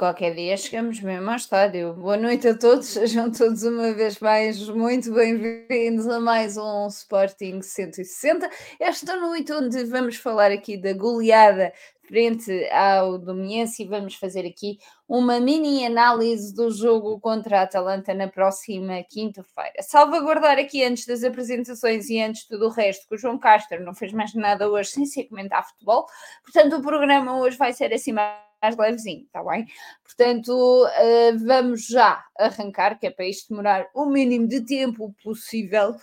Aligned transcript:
Qualquer 0.00 0.34
dia 0.34 0.56
chegamos 0.56 0.98
mesmo 0.98 1.28
ao 1.28 1.36
estádio. 1.36 1.92
Boa 1.92 2.16
noite 2.16 2.48
a 2.48 2.56
todos, 2.56 2.86
sejam 2.96 3.30
todos 3.30 3.64
uma 3.64 3.92
vez 3.92 4.18
mais 4.18 4.66
muito 4.70 5.12
bem-vindos 5.12 6.08
a 6.08 6.18
mais 6.18 6.56
um 6.56 6.86
Sporting 6.86 7.60
160. 7.60 8.48
Esta 8.80 9.16
noite 9.16 9.52
onde 9.52 9.84
vamos 9.84 10.16
falar 10.16 10.52
aqui 10.52 10.78
da 10.78 10.94
goleada 10.94 11.70
frente 12.08 12.50
ao 12.70 13.18
Domiense 13.18 13.82
e 13.82 13.86
vamos 13.86 14.14
fazer 14.14 14.46
aqui 14.46 14.78
uma 15.06 15.38
mini 15.38 15.84
análise 15.84 16.54
do 16.54 16.70
jogo 16.70 17.20
contra 17.20 17.60
a 17.60 17.62
Atalanta 17.64 18.14
na 18.14 18.26
próxima 18.26 19.02
quinta-feira. 19.02 19.82
Salvaguardar 19.82 20.58
aqui 20.58 20.82
antes 20.82 21.04
das 21.04 21.22
apresentações 21.22 22.08
e 22.08 22.18
antes 22.18 22.44
de 22.44 22.48
tudo 22.48 22.68
o 22.68 22.70
resto 22.70 23.06
que 23.06 23.16
o 23.16 23.18
João 23.18 23.38
Castro 23.38 23.84
não 23.84 23.94
fez 23.94 24.14
mais 24.14 24.32
nada 24.32 24.66
hoje 24.66 24.92
sem 24.92 25.04
ser 25.04 25.24
comentar 25.24 25.68
futebol, 25.68 26.06
portanto 26.42 26.78
o 26.78 26.80
programa 26.80 27.38
hoje 27.38 27.58
vai 27.58 27.74
ser 27.74 27.92
assim 27.92 28.12
mais 28.12 28.49
mais 28.60 28.76
levezinho, 28.76 29.24
está 29.24 29.42
bem? 29.42 29.66
Portanto, 30.04 30.50
uh, 30.50 31.38
vamos 31.46 31.86
já 31.86 32.24
arrancar, 32.38 32.98
que 32.98 33.06
é 33.06 33.10
para 33.10 33.24
isto 33.24 33.48
demorar 33.48 33.88
o 33.94 34.04
mínimo 34.06 34.46
de 34.46 34.60
tempo 34.60 35.14
possível. 35.22 35.96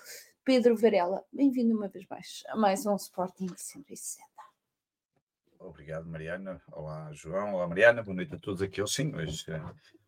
Pedro 0.43 0.75
Varela, 0.75 1.23
bem-vindo 1.31 1.75
uma 1.75 1.87
vez 1.87 2.05
mais 2.09 2.43
a 2.47 2.55
mais 2.55 2.85
um 2.85 2.95
Sporting 2.95 3.49
160. 3.55 4.25
Obrigado, 5.59 6.05
Mariana. 6.07 6.61
Olá, 6.71 7.11
João. 7.11 7.55
Olá, 7.55 7.67
Mariana. 7.67 8.01
Boa 8.01 8.15
noite 8.15 8.33
a 8.33 8.39
todos 8.39 8.61
aqui. 8.61 8.85
Sim, 8.87 9.13
hoje, 9.13 9.43
eh, 9.51 9.61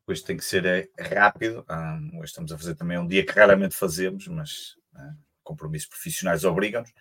hoje 0.07 0.23
tem 0.23 0.37
que 0.37 0.45
ser 0.45 0.65
eh, 0.65 0.87
rápido. 0.97 1.65
Hoje 2.13 2.25
estamos 2.25 2.51
a 2.53 2.57
fazer 2.57 2.75
também 2.75 2.97
um 2.97 3.07
dia 3.07 3.25
que 3.25 3.33
raramente 3.33 3.75
fazemos, 3.75 4.27
mas 4.27 4.77
compromissos 5.43 5.89
profissionais 5.89 6.45
obrigam-nos. 6.45 6.93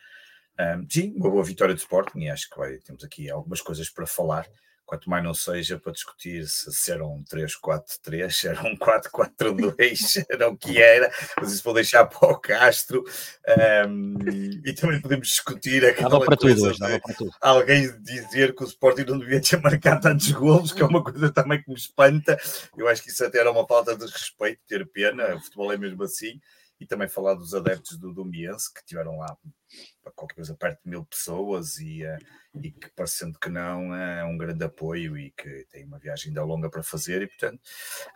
sim, 0.90 1.14
uma 1.16 1.30
boa 1.30 1.44
vitória 1.44 1.74
de 1.74 1.80
Sporting 1.80 2.20
e 2.20 2.30
acho 2.30 2.50
que 2.50 2.58
vai, 2.58 2.78
temos 2.78 3.04
aqui 3.04 3.30
algumas 3.30 3.60
coisas 3.60 3.88
para 3.88 4.06
falar 4.06 4.48
quanto 4.88 5.10
mais 5.10 5.22
não 5.22 5.34
seja 5.34 5.78
para 5.78 5.92
discutir 5.92 6.48
se, 6.48 6.72
se 6.72 6.90
era 6.90 7.06
um 7.06 7.22
3-4-3, 7.22 8.30
se 8.30 8.48
era 8.48 8.62
um 8.62 8.74
4-4-2, 8.74 10.24
era 10.30 10.48
o 10.48 10.56
que 10.56 10.80
era, 10.80 11.12
mas 11.38 11.52
isso 11.52 11.62
vou 11.62 11.74
deixar 11.74 12.06
para 12.06 12.30
o 12.30 12.38
Castro. 12.38 13.04
Um, 13.86 14.16
e 14.64 14.72
também 14.72 14.98
podemos 14.98 15.28
discutir 15.28 15.84
aquela 15.84 16.24
para 16.24 16.38
coisa 16.38 16.72
tudo, 16.72 16.88
de 16.88 17.00
para 17.00 17.14
tudo. 17.14 17.30
alguém 17.38 18.00
dizer 18.00 18.54
que 18.54 18.64
o 18.64 18.66
Sporting 18.66 19.04
não 19.04 19.18
devia 19.18 19.42
ter 19.42 19.60
marcado 19.60 20.00
tantos 20.00 20.32
golos, 20.32 20.72
que 20.72 20.80
é 20.80 20.86
uma 20.86 21.04
coisa 21.04 21.30
também 21.30 21.62
que 21.62 21.68
me 21.68 21.76
espanta. 21.76 22.38
Eu 22.74 22.88
acho 22.88 23.02
que 23.02 23.10
isso 23.10 23.22
até 23.22 23.40
era 23.40 23.50
uma 23.50 23.66
falta 23.66 23.94
de 23.94 24.06
respeito, 24.06 24.62
ter 24.66 24.86
pena, 24.86 25.36
o 25.36 25.40
futebol 25.40 25.70
é 25.70 25.76
mesmo 25.76 26.02
assim. 26.02 26.40
E 26.80 26.86
também 26.86 27.08
falar 27.08 27.34
dos 27.34 27.54
adeptos 27.54 27.98
do 27.98 28.12
Domiense, 28.12 28.72
que 28.72 28.84
tiveram 28.84 29.18
lá 29.18 29.36
qualquer 30.14 30.36
coisa 30.36 30.54
perto 30.54 30.80
de 30.82 30.90
mil 30.90 31.04
pessoas 31.04 31.78
e, 31.78 32.02
uh, 32.04 32.18
e 32.62 32.70
que 32.70 32.90
parecendo 32.90 33.38
que 33.38 33.48
não 33.48 33.94
é 33.94 34.24
um 34.24 34.36
grande 34.36 34.64
apoio 34.64 35.16
e 35.18 35.30
que 35.32 35.66
tem 35.70 35.84
uma 35.84 35.98
viagem 35.98 36.28
ainda 36.28 36.42
longa 36.42 36.70
para 36.70 36.82
fazer 36.82 37.22
e 37.22 37.26
portanto 37.26 37.60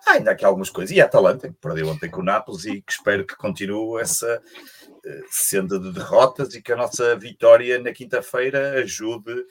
há 0.07 0.13
ainda 0.13 0.31
aqui 0.31 0.45
algumas 0.45 0.71
coisas. 0.71 0.97
E 0.97 1.01
a 1.01 1.05
Atalanta 1.05 1.49
que 1.49 1.55
perdeu 1.61 1.89
ontem 1.89 2.11
com 2.11 2.21
o 2.21 2.25
Nápoles 2.25 2.65
e 2.65 2.81
que 2.81 2.93
espero 2.93 3.27
que 3.27 3.37
continue 3.37 4.01
essa 4.01 4.43
uh, 4.43 5.23
senda 5.31 5.79
de 5.79 5.93
derrotas 5.93 6.55
e 6.55 6.63
que 6.63 6.73
a 6.73 6.77
nossa 6.77 7.17
vitória 7.17 7.79
na 7.79 7.93
quinta-feira 7.93 8.81
ajude 8.81 9.45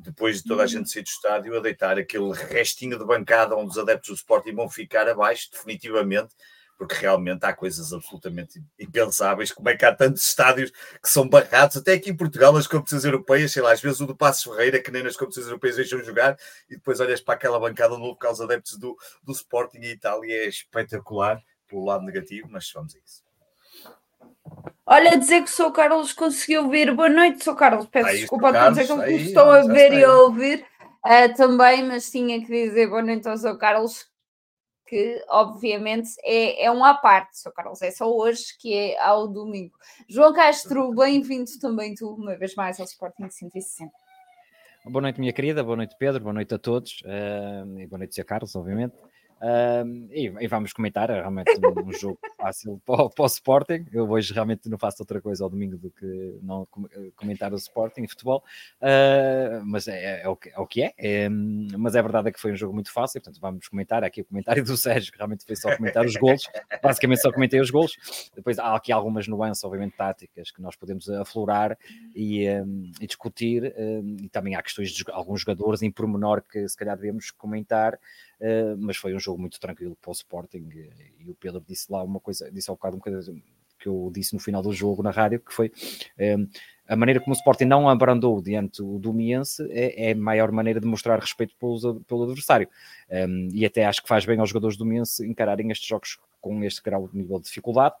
depois 0.00 0.38
de 0.38 0.48
toda 0.48 0.62
a 0.62 0.66
gente 0.66 0.90
sair 0.90 1.02
do 1.02 1.08
estádio 1.08 1.56
a 1.56 1.60
deitar 1.60 1.98
aquele 1.98 2.32
restinho 2.32 2.98
de 2.98 3.04
bancada 3.04 3.56
onde 3.56 3.70
os 3.70 3.78
adeptos 3.78 4.10
do 4.10 4.16
Sporting 4.16 4.54
vão 4.54 4.68
ficar 4.68 5.08
abaixo 5.08 5.50
definitivamente 5.52 6.34
porque 6.78 6.94
realmente 6.94 7.44
há 7.44 7.52
coisas 7.52 7.92
absolutamente 7.92 8.62
impensáveis, 8.78 9.52
como 9.52 9.68
é 9.68 9.76
que 9.76 9.84
há 9.84 9.94
tantos 9.94 10.26
estádios 10.26 10.70
que 10.70 11.08
são 11.08 11.28
barrados, 11.28 11.76
até 11.76 11.94
aqui 11.94 12.10
em 12.10 12.16
Portugal, 12.16 12.52
nas 12.52 12.66
competições 12.66 13.04
europeias, 13.04 13.52
sei 13.52 13.62
lá, 13.62 13.72
às 13.72 13.80
vezes 13.80 14.00
o 14.00 14.06
do 14.06 14.16
Passos 14.16 14.42
Ferreira, 14.42 14.80
que 14.80 14.90
nem 14.90 15.02
nas 15.02 15.16
competições 15.16 15.46
europeias 15.46 15.76
deixam 15.76 16.02
jogar, 16.02 16.36
e 16.68 16.76
depois 16.76 17.00
olhas 17.00 17.20
para 17.20 17.34
aquela 17.34 17.58
bancada 17.60 17.96
no 17.96 18.04
local 18.04 18.32
os 18.32 18.40
adeptos 18.40 18.78
do, 18.78 18.96
do 19.22 19.32
Sporting 19.32 19.78
e 19.78 19.92
Itália, 19.92 20.44
é 20.44 20.48
espetacular, 20.48 21.40
pelo 21.68 21.84
lado 21.84 22.04
negativo, 22.04 22.48
mas 22.50 22.70
vamos 22.72 22.94
a 22.94 22.98
isso. 22.98 23.24
Olha, 24.86 25.16
dizer 25.16 25.42
que 25.42 25.50
o 25.50 25.52
Sr. 25.52 25.72
Carlos 25.72 26.12
conseguiu 26.12 26.68
vir. 26.68 26.94
Boa 26.94 27.08
noite, 27.08 27.42
Sr. 27.42 27.54
Carlos. 27.54 27.86
Peço 27.86 28.08
aí, 28.08 28.18
desculpa 28.18 28.50
a 28.50 28.64
todos 28.64 28.78
aqueles 28.78 29.22
que 29.22 29.28
estão 29.28 29.50
a 29.50 29.62
ver 29.62 29.92
e 29.94 30.04
a 30.04 30.12
ouvir 30.12 30.64
uh, 31.04 31.34
também, 31.34 31.82
mas 31.84 32.10
tinha 32.10 32.38
que 32.40 32.46
dizer 32.46 32.88
boa 32.88 33.02
noite 33.02 33.26
ao 33.26 33.36
Sr. 33.36 33.56
Carlos, 33.56 34.06
que 34.94 35.24
obviamente 35.28 36.10
é, 36.22 36.66
é 36.66 36.70
um 36.70 36.84
à 36.84 36.94
parte, 36.94 37.36
Sr. 37.36 37.50
Carlos, 37.52 37.82
é 37.82 37.90
só 37.90 38.08
hoje 38.08 38.56
que 38.60 38.72
é 38.72 39.00
ao 39.00 39.26
domingo. 39.26 39.76
João 40.08 40.32
Castro, 40.32 40.94
bem-vindo 40.94 41.50
também 41.60 41.96
tu, 41.96 42.14
uma 42.14 42.36
vez 42.36 42.54
mais, 42.54 42.78
ao 42.78 42.86
Sporting 42.86 43.28
160. 43.28 43.90
Boa 44.84 45.02
noite, 45.02 45.18
minha 45.18 45.32
querida, 45.32 45.64
boa 45.64 45.74
noite, 45.74 45.96
Pedro, 45.98 46.22
boa 46.22 46.32
noite 46.32 46.54
a 46.54 46.58
todos, 46.60 47.02
uh, 47.02 47.80
e 47.80 47.88
boa 47.88 47.98
noite, 47.98 48.14
Sr. 48.14 48.24
Carlos, 48.24 48.54
obviamente. 48.54 48.94
E, 50.10 50.32
e, 50.40 50.48
vamos 50.48 50.72
comentar, 50.72 51.10
é 51.10 51.14
realmente 51.14 51.50
um, 51.58 51.92
jogo 51.92 52.18
fácil 52.36 52.80
para, 52.86 53.08
para, 53.10 53.22
o 53.24 53.26
Sporting. 53.26 53.86
Eu 53.92 54.08
hoje 54.08 54.32
realmente 54.32 54.68
não 54.68 54.78
faço 54.78 55.02
outra 55.02 55.20
coisa 55.20 55.44
ao 55.44 55.50
domingo 55.50 55.76
do 55.76 55.90
que 55.90 56.38
não 56.42 56.66
eh, 56.92 57.10
comentar 57.16 57.52
o 57.52 57.56
Sporting 57.56 58.06
futebol, 58.06 58.42
uh, 58.80 59.64
mas 59.64 59.86
é, 59.88 60.22
é, 60.22 60.28
o 60.28 60.36
que, 60.36 60.48
é, 60.48 60.58
o 60.58 60.66
que 60.66 60.82
é. 60.82 60.94
é. 60.96 61.28
Mas 61.28 61.94
é 61.94 62.02
verdade 62.02 62.32
que 62.32 62.40
foi 62.40 62.52
um 62.52 62.56
jogo 62.56 62.72
muito 62.72 62.90
fácil, 62.90 63.20
portanto 63.20 63.40
vamos 63.40 63.68
comentar 63.68 64.02
aqui 64.02 64.22
o 64.22 64.24
comentário 64.24 64.64
do 64.64 64.76
Sérgio, 64.76 65.12
que 65.12 65.18
realmente 65.18 65.44
foi 65.44 65.56
só 65.56 65.76
comentar 65.76 66.04
os 66.06 66.16
golos. 66.16 66.48
Basicamente 66.82 67.20
só 67.20 67.32
comentei 67.32 67.60
os 67.60 67.70
golos. 67.70 67.96
Depois 68.34 68.58
há 68.58 68.74
aqui 68.74 68.92
algumas 68.92 69.28
nuances, 69.28 69.62
obviamente, 69.64 69.96
táticas 69.96 70.50
que 70.50 70.62
nós 70.62 70.76
podemos 70.76 71.08
aflorar 71.10 71.76
e, 72.14 72.48
um, 72.48 72.90
e 73.00 73.06
discutir. 73.06 73.74
E 74.20 74.28
também 74.28 74.54
há 74.54 74.62
questões 74.62 74.90
de 74.92 75.04
alguns 75.10 75.42
jogadores 75.42 75.82
em 75.82 75.90
pormenor 75.90 76.42
que 76.42 76.66
se 76.68 76.76
calhar 76.76 76.96
devemos 76.96 77.30
comentar. 77.30 77.98
Uh, 78.40 78.76
mas 78.78 78.96
foi 78.96 79.14
um 79.14 79.20
jogo 79.20 79.40
muito 79.40 79.60
tranquilo 79.60 79.96
para 80.00 80.10
o 80.10 80.12
Sporting 80.12 80.68
e, 81.18 81.30
o 81.30 81.34
Pedro 81.34 81.62
disse 81.66 81.90
lá 81.90 82.02
uma 82.02 82.20
coisa, 82.20 82.50
disse 82.50 82.68
ao 82.68 82.76
bocado 82.76 82.96
uma 82.96 83.02
coisa 83.02 83.34
que 83.78 83.88
eu 83.88 84.10
disse 84.14 84.34
no 84.34 84.40
final 84.40 84.62
do 84.62 84.72
jogo 84.72 85.02
na 85.02 85.10
rádio, 85.10 85.40
que 85.40 85.52
foi 85.52 85.70
um, 86.18 86.42
eh, 86.42 86.46
a 86.86 86.96
maneira 86.96 87.20
como 87.20 87.34
o 87.34 87.36
Sporting 87.36 87.64
não 87.64 87.88
abrandou 87.88 88.42
diante 88.42 88.82
do 88.82 89.12
Miense 89.12 89.66
é, 89.70 90.10
é 90.10 90.12
a 90.12 90.16
maior 90.16 90.52
maneira 90.52 90.80
de 90.80 90.86
mostrar 90.86 91.18
respeito 91.18 91.54
pelo, 91.58 92.00
pelo 92.00 92.24
adversário. 92.24 92.68
Um, 93.10 93.48
e 93.52 93.64
até 93.64 93.84
acho 93.86 94.02
que 94.02 94.08
faz 94.08 94.26
bem 94.26 94.38
aos 94.38 94.50
jogadores 94.50 94.76
do 94.76 94.84
Miense 94.84 95.26
encararem 95.26 95.70
estes 95.70 95.88
jogos 95.88 96.18
com 96.42 96.62
este 96.62 96.82
grau 96.82 97.08
de 97.08 97.16
nível 97.16 97.38
de 97.38 97.46
dificuldade, 97.46 97.94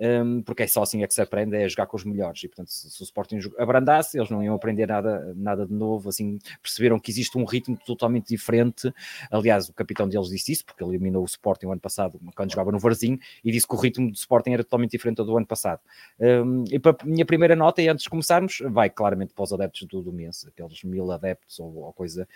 um, 0.00 0.40
porque 0.42 0.62
é 0.62 0.66
só 0.66 0.82
assim 0.82 1.02
é 1.02 1.06
que 1.06 1.12
se 1.12 1.20
aprende 1.20 1.54
é 1.54 1.68
jogar 1.68 1.86
com 1.86 1.96
os 1.96 2.04
melhores. 2.04 2.42
E 2.42 2.48
portanto, 2.48 2.68
se, 2.68 2.90
se, 2.90 3.02
o 3.02 3.04
Sporting 3.04 3.38
abrandasse, 3.58 4.18
eles 4.18 4.30
não 4.30 4.42
iam 4.42 4.54
aprender 4.54 4.86
nada, 4.86 5.34
nada 5.36 5.66
de 5.66 5.74
novo. 5.74 6.08
Assim, 6.08 6.38
perceberam 6.62 6.98
que 6.98 7.10
existe 7.10 7.36
um 7.36 7.44
ritmo 7.44 7.76
totalmente 7.84 8.28
diferente. 8.28 8.92
Aliás, 9.30 9.68
o 9.68 9.74
capitão 9.74 10.08
deles 10.08 10.28
disse 10.28 10.52
isso, 10.52 10.64
porque 10.64 10.82
eliminou 10.82 11.22
o 11.22 11.26
Sporting 11.26 11.66
o 11.66 11.72
ano 11.72 11.80
passado, 11.80 12.18
quando 12.34 12.50
jogava 12.50 12.72
no 12.72 12.78
Varzinho, 12.78 13.18
e 13.44 13.52
disse 13.52 13.68
que 13.68 13.74
o 13.74 13.78
ritmo 13.78 14.10
do 14.10 14.16
Sporting 14.16 14.52
era 14.52 14.64
totalmente 14.64 14.92
diferente 14.92 15.16
do 15.16 15.36
ano 15.36 15.46
passado. 15.46 15.80
Um, 16.18 16.64
e 16.70 16.78
para 16.78 16.96
a 16.98 17.04
minha 17.04 17.26
primeira 17.26 17.54
nota, 17.54 17.82
e 17.82 17.88
antes 17.88 18.04
de 18.04 18.10
começarmos, 18.10 18.62
vai 18.70 18.88
claramente 18.88 19.34
para 19.34 19.42
os 19.42 19.52
adeptos 19.52 19.86
do 19.86 20.00
Domense, 20.00 20.48
aqueles 20.48 20.82
mil 20.82 21.10
adeptos 21.12 21.60
ou, 21.60 21.76
ou 21.76 21.92
coisa 21.92 22.26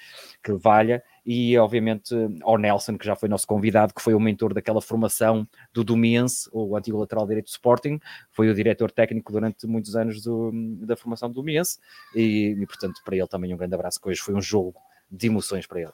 que 0.42 0.52
valha, 0.52 1.02
e 1.24 1.56
obviamente 1.56 2.14
ao 2.42 2.58
Nelson, 2.58 2.98
que 2.98 3.06
já 3.06 3.16
foi 3.16 3.28
nosso 3.28 3.46
convidado, 3.46 3.94
que 3.94 4.02
foi 4.02 4.12
o 4.12 4.20
mentor 4.20 4.52
daquela 4.52 4.82
formação 4.82 5.48
do 5.72 5.82
Domense, 5.82 6.48
o 6.52 6.76
antigo 6.76 6.98
lateral 6.98 7.26
direito 7.26 7.53
Sporting, 7.54 8.00
foi 8.30 8.48
o 8.48 8.54
diretor 8.54 8.90
técnico 8.90 9.32
durante 9.32 9.66
muitos 9.66 9.96
anos 9.96 10.22
do, 10.22 10.50
da 10.86 10.96
formação 10.96 11.30
do 11.30 11.42
Miense 11.42 11.78
e, 12.14 12.56
e, 12.60 12.66
portanto, 12.66 13.00
para 13.04 13.16
ele 13.16 13.26
também 13.26 13.52
um 13.52 13.56
grande 13.56 13.74
abraço, 13.74 14.00
que 14.00 14.08
hoje 14.08 14.20
foi 14.20 14.34
um 14.34 14.42
jogo 14.42 14.74
de 15.10 15.26
emoções 15.26 15.66
para 15.66 15.80
ele. 15.80 15.92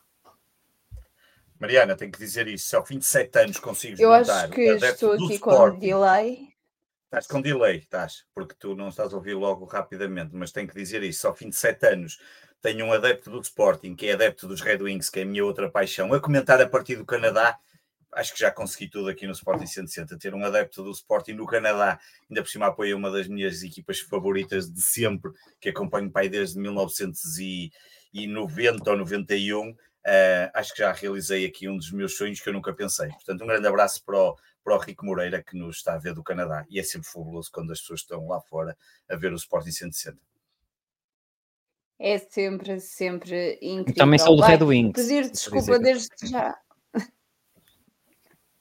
Mariana, 1.58 1.94
tenho 1.94 2.10
que 2.10 2.18
dizer 2.18 2.48
isso, 2.48 2.74
ao 2.74 2.86
fim 2.86 2.98
de 2.98 3.04
sete 3.04 3.38
anos 3.38 3.58
consigo 3.58 4.00
Eu 4.00 4.12
acho 4.12 4.48
que 4.48 4.62
estou 4.62 5.12
aqui 5.12 5.38
com 5.38 5.78
delay. 5.78 6.48
Estás 7.04 7.26
com 7.26 7.40
delay, 7.40 7.78
estás, 7.78 8.24
porque 8.34 8.54
tu 8.58 8.74
não 8.74 8.88
estás 8.88 9.12
a 9.12 9.16
ouvir 9.16 9.34
logo 9.34 9.64
rapidamente, 9.66 10.30
mas 10.32 10.52
tenho 10.52 10.68
que 10.68 10.74
dizer 10.74 11.02
isso, 11.02 11.26
ao 11.26 11.34
fim 11.34 11.50
de 11.50 11.56
sete 11.56 11.86
anos 11.86 12.18
tenho 12.62 12.86
um 12.86 12.92
adepto 12.92 13.30
do 13.30 13.40
Sporting, 13.40 13.94
que 13.94 14.06
é 14.06 14.12
adepto 14.12 14.46
dos 14.46 14.60
Red 14.60 14.78
Wings, 14.78 15.10
que 15.10 15.20
é 15.20 15.22
a 15.22 15.26
minha 15.26 15.44
outra 15.44 15.70
paixão, 15.70 16.12
a 16.12 16.20
comentar 16.20 16.60
a 16.60 16.68
partir 16.68 16.96
do 16.96 17.04
Canadá, 17.04 17.58
acho 18.12 18.32
que 18.32 18.40
já 18.40 18.50
consegui 18.50 18.88
tudo 18.88 19.08
aqui 19.08 19.26
no 19.26 19.32
Sporting 19.32 19.66
160, 19.66 20.18
ter 20.18 20.34
um 20.34 20.44
adepto 20.44 20.82
do 20.82 20.90
Sporting 20.90 21.32
no 21.32 21.46
Canadá, 21.46 21.98
ainda 22.28 22.42
por 22.42 22.48
cima 22.48 22.66
apoia 22.66 22.96
uma 22.96 23.10
das 23.10 23.28
minhas 23.28 23.62
equipas 23.62 24.00
favoritas 24.00 24.70
de 24.70 24.82
sempre, 24.82 25.30
que 25.60 25.68
acompanho 25.68 26.10
pai 26.10 26.28
desde 26.28 26.58
1990 26.58 28.90
ou 28.90 28.96
91, 28.96 29.70
uh, 29.70 29.76
eh, 30.04 30.50
acho 30.54 30.72
que 30.72 30.80
já 30.80 30.92
realizei 30.92 31.46
aqui 31.46 31.68
um 31.68 31.76
dos 31.76 31.92
meus 31.92 32.16
sonhos 32.16 32.40
que 32.40 32.48
eu 32.48 32.52
nunca 32.52 32.72
pensei. 32.72 33.08
Portanto, 33.08 33.44
um 33.44 33.46
grande 33.46 33.66
abraço 33.66 34.02
para 34.04 34.18
o, 34.18 34.36
para 34.64 34.74
o 34.74 34.78
Rico 34.78 35.06
Moreira, 35.06 35.42
que 35.42 35.56
nos 35.56 35.76
está 35.76 35.94
a 35.94 35.98
ver 35.98 36.14
do 36.14 36.22
Canadá, 36.22 36.64
e 36.68 36.80
é 36.80 36.82
sempre 36.82 37.08
fabuloso 37.08 37.50
quando 37.52 37.72
as 37.72 37.80
pessoas 37.80 38.00
estão 38.00 38.26
lá 38.26 38.40
fora 38.40 38.76
a 39.08 39.16
ver 39.16 39.32
o 39.32 39.36
Sporting 39.36 39.72
160. 39.72 40.18
É 42.02 42.16
sempre, 42.16 42.80
sempre 42.80 43.58
incrível. 43.60 43.94
Também 43.94 44.18
sou 44.18 44.34
do 44.34 44.42
Red 44.42 44.64
Wings. 44.64 44.92
Pedir 44.94 45.30
desculpa 45.30 45.78
desde 45.78 46.08
já 46.30 46.58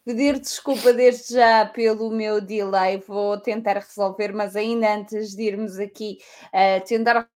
pedir 0.09 0.39
desculpa 0.39 0.91
desde 0.91 1.35
já 1.35 1.67
pelo 1.67 2.09
meu 2.09 2.41
delay, 2.41 2.97
vou 2.97 3.39
tentar 3.39 3.77
resolver, 3.77 4.33
mas 4.33 4.55
ainda 4.55 4.95
antes 4.95 5.35
de 5.35 5.43
irmos 5.43 5.77
aqui 5.77 6.17
uh, 6.47 6.83
tentar 6.83 7.29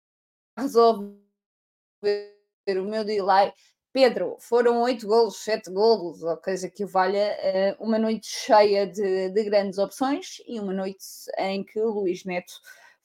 resolver 0.57 1.13
o 2.01 2.83
meu 2.83 3.05
delay, 3.05 3.53
Pedro, 3.91 4.37
foram 4.39 4.81
oito 4.81 5.05
golos, 5.05 5.37
sete 5.43 5.69
golos, 5.69 6.23
ou 6.23 6.35
coisa 6.37 6.67
que 6.67 6.83
valha, 6.83 7.77
uh, 7.79 7.83
uma 7.83 7.99
noite 7.99 8.25
cheia 8.25 8.87
de, 8.87 9.29
de, 9.29 9.43
grandes 9.43 9.77
opções 9.77 10.41
e 10.47 10.59
uma 10.59 10.73
noite 10.73 11.05
em 11.37 11.63
que 11.63 11.79
o 11.79 11.91
Luís 11.91 12.25
Neto 12.25 12.53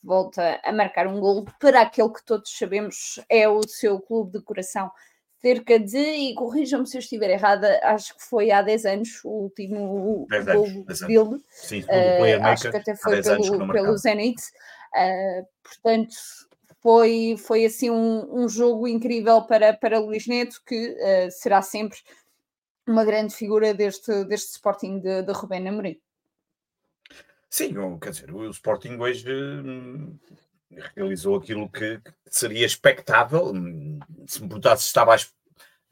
volta 0.03 0.59
a 0.65 0.73
marcar 0.73 1.07
um 1.07 1.21
gol 1.21 1.45
para 1.61 1.83
aquele 1.83 2.09
que 2.15 2.25
todos 2.25 2.57
sabemos 2.57 3.21
é 3.29 3.47
o 3.47 3.61
seu 3.69 4.01
clube 4.01 4.39
de 4.39 4.43
coração. 4.43 4.91
Cerca 5.41 5.79
de, 5.79 5.99
e 5.99 6.35
corrijam-me 6.35 6.87
se 6.87 6.97
eu 6.97 7.01
estiver 7.01 7.31
errada, 7.31 7.81
acho 7.85 8.17
que 8.17 8.25
foi 8.25 8.51
há 8.51 8.61
10 8.61 8.87
anos 8.87 9.25
o 9.25 9.29
último 9.29 10.27
gol 10.27 10.27
dele. 11.07 11.41
Sim, 11.49 11.83
uh, 11.83 12.45
acho 12.45 12.71
que 12.71 12.77
até 12.77 12.97
foi 12.97 13.23
pelo, 13.23 13.73
pelo 13.73 13.97
Zenit. 13.97 14.43
Uh, 14.93 15.47
portanto, 15.63 16.17
foi, 16.81 17.37
foi 17.39 17.65
assim 17.65 17.89
um, 17.89 18.43
um 18.43 18.49
jogo 18.49 18.89
incrível 18.89 19.43
para, 19.43 19.73
para 19.75 20.01
Luís 20.01 20.27
Neto, 20.27 20.61
que 20.67 20.91
uh, 20.91 21.31
será 21.31 21.63
sempre 21.63 21.99
uma 22.87 23.05
grande 23.05 23.35
figura 23.35 23.73
deste, 23.73 24.25
deste 24.25 24.53
Sporting 24.53 24.99
de, 24.99 25.23
de 25.23 25.33
Rubén 25.33 25.69
Amorim. 25.69 26.01
Sim, 27.51 27.75
quer 27.99 28.11
dizer, 28.11 28.35
o 28.35 28.51
Sporting 28.51 28.99
hoje 28.99 29.33
hum, 29.33 30.19
realizou 30.95 31.37
aquilo 31.37 31.69
que 31.69 32.01
seria 32.27 32.67
expectável. 32.67 33.53
Se 34.27 34.43
me 34.43 34.49
perguntasse 34.49 34.83
se 34.83 34.89
estava 34.89 35.17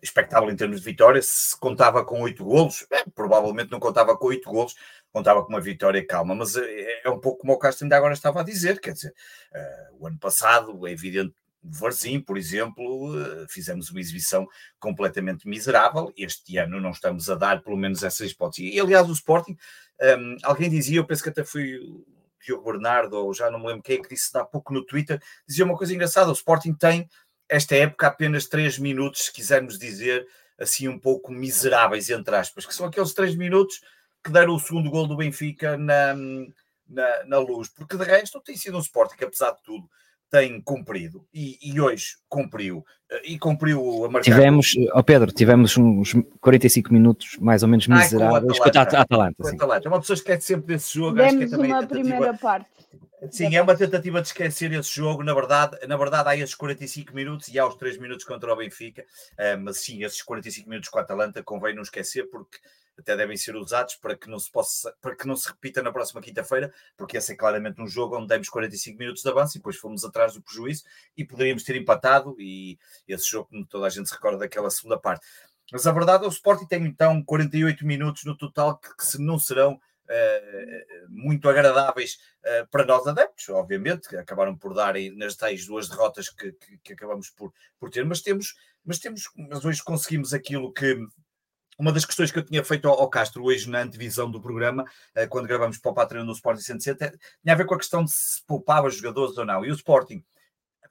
expectável 0.02 0.50
em 0.50 0.56
termos 0.56 0.80
de 0.80 0.84
vitória, 0.84 1.20
se 1.22 1.58
contava 1.58 2.04
com 2.04 2.20
oito 2.22 2.44
golos, 2.44 2.86
é, 2.90 3.04
provavelmente 3.14 3.70
não 3.70 3.80
contava 3.80 4.16
com 4.16 4.26
oito 4.26 4.50
golos, 4.50 4.74
contava 5.12 5.42
com 5.42 5.48
uma 5.48 5.60
vitória 5.60 6.06
calma, 6.06 6.34
mas 6.34 6.56
é, 6.56 7.02
é 7.04 7.10
um 7.10 7.18
pouco 7.18 7.40
como 7.40 7.52
o 7.52 7.58
Castro 7.58 7.84
ainda 7.84 7.96
agora 7.96 8.14
estava 8.14 8.40
a 8.40 8.44
dizer, 8.44 8.80
quer 8.80 8.92
dizer, 8.92 9.12
uh, 9.52 9.96
o 9.98 10.06
ano 10.06 10.18
passado, 10.18 10.86
é 10.86 10.92
evidente, 10.92 11.34
Varzim, 11.68 12.20
por 12.20 12.38
exemplo, 12.38 13.12
fizemos 13.48 13.90
uma 13.90 13.98
exibição 13.98 14.46
completamente 14.78 15.48
miserável, 15.48 16.12
este 16.16 16.58
ano 16.58 16.80
não 16.80 16.90
estamos 16.90 17.28
a 17.28 17.34
dar 17.34 17.60
pelo 17.62 17.76
menos 17.76 18.04
essas 18.04 18.30
hipóteses. 18.30 18.72
E 18.72 18.78
aliás, 18.78 19.08
o 19.08 19.12
Sporting, 19.12 19.56
um, 20.00 20.04
ehm, 20.04 20.36
alguém 20.44 20.70
dizia, 20.70 20.98
eu 20.98 21.04
penso 21.04 21.24
que 21.24 21.30
até 21.30 21.42
foi 21.42 21.80
Diogo 22.46 22.70
Bernardo, 22.70 23.14
ou 23.14 23.34
já 23.34 23.50
não 23.50 23.58
me 23.58 23.66
lembro 23.66 23.82
quem 23.82 23.98
é 23.98 24.02
que 24.02 24.08
disse 24.08 24.36
há 24.38 24.44
pouco 24.44 24.72
no 24.72 24.84
Twitter, 24.84 25.20
dizia 25.46 25.64
uma 25.64 25.76
coisa 25.76 25.92
engraçada, 25.92 26.30
o 26.30 26.32
Sporting 26.32 26.74
tem 26.74 27.08
esta 27.48 27.74
época 27.74 28.06
apenas 28.06 28.46
três 28.46 28.78
minutos, 28.78 29.26
se 29.26 29.32
quisermos 29.32 29.78
dizer 29.78 30.26
assim 30.58 30.88
um 30.88 30.98
pouco 30.98 31.32
miseráveis, 31.32 32.08
entre 32.08 32.34
aspas, 32.34 32.64
que 32.64 32.74
são 32.74 32.86
aqueles 32.86 33.12
três 33.12 33.36
minutos 33.36 33.80
que 34.24 34.30
deram 34.30 34.54
o 34.54 34.60
segundo 34.60 34.90
gol 34.90 35.06
do 35.06 35.16
Benfica 35.16 35.76
na, 35.76 36.14
na, 36.88 37.24
na 37.24 37.38
luz, 37.38 37.68
porque 37.68 37.96
de 37.96 38.04
resto 38.04 38.40
tem 38.40 38.56
sido 38.56 38.76
um 38.76 38.80
Sporting 38.80 39.22
apesar 39.24 39.52
de 39.52 39.62
tudo, 39.62 39.88
tem 40.30 40.60
cumprido 40.60 41.24
e, 41.32 41.58
e, 41.62 41.80
hoje 41.80 42.16
cumpriu 42.28 42.84
e 43.24 43.38
cumpriu 43.38 44.04
a 44.04 44.10
marcar. 44.10 44.24
Tivemos, 44.24 44.74
ó 44.92 44.98
oh 44.98 45.04
Pedro, 45.04 45.32
tivemos 45.32 45.76
uns 45.76 46.14
45 46.40 46.92
minutos 46.92 47.36
mais 47.38 47.62
ou 47.62 47.68
menos 47.68 47.86
miseráveis 47.86 48.58
com 48.58 48.64
a 48.64 48.68
Atalanta. 48.68 49.00
Atalanta, 49.00 49.42
com 49.42 49.48
Atalanta. 49.48 49.88
Uma 49.88 50.00
pessoa 50.00 50.14
esquece 50.14 50.46
sempre 50.46 50.66
desse 50.66 50.94
jogo. 50.94 51.16
Demos 51.16 51.28
acho 51.28 51.38
que 51.38 51.44
é 51.44 51.48
também 51.48 51.72
uma 51.72 51.86
primeira 51.86 52.34
parte. 52.34 52.68
Sim, 53.30 53.56
é 53.56 53.62
uma 53.62 53.74
tentativa 53.74 54.20
de 54.20 54.28
esquecer 54.28 54.72
esse 54.72 54.94
jogo. 54.94 55.22
Na 55.22 55.32
verdade, 55.32 55.78
na 55.86 55.96
verdade, 55.96 56.28
há 56.28 56.36
esses 56.36 56.54
45 56.54 57.14
minutos 57.14 57.48
e 57.48 57.58
há 57.58 57.66
os 57.66 57.74
3 57.76 57.98
minutos 57.98 58.24
contra 58.24 58.52
o 58.52 58.56
Benfica. 58.56 59.02
Uh, 59.32 59.58
mas 59.60 59.78
sim, 59.78 60.04
esses 60.04 60.22
45 60.22 60.68
minutos 60.68 60.90
com 60.90 60.98
a 60.98 61.02
Atalanta 61.02 61.42
convém 61.42 61.74
não 61.74 61.82
esquecer, 61.82 62.28
porque 62.30 62.58
até 62.98 63.16
devem 63.16 63.36
ser 63.36 63.54
usados 63.56 63.96
para 63.96 64.16
que 64.16 64.28
não 64.28 64.38
se 64.38 64.50
possa, 64.50 64.94
para 65.00 65.14
que 65.14 65.26
não 65.26 65.36
se 65.36 65.48
repita 65.48 65.82
na 65.82 65.92
próxima 65.92 66.20
quinta-feira, 66.20 66.72
porque 66.96 67.16
esse 67.16 67.32
é 67.32 67.36
claramente 67.36 67.80
um 67.80 67.86
jogo 67.86 68.16
onde 68.16 68.28
demos 68.28 68.48
45 68.48 68.98
minutos 68.98 69.22
de 69.22 69.28
avanço 69.28 69.56
e 69.56 69.58
depois 69.58 69.76
fomos 69.76 70.04
atrás 70.04 70.34
do 70.34 70.42
prejuízo 70.42 70.84
e 71.16 71.24
poderíamos 71.24 71.62
ter 71.62 71.76
empatado 71.76 72.34
e 72.38 72.78
esse 73.06 73.30
jogo, 73.30 73.48
como 73.48 73.66
toda 73.66 73.86
a 73.86 73.90
gente 73.90 74.08
se 74.08 74.14
recorda 74.14 74.38
daquela 74.38 74.70
segunda 74.70 74.98
parte. 74.98 75.26
Mas 75.70 75.86
a 75.86 75.92
verdade 75.92 76.24
é 76.24 76.26
o 76.26 76.30
Sporting 76.30 76.66
tem 76.66 76.84
então 76.84 77.22
48 77.22 77.84
minutos 77.84 78.24
no 78.24 78.36
total 78.36 78.78
que, 78.78 78.96
que 78.96 79.04
se 79.04 79.20
não 79.20 79.38
serão 79.38 79.80
Uh, 80.08 81.08
muito 81.08 81.48
agradáveis 81.48 82.20
uh, 82.44 82.68
para 82.70 82.84
nós 82.84 83.04
adeptos, 83.08 83.48
obviamente, 83.48 84.08
que 84.08 84.14
acabaram 84.14 84.56
por 84.56 84.72
dar 84.72 84.94
nas 85.16 85.34
tais 85.34 85.66
duas 85.66 85.88
derrotas 85.88 86.30
que, 86.30 86.52
que, 86.52 86.78
que, 86.78 86.92
acabamos 86.92 87.28
por, 87.30 87.52
por 87.76 87.90
ter, 87.90 88.04
mas 88.04 88.22
temos, 88.22 88.54
mas 88.84 89.00
temos, 89.00 89.24
mas 89.36 89.64
hoje 89.64 89.82
conseguimos 89.82 90.32
aquilo 90.32 90.72
que, 90.72 90.96
uma 91.78 91.92
das 91.92 92.04
questões 92.04 92.30
que 92.30 92.38
eu 92.38 92.44
tinha 92.44 92.64
feito 92.64 92.88
ao, 92.88 93.08
Castro 93.08 93.44
hoje 93.44 93.68
na 93.68 93.82
antevisão 93.82 94.30
do 94.30 94.40
programa, 94.40 94.84
eh, 95.14 95.26
quando 95.26 95.46
gravamos 95.46 95.78
para 95.78 95.90
o 95.90 95.94
Patreon 95.94 96.24
no 96.24 96.32
Sporting 96.32 96.62
107, 96.62 97.18
tinha 97.42 97.54
a 97.54 97.56
ver 97.56 97.66
com 97.66 97.74
a 97.74 97.78
questão 97.78 98.04
de 98.04 98.10
se 98.10 98.42
poupava 98.46 98.88
jogadores 98.90 99.36
ou 99.36 99.44
não. 99.44 99.64
E 99.64 99.70
o 99.70 99.74
Sporting 99.74 100.24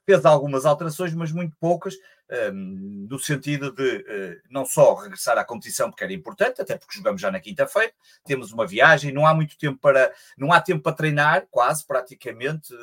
fez 0.05 0.25
algumas 0.25 0.65
alterações, 0.65 1.13
mas 1.13 1.31
muito 1.31 1.55
poucas, 1.59 1.95
um, 2.31 3.07
no 3.09 3.19
sentido 3.19 3.71
de 3.71 3.97
uh, 3.97 4.41
não 4.49 4.65
só 4.65 4.93
regressar 4.95 5.37
à 5.37 5.43
competição, 5.43 5.89
porque 5.89 6.03
era 6.03 6.13
importante, 6.13 6.61
até 6.61 6.77
porque 6.77 6.97
jogamos 6.97 7.21
já 7.21 7.31
na 7.31 7.39
quinta-feira, 7.39 7.91
temos 8.25 8.51
uma 8.51 8.65
viagem, 8.65 9.11
não 9.11 9.27
há 9.27 9.33
muito 9.33 9.57
tempo 9.57 9.77
para, 9.79 10.11
não 10.37 10.51
há 10.51 10.59
tempo 10.59 10.81
para 10.81 10.95
treinar, 10.95 11.47
quase, 11.51 11.85
praticamente, 11.85 12.73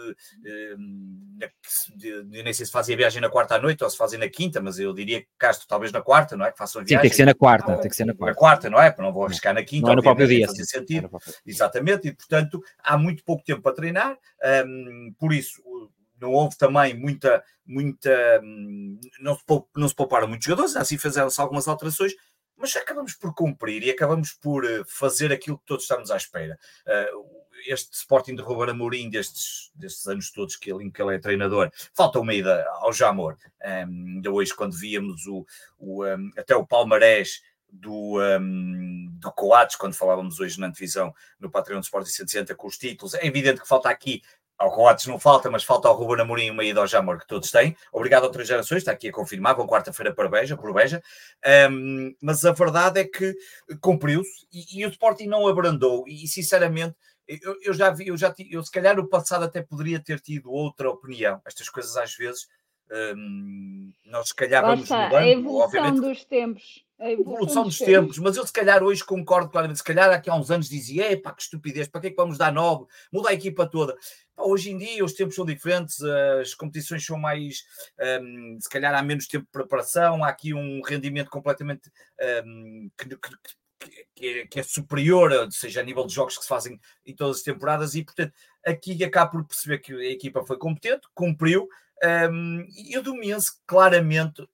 na, 1.38 1.48
nem 2.42 2.52
sei 2.52 2.66
se 2.66 2.72
fazem 2.72 2.94
a 2.94 2.98
viagem 2.98 3.20
na 3.20 3.28
quarta 3.28 3.56
à 3.56 3.58
noite 3.58 3.82
ou 3.82 3.90
se 3.90 3.96
fazem 3.96 4.18
na 4.18 4.28
quinta, 4.28 4.60
mas 4.60 4.78
eu 4.78 4.92
diria 4.92 5.20
que 5.20 5.28
Castro 5.38 5.66
talvez 5.66 5.92
na 5.92 6.00
quarta, 6.00 6.36
não 6.36 6.44
é? 6.44 6.52
Que 6.52 6.58
façam 6.58 6.80
a 6.80 6.84
viagem. 6.84 6.98
Sim, 6.98 7.02
tem 7.02 7.10
que 7.10 7.16
ser 7.16 7.26
na 7.26 7.34
quarta, 7.34 7.76
tem 7.78 7.90
que 7.90 7.96
ser 7.96 8.04
na 8.04 8.14
quarta. 8.14 8.32
Na 8.32 8.38
quarta, 8.38 8.70
não 8.70 8.80
é? 8.80 8.94
Não 8.98 9.12
vou 9.12 9.24
arriscar 9.24 9.54
na 9.54 9.62
quinta, 9.62 9.86
não 9.86 9.94
é 9.94 9.96
no 9.96 10.02
próprio 10.02 10.28
dia. 10.28 10.46
Sentido. 10.48 11.10
Exatamente, 11.44 12.08
e 12.08 12.14
portanto 12.14 12.62
há 12.82 12.96
muito 12.96 13.24
pouco 13.24 13.42
tempo 13.44 13.62
para 13.62 13.74
treinar, 13.74 14.16
um, 14.66 15.14
por 15.18 15.32
isso 15.32 15.62
não 16.22 16.30
houve 16.30 16.56
também 16.56 16.94
muita, 16.94 17.44
muita, 17.66 18.40
hum, 18.42 18.98
não 19.20 19.34
se, 19.34 19.42
não 19.76 19.88
se 19.88 19.94
pouparam 19.94 20.28
muitos 20.28 20.46
jogadores, 20.46 20.76
assim 20.76 20.96
fizeram-se 20.96 21.40
algumas 21.40 21.66
alterações, 21.66 22.14
mas 22.56 22.76
acabamos 22.76 23.14
por 23.14 23.34
cumprir 23.34 23.82
e 23.82 23.90
acabamos 23.90 24.32
por 24.32 24.64
eh, 24.64 24.84
fazer 24.86 25.32
aquilo 25.32 25.58
que 25.58 25.66
todos 25.66 25.82
estamos 25.82 26.12
à 26.12 26.16
espera. 26.16 26.56
Eh, 26.86 27.10
este 27.66 27.92
Sporting 27.92 28.36
de 28.36 28.42
Ruben 28.42 28.70
Amorim 28.70 29.10
destes, 29.10 29.72
destes 29.74 30.06
anos 30.06 30.30
todos 30.30 30.56
que 30.56 30.72
ele, 30.72 30.90
que 30.90 31.02
ele 31.02 31.16
é 31.16 31.18
treinador, 31.18 31.70
falta 31.92 32.20
uma 32.20 32.34
ida 32.34 32.64
ao 32.80 32.92
Jamor. 32.92 33.36
Um, 33.64 34.16
ainda 34.16 34.30
hoje, 34.30 34.54
quando 34.54 34.76
víamos 34.76 35.26
o, 35.26 35.44
o 35.78 36.04
um, 36.04 36.30
até 36.36 36.56
o 36.56 36.66
Palmarés 36.66 37.40
do, 37.72 38.20
um, 38.20 39.08
do 39.12 39.32
Coates, 39.32 39.76
quando 39.76 39.94
falávamos 39.94 40.38
hoje 40.40 40.60
na 40.60 40.68
divisão 40.68 41.14
no 41.38 41.50
Patreon 41.50 41.80
do 41.80 41.84
Sporting 41.84 42.10
160 42.10 42.54
com 42.54 42.66
os 42.66 42.76
títulos, 42.76 43.14
é 43.14 43.26
evidente 43.26 43.60
que 43.60 43.68
falta 43.68 43.88
aqui 43.88 44.22
ao 44.58 44.70
Coates 44.70 45.06
não 45.06 45.18
falta, 45.18 45.50
mas 45.50 45.64
falta 45.64 45.88
ao 45.88 45.94
Ruben 45.94 46.22
Amorim 46.22 46.50
uma 46.50 46.64
ida 46.64 46.80
ao 46.80 46.86
Jamor 46.86 47.18
que 47.18 47.26
todos 47.26 47.50
têm. 47.50 47.76
Obrigado 47.92 48.22
a 48.22 48.26
outras 48.26 48.46
gerações, 48.46 48.78
está 48.78 48.92
aqui 48.92 49.08
a 49.08 49.12
confirmar, 49.12 49.56
vão 49.56 49.66
quarta-feira 49.66 50.14
para 50.14 50.28
Beja, 50.28 50.56
por 50.56 50.72
Beja. 50.72 51.02
Um, 51.70 52.14
mas 52.22 52.44
a 52.44 52.52
verdade 52.52 53.00
é 53.00 53.04
que 53.04 53.34
cumpriu-se 53.80 54.46
e, 54.52 54.80
e, 54.80 54.86
o 54.86 54.90
Sporting 54.90 55.26
não 55.26 55.46
abrandou. 55.46 56.04
E 56.06 56.26
sinceramente, 56.28 56.94
eu, 57.26 57.56
eu, 57.62 57.72
já 57.72 57.90
vi, 57.90 58.08
eu 58.08 58.16
já 58.16 58.34
eu 58.50 58.62
se 58.62 58.70
calhar 58.70 58.96
no 58.96 59.08
passado 59.08 59.44
até 59.44 59.62
poderia 59.62 59.98
ter 60.00 60.20
tido 60.20 60.50
outra 60.50 60.90
opinião. 60.90 61.40
Estas 61.44 61.68
coisas 61.68 61.96
às 61.96 62.14
vezes 62.14 62.46
um, 62.92 63.92
nós 64.04 64.28
se 64.28 64.34
calhar 64.34 64.62
vamos 64.62 64.88
mudando. 64.88 65.14
A 65.14 65.26
evolução 65.26 65.94
dos 65.94 66.24
tempos. 66.24 66.84
A 67.00 67.10
evolução, 67.10 67.34
evolução 67.34 67.64
dos 67.64 67.78
tempos. 67.78 67.94
tempos, 67.94 68.18
mas 68.18 68.36
eu 68.36 68.46
se 68.46 68.52
calhar 68.52 68.82
hoje 68.82 69.02
concordo 69.02 69.50
claramente. 69.50 69.78
Se 69.78 69.84
calhar 69.84 70.10
aqui 70.10 70.28
há 70.28 70.34
uns 70.34 70.50
anos 70.50 70.68
dizia: 70.68 71.10
epá, 71.10 71.32
que 71.32 71.42
estupidez, 71.42 71.88
para 71.88 72.02
que 72.02 72.06
é 72.08 72.10
que 72.10 72.16
vamos 72.16 72.36
dar 72.36 72.52
nove? 72.52 72.84
Muda 73.10 73.30
a 73.30 73.34
equipa 73.34 73.66
toda. 73.66 73.96
Pá, 74.36 74.44
hoje 74.44 74.70
em 74.70 74.76
dia 74.76 75.02
os 75.04 75.14
tempos 75.14 75.34
são 75.34 75.46
diferentes, 75.46 76.02
as 76.02 76.54
competições 76.54 77.04
são 77.04 77.18
mais. 77.18 77.64
Um, 78.22 78.58
se 78.60 78.68
calhar 78.68 78.94
há 78.94 79.02
menos 79.02 79.26
tempo 79.26 79.46
de 79.46 79.50
preparação, 79.50 80.22
há 80.22 80.28
aqui 80.28 80.52
um 80.52 80.82
rendimento 80.82 81.30
completamente. 81.30 81.90
Um, 82.44 82.90
que, 82.96 83.08
que, 83.08 83.18
que, 84.14 84.28
é, 84.28 84.46
que, 84.46 84.60
é, 84.60 84.62
superior, 84.62 85.32
seja 85.50 85.80
a 85.80 85.84
nível 85.84 86.06
de 86.06 86.14
jogos 86.14 86.36
que 86.36 86.42
se 86.42 86.48
fazem 86.48 86.78
em 87.04 87.16
todas 87.16 87.38
as 87.38 87.42
temporadas, 87.42 87.94
e 87.94 88.04
portanto 88.04 88.32
aqui 88.64 89.02
acabo 89.02 89.32
por 89.32 89.44
perceber 89.44 89.78
que 89.78 89.92
a 89.92 90.10
equipa 90.10 90.44
foi 90.44 90.56
competente, 90.56 91.08
cumpriu, 91.14 91.68
um, 92.30 92.66
e 92.76 92.96
o 92.98 93.02
Domiense 93.02 93.52
claramente 93.66 94.46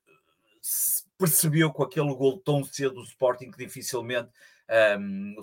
percebeu 1.18 1.72
com 1.72 1.82
aquele 1.82 2.14
gol 2.14 2.38
tão 2.38 2.62
cedo 2.64 2.96
do 2.96 3.02
Sporting 3.02 3.50
que 3.50 3.58
dificilmente 3.58 4.28
um, 5.00 5.34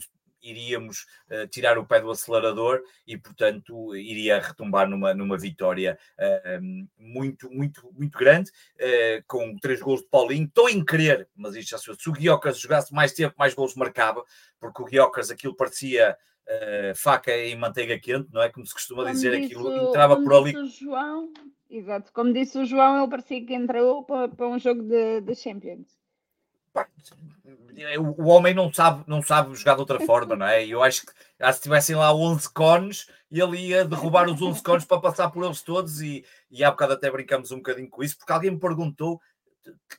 iríamos 0.45 1.05
uh, 1.29 1.47
tirar 1.47 1.77
o 1.77 1.85
pé 1.85 1.99
do 1.99 2.11
acelerador 2.11 2.81
e, 3.07 3.17
portanto, 3.17 3.95
iria 3.95 4.39
retumbar 4.39 4.87
numa, 4.87 5.13
numa 5.13 5.37
vitória 5.37 5.97
uh, 6.19 6.61
um, 6.61 6.87
muito, 6.97 7.49
muito, 7.49 7.91
muito 7.97 8.17
grande, 8.17 8.51
uh, 8.51 9.23
com 9.27 9.57
três 9.57 9.81
gols 9.81 10.01
de 10.01 10.07
Paulinho. 10.07 10.45
Estou 10.45 10.69
em 10.69 10.85
querer, 10.85 11.27
mas 11.35 11.55
isto 11.55 11.71
já 11.71 11.77
se 11.77 11.85
Se 11.95 12.09
o 12.09 12.13
Guiocas 12.13 12.59
jogasse 12.59 12.93
mais 12.93 13.11
tempo, 13.11 13.35
mais 13.37 13.53
gols 13.53 13.75
marcava, 13.75 14.23
porque 14.59 14.81
o 14.81 14.85
Guiocas 14.85 15.31
aquilo 15.31 15.55
parecia 15.55 16.15
faca 16.95 17.35
em 17.35 17.55
manteiga 17.55 17.97
quente, 17.97 18.29
não 18.31 18.39
é? 18.39 18.49
Como 18.49 18.63
se 18.63 18.71
costuma 18.71 19.11
dizer, 19.11 19.33
aquilo 19.33 19.89
entrava 19.89 20.15
por 20.15 20.31
ali. 20.31 20.53
João, 20.69 21.33
Exato, 21.69 22.11
como 22.13 22.31
disse 22.31 22.57
o 22.57 22.65
João, 22.65 22.99
ele 22.99 23.09
parecia 23.09 23.45
que 23.45 23.53
entrou 23.53 24.03
para, 24.03 24.29
para 24.29 24.47
um 24.47 24.59
jogo 24.59 24.83
de, 24.83 25.21
de 25.21 25.35
Champions. 25.35 25.97
O 28.17 28.27
homem 28.27 28.53
não 28.53 28.71
sabe, 28.71 29.03
não 29.07 29.21
sabe 29.21 29.55
jogar 29.55 29.75
de 29.75 29.79
outra 29.81 29.99
forma, 29.99 30.35
não 30.35 30.45
é? 30.45 30.65
Eu 30.65 30.83
acho 30.83 31.05
que 31.05 31.11
ah, 31.39 31.51
se 31.51 31.61
tivessem 31.61 31.95
lá 31.95 32.13
11 32.13 32.49
cones, 32.53 33.09
ele 33.31 33.57
ia 33.57 33.85
derrubar 33.85 34.29
os 34.29 34.41
11 34.41 34.61
cones 34.61 34.85
para 34.85 34.99
passar 34.99 35.29
por 35.29 35.43
eles 35.43 35.61
todos. 35.61 36.01
E, 36.01 36.25
e 36.49 36.63
há 36.63 36.71
bocado 36.71 36.93
até 36.93 37.09
brincamos 37.09 37.51
um 37.51 37.57
bocadinho 37.57 37.89
com 37.89 38.03
isso, 38.03 38.17
porque 38.17 38.31
alguém 38.31 38.51
me 38.51 38.59
perguntou 38.59 39.19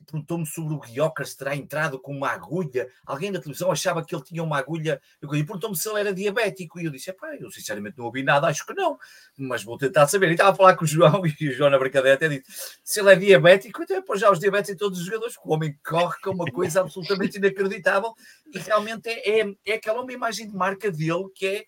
perguntou-me 0.06 0.46
sobre 0.46 0.74
o 0.74 0.80
Guiocas 0.80 1.34
terá 1.34 1.54
entrado 1.56 1.98
com 1.98 2.12
uma 2.12 2.30
agulha. 2.30 2.88
Alguém 3.04 3.32
da 3.32 3.40
televisão 3.40 3.70
achava 3.70 4.04
que 4.04 4.14
ele 4.14 4.24
tinha 4.24 4.42
uma 4.42 4.58
agulha. 4.58 5.00
E 5.22 5.26
perguntou-me 5.26 5.76
se 5.76 5.88
ele 5.88 6.00
era 6.00 6.14
diabético. 6.14 6.78
E 6.78 6.84
eu 6.84 6.90
disse: 6.90 7.14
eu 7.40 7.50
sinceramente 7.50 7.98
não 7.98 8.06
ouvi 8.06 8.22
nada, 8.22 8.46
acho 8.46 8.64
que 8.66 8.74
não, 8.74 8.98
mas 9.36 9.64
vou 9.64 9.76
tentar 9.76 10.06
saber. 10.06 10.28
E 10.28 10.32
estava 10.32 10.50
a 10.50 10.54
falar 10.54 10.76
com 10.76 10.84
o 10.84 10.86
João, 10.86 11.22
e 11.40 11.48
o 11.48 11.52
João 11.52 11.70
na 11.70 11.78
brincadeira 11.78 12.14
até 12.14 12.28
disse: 12.28 12.78
se 12.82 13.00
ele 13.00 13.12
é 13.12 13.16
diabético, 13.16 13.82
então 13.82 14.02
pôs 14.02 14.20
já 14.20 14.30
os 14.30 14.38
diabetes 14.38 14.70
em 14.70 14.76
todos 14.76 14.98
os 14.98 15.04
jogadores, 15.04 15.36
o 15.42 15.52
homem 15.52 15.78
corre 15.84 16.18
com 16.22 16.30
uma 16.30 16.50
coisa 16.50 16.80
absolutamente 16.80 17.38
inacreditável. 17.38 18.14
E 18.52 18.58
realmente 18.58 19.08
é, 19.08 19.40
é, 19.40 19.54
é 19.66 19.72
aquela 19.74 20.02
uma 20.02 20.12
imagem 20.12 20.48
de 20.48 20.54
marca 20.54 20.90
dele 20.90 21.28
que 21.34 21.46
é. 21.46 21.66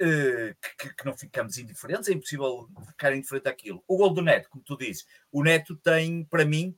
Uh, 0.00 0.54
que, 0.78 0.94
que, 0.94 1.04
não 1.04 1.18
ficamos 1.18 1.58
indiferentes, 1.58 2.08
é 2.08 2.12
impossível 2.12 2.68
ficar 2.86 3.12
indiferente 3.16 3.48
àquilo. 3.48 3.82
O 3.84 3.96
gol 3.96 4.14
do 4.14 4.22
Neto, 4.22 4.48
como 4.48 4.62
tu 4.62 4.78
dizes, 4.78 5.04
o 5.32 5.42
Neto 5.42 5.74
tem, 5.74 6.22
para 6.22 6.44
mim, 6.44 6.72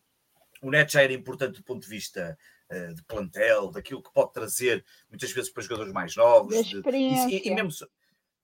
o 0.61 0.71
Neto 0.71 0.93
já 0.93 1.02
era 1.02 1.12
importante 1.12 1.57
do 1.57 1.64
ponto 1.64 1.83
de 1.83 1.88
vista 1.88 2.37
uh, 2.71 2.95
de 2.95 3.02
plantel, 3.05 3.71
daquilo 3.71 4.02
que 4.02 4.12
pode 4.12 4.33
trazer 4.33 4.85
muitas 5.09 5.33
vezes 5.33 5.50
para 5.50 5.62
jogadores 5.62 5.93
mais 5.93 6.17
novos. 6.17 6.67
De 6.67 6.76
experiência. 6.76 7.26
De, 7.26 7.35
e, 7.35 7.49
e, 7.49 7.55
mesmo 7.55 7.71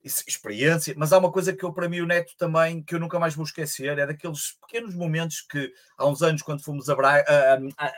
isso, 0.04 0.22
experiência, 0.28 0.94
mas 0.96 1.12
há 1.12 1.18
uma 1.18 1.32
coisa 1.32 1.52
que 1.52 1.64
eu, 1.64 1.72
para 1.72 1.88
mim, 1.88 2.00
o 2.00 2.06
Neto 2.06 2.32
também, 2.38 2.82
que 2.82 2.94
eu 2.94 3.00
nunca 3.00 3.18
mais 3.18 3.34
vou 3.34 3.44
esquecer, 3.44 3.98
é 3.98 4.06
daqueles 4.06 4.52
pequenos 4.60 4.94
momentos 4.94 5.40
que 5.40 5.72
há 5.98 6.06
uns 6.06 6.22
anos, 6.22 6.42
quando 6.42 6.62
fomos 6.62 6.88
a 6.88 6.94
Braga, 6.94 7.24
a, 7.28 7.86
a, 7.86 7.92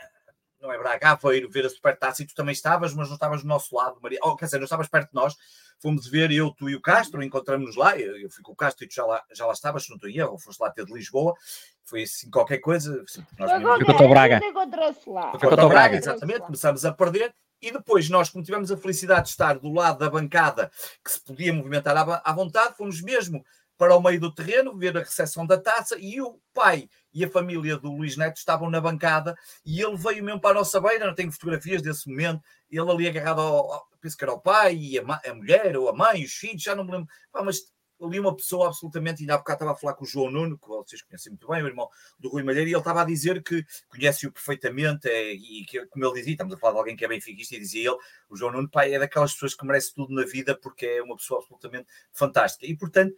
não 0.61 0.71
é 0.71 0.77
Braga, 0.77 1.11
Aveiro, 1.11 1.49
ver 1.49 1.65
a 1.65 1.69
Supertaça, 1.69 2.21
e 2.21 2.27
tu 2.27 2.35
também 2.35 2.53
estavas, 2.53 2.93
mas 2.93 3.07
não 3.07 3.15
estavas 3.15 3.41
do 3.41 3.47
nosso 3.47 3.75
lado, 3.75 3.99
Maria, 4.01 4.19
oh, 4.23 4.35
quer 4.35 4.45
dizer, 4.45 4.57
não 4.57 4.65
estavas 4.65 4.87
perto 4.87 5.09
de 5.09 5.15
nós, 5.15 5.35
fomos 5.79 6.07
ver 6.07 6.31
eu, 6.31 6.51
tu 6.51 6.69
e 6.69 6.75
o 6.75 6.81
Castro, 6.81 7.23
encontramos-nos 7.23 7.75
lá, 7.75 7.97
eu, 7.97 8.17
eu 8.17 8.29
fui 8.29 8.43
com 8.43 8.51
o 8.51 8.55
Castro 8.55 8.83
e 8.83 8.87
tu 8.87 8.95
já 8.95 9.05
lá, 9.05 9.23
já 9.33 9.45
lá 9.45 9.53
estavas, 9.53 9.83
se 9.83 9.89
não 9.89 9.95
estou 9.95 10.09
erro, 10.09 10.33
ou 10.33 10.37
foste 10.37 10.59
lá 10.59 10.69
ter 10.69 10.85
de 10.85 10.93
Lisboa, 10.93 11.33
foi 11.83 12.03
assim 12.03 12.29
qualquer 12.29 12.59
coisa. 12.59 13.01
Assim, 13.03 13.25
nós 13.37 13.51
foi 13.77 13.85
contra 13.85 14.05
o 14.05 14.09
Braga. 14.09 14.39
Foi 15.39 15.49
contra 15.49 15.65
o 15.65 15.69
Braga, 15.69 15.97
exatamente, 15.97 16.41
começámos 16.41 16.85
a 16.85 16.91
perder, 16.91 17.33
e 17.61 17.71
depois 17.71 18.09
nós, 18.09 18.29
como 18.29 18.43
tivemos 18.43 18.71
a 18.71 18.77
felicidade 18.77 19.23
de 19.23 19.29
estar 19.29 19.57
do 19.57 19.71
lado 19.71 19.99
da 19.99 20.09
bancada, 20.09 20.71
que 21.03 21.11
se 21.11 21.21
podia 21.21 21.53
movimentar 21.53 21.95
à, 21.95 22.21
à 22.23 22.33
vontade, 22.33 22.75
fomos 22.77 23.01
mesmo 23.01 23.43
para 23.77 23.95
o 23.95 24.01
meio 24.01 24.19
do 24.19 24.33
terreno, 24.33 24.77
ver 24.77 24.97
a 24.97 24.99
recepção 24.99 25.45
da 25.45 25.57
taça, 25.57 25.95
e 25.97 26.21
o 26.21 26.39
pai 26.53 26.89
e 27.13 27.23
a 27.23 27.29
família 27.29 27.77
do 27.77 27.91
Luís 27.91 28.15
Neto 28.17 28.37
estavam 28.37 28.69
na 28.69 28.79
bancada, 28.79 29.35
e 29.65 29.81
ele 29.81 29.97
veio 29.97 30.23
mesmo 30.23 30.39
para 30.39 30.51
a 30.51 30.59
nossa 30.59 30.79
beira, 30.79 31.07
não 31.07 31.15
tenho 31.15 31.31
fotografias 31.31 31.81
desse 31.81 32.09
momento, 32.09 32.41
ele 32.69 32.91
ali 32.91 33.07
agarrado 33.07 33.41
ao, 33.41 33.87
penso 33.99 34.17
que 34.17 34.23
era 34.23 34.33
o 34.33 34.39
pai, 34.39 34.75
e 34.75 34.99
a, 34.99 35.03
a 35.03 35.33
mulher, 35.33 35.75
ou 35.77 35.89
a 35.89 35.93
mãe, 35.93 36.23
os 36.23 36.33
filhos, 36.33 36.61
já 36.61 36.75
não 36.75 36.83
me 36.83 36.91
lembro, 36.91 37.07
mas 37.33 37.61
ali 38.01 38.19
uma 38.19 38.35
pessoa 38.35 38.67
absolutamente, 38.67 39.21
ainda 39.21 39.35
há 39.35 39.37
bocado 39.37 39.57
estava 39.57 39.71
a 39.71 39.75
falar 39.75 39.93
com 39.93 40.05
o 40.05 40.07
João 40.07 40.31
Nuno, 40.31 40.57
que 40.57 40.67
vocês 40.67 41.01
conhecem 41.01 41.31
muito 41.31 41.47
bem, 41.47 41.63
o 41.63 41.67
irmão 41.67 41.89
do 42.19 42.29
Rui 42.29 42.43
Malheiro, 42.43 42.69
e 42.69 42.73
ele 42.73 42.79
estava 42.79 43.01
a 43.01 43.05
dizer 43.05 43.43
que 43.43 43.65
conhece-o 43.89 44.31
perfeitamente, 44.31 45.07
é, 45.07 45.33
e 45.33 45.65
que, 45.65 45.85
como 45.87 46.05
ele 46.05 46.15
dizia, 46.15 46.33
estamos 46.33 46.53
a 46.53 46.57
falar 46.57 46.73
de 46.73 46.79
alguém 46.79 46.95
que 46.95 47.05
é 47.05 47.07
benfiquista, 47.07 47.55
e 47.55 47.59
dizia 47.59 47.89
ele, 47.89 47.97
o 48.29 48.37
João 48.37 48.51
Nuno, 48.51 48.69
pai, 48.69 48.93
é 48.93 48.99
daquelas 48.99 49.33
pessoas 49.33 49.55
que 49.55 49.65
merece 49.65 49.93
tudo 49.93 50.13
na 50.13 50.25
vida, 50.25 50.55
porque 50.55 50.85
é 50.85 51.01
uma 51.01 51.15
pessoa 51.15 51.39
absolutamente 51.39 51.87
fantástica. 52.11 52.65
E, 52.65 52.75
portanto, 52.75 53.13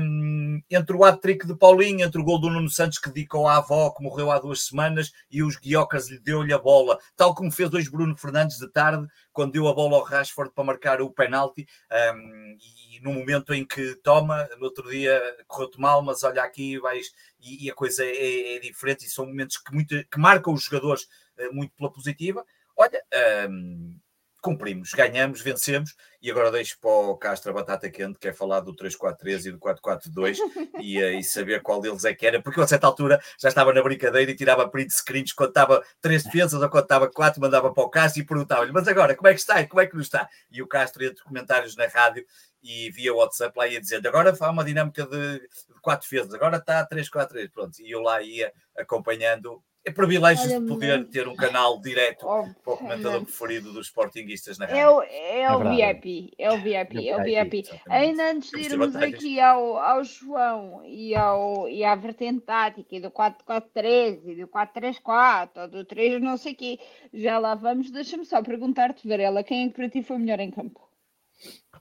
um, 0.00 0.62
entre 0.70 0.96
o 0.96 1.04
hat-trick 1.04 1.46
de 1.46 1.56
Paulinho, 1.56 2.04
entre 2.04 2.20
o 2.20 2.24
gol 2.24 2.40
do 2.40 2.50
Nuno 2.50 2.70
Santos, 2.70 2.98
que 2.98 3.10
dedicou 3.10 3.46
à 3.46 3.58
avó, 3.58 3.90
que 3.90 4.02
morreu 4.02 4.30
há 4.30 4.38
duas 4.38 4.66
semanas, 4.66 5.12
e 5.30 5.42
os 5.42 5.56
guiocas 5.56 6.08
lhe 6.08 6.18
deu-lhe 6.18 6.52
a 6.52 6.58
bola, 6.58 6.98
tal 7.16 7.34
como 7.34 7.50
fez 7.50 7.72
hoje 7.72 7.90
Bruno 7.90 8.16
Fernandes 8.16 8.58
de 8.58 8.68
tarde, 8.68 9.06
quando 9.34 9.52
deu 9.52 9.68
a 9.68 9.74
bola 9.74 9.96
ao 9.96 10.04
Rashford 10.04 10.54
para 10.54 10.64
marcar 10.64 11.02
o 11.02 11.10
penalti, 11.10 11.66
um, 12.14 12.56
e 12.92 13.00
no 13.00 13.12
momento 13.12 13.52
em 13.52 13.66
que 13.66 13.96
toma, 13.96 14.48
no 14.58 14.64
outro 14.64 14.88
dia 14.88 15.20
correu-te 15.46 15.78
mal, 15.78 16.00
mas 16.00 16.22
olha 16.22 16.42
aqui 16.42 16.78
vais, 16.78 17.12
e, 17.40 17.66
e 17.66 17.70
a 17.70 17.74
coisa 17.74 18.04
é, 18.04 18.54
é, 18.54 18.58
diferente, 18.60 19.04
e 19.04 19.08
são 19.08 19.26
momentos 19.26 19.58
que, 19.58 19.74
muito, 19.74 20.08
que 20.08 20.18
marcam 20.18 20.54
os 20.54 20.62
jogadores 20.62 21.02
uh, 21.38 21.52
muito 21.52 21.74
pela 21.74 21.92
positiva. 21.92 22.46
Olha, 22.76 23.02
um, 23.50 23.98
cumprimos, 24.44 24.92
ganhamos, 24.92 25.40
vencemos 25.40 25.96
e 26.20 26.30
agora 26.30 26.52
deixo 26.52 26.78
para 26.78 26.90
o 26.90 27.16
Castro 27.16 27.50
a 27.50 27.54
batata 27.54 27.88
quente, 27.88 28.18
que 28.18 28.28
é 28.28 28.32
falar 28.32 28.60
do 28.60 28.76
3-4-3 28.76 29.46
e 29.46 29.52
do 29.52 29.58
4-4-2 29.58 30.36
e, 30.82 31.00
eh, 31.00 31.14
e, 31.14 31.24
saber 31.24 31.62
qual 31.62 31.80
deles 31.80 32.04
é 32.04 32.12
que 32.12 32.26
era, 32.26 32.42
porque 32.42 32.60
a 32.60 32.66
certa 32.66 32.86
altura 32.86 33.18
já 33.40 33.48
estava 33.48 33.72
na 33.72 33.82
brincadeira 33.82 34.30
e 34.30 34.36
tirava 34.36 34.68
print 34.68 34.92
screens 34.92 35.32
quando 35.32 35.48
estava 35.48 35.82
três 35.98 36.24
defesas 36.24 36.60
ou 36.60 36.68
quando 36.68 36.82
estava 36.82 37.10
quatro, 37.10 37.40
mandava 37.40 37.72
para 37.72 37.84
o 37.84 37.88
Castro 37.88 38.20
e 38.20 38.26
perguntava-lhe, 38.26 38.70
mas 38.70 38.86
agora 38.86 39.16
como 39.16 39.28
é 39.28 39.32
que 39.32 39.40
está? 39.40 39.66
Como 39.66 39.80
é 39.80 39.86
que 39.86 39.94
não 39.94 40.02
está? 40.02 40.28
E 40.50 40.60
o 40.60 40.68
Castro 40.68 41.02
ia 41.02 41.14
de 41.14 41.22
comentários 41.22 41.74
na 41.74 41.86
rádio 41.86 42.22
e 42.62 42.90
via 42.90 43.14
WhatsApp 43.14 43.58
lá 43.58 43.66
ia 43.66 43.80
dizendo 43.80 44.06
agora 44.06 44.36
faz 44.36 44.52
uma 44.52 44.64
dinâmica 44.64 45.06
de, 45.06 45.38
de 45.40 45.80
quatro 45.80 46.06
defesas, 46.06 46.34
agora 46.34 46.58
está 46.58 46.86
3-4-3, 46.86 47.50
pronto, 47.50 47.80
e 47.80 47.90
eu 47.90 48.02
lá 48.02 48.20
ia 48.20 48.52
acompanhando 48.76 49.62
é 49.84 49.90
privilégio 49.90 50.60
de 50.60 50.66
poder 50.66 51.04
ter 51.08 51.28
um 51.28 51.36
canal 51.36 51.78
direto 51.78 52.24
oh, 52.24 52.48
para 52.62 52.72
o 52.72 52.76
comentador 52.78 53.20
é 53.20 53.24
preferido 53.24 53.72
dos 53.72 53.86
Sportingistas 53.86 54.56
na 54.56 54.64
rádio. 54.64 54.80
É 54.80 54.90
o, 54.90 55.02
é 55.02 55.56
o 55.56 55.70
VIP, 55.70 56.32
é 56.38 56.50
o 56.50 56.58
VIP, 56.58 57.08
é 57.08 57.16
o 57.16 57.22
VIP. 57.22 57.64
Ainda 57.88 58.30
antes 58.30 58.50
de 58.50 58.60
irmos 58.60 58.96
aqui 58.96 59.38
ao, 59.38 59.76
ao 59.76 60.02
João 60.02 60.82
e, 60.86 61.14
ao, 61.14 61.68
e 61.68 61.84
à 61.84 61.94
vertente 61.94 62.40
tática 62.40 62.96
e 62.96 63.00
do 63.00 63.10
4-4-3 63.10 64.20
e 64.24 64.34
do 64.36 64.48
4-3-4 64.48 65.50
ou 65.56 65.68
do 65.68 65.84
3 65.84 66.22
não 66.22 66.38
sei 66.38 66.52
o 66.52 66.56
quê, 66.56 66.78
já 67.12 67.38
lá 67.38 67.54
vamos. 67.54 67.90
Deixa-me 67.90 68.24
só 68.24 68.42
perguntar-te, 68.42 69.06
Varela, 69.06 69.44
quem 69.44 69.66
é 69.66 69.68
que 69.68 69.74
para 69.74 69.88
ti 69.90 70.02
foi 70.02 70.16
melhor 70.18 70.40
em 70.40 70.50
campo? 70.50 70.83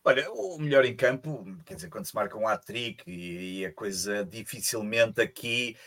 Olha, 0.06 0.30
o 0.32 0.58
melhor 0.60 0.84
em 0.84 0.94
campo, 0.94 1.46
quer 1.66 1.76
dizer, 1.76 1.90
quando 1.90 2.06
se 2.06 2.14
marca 2.14 2.38
um 2.38 2.46
hat-trick 2.46 3.10
e, 3.10 3.62
e, 3.62 3.66
a 3.66 3.74
coisa 3.74 4.26
dificilmente 4.26 5.22
aqui, 5.22 5.78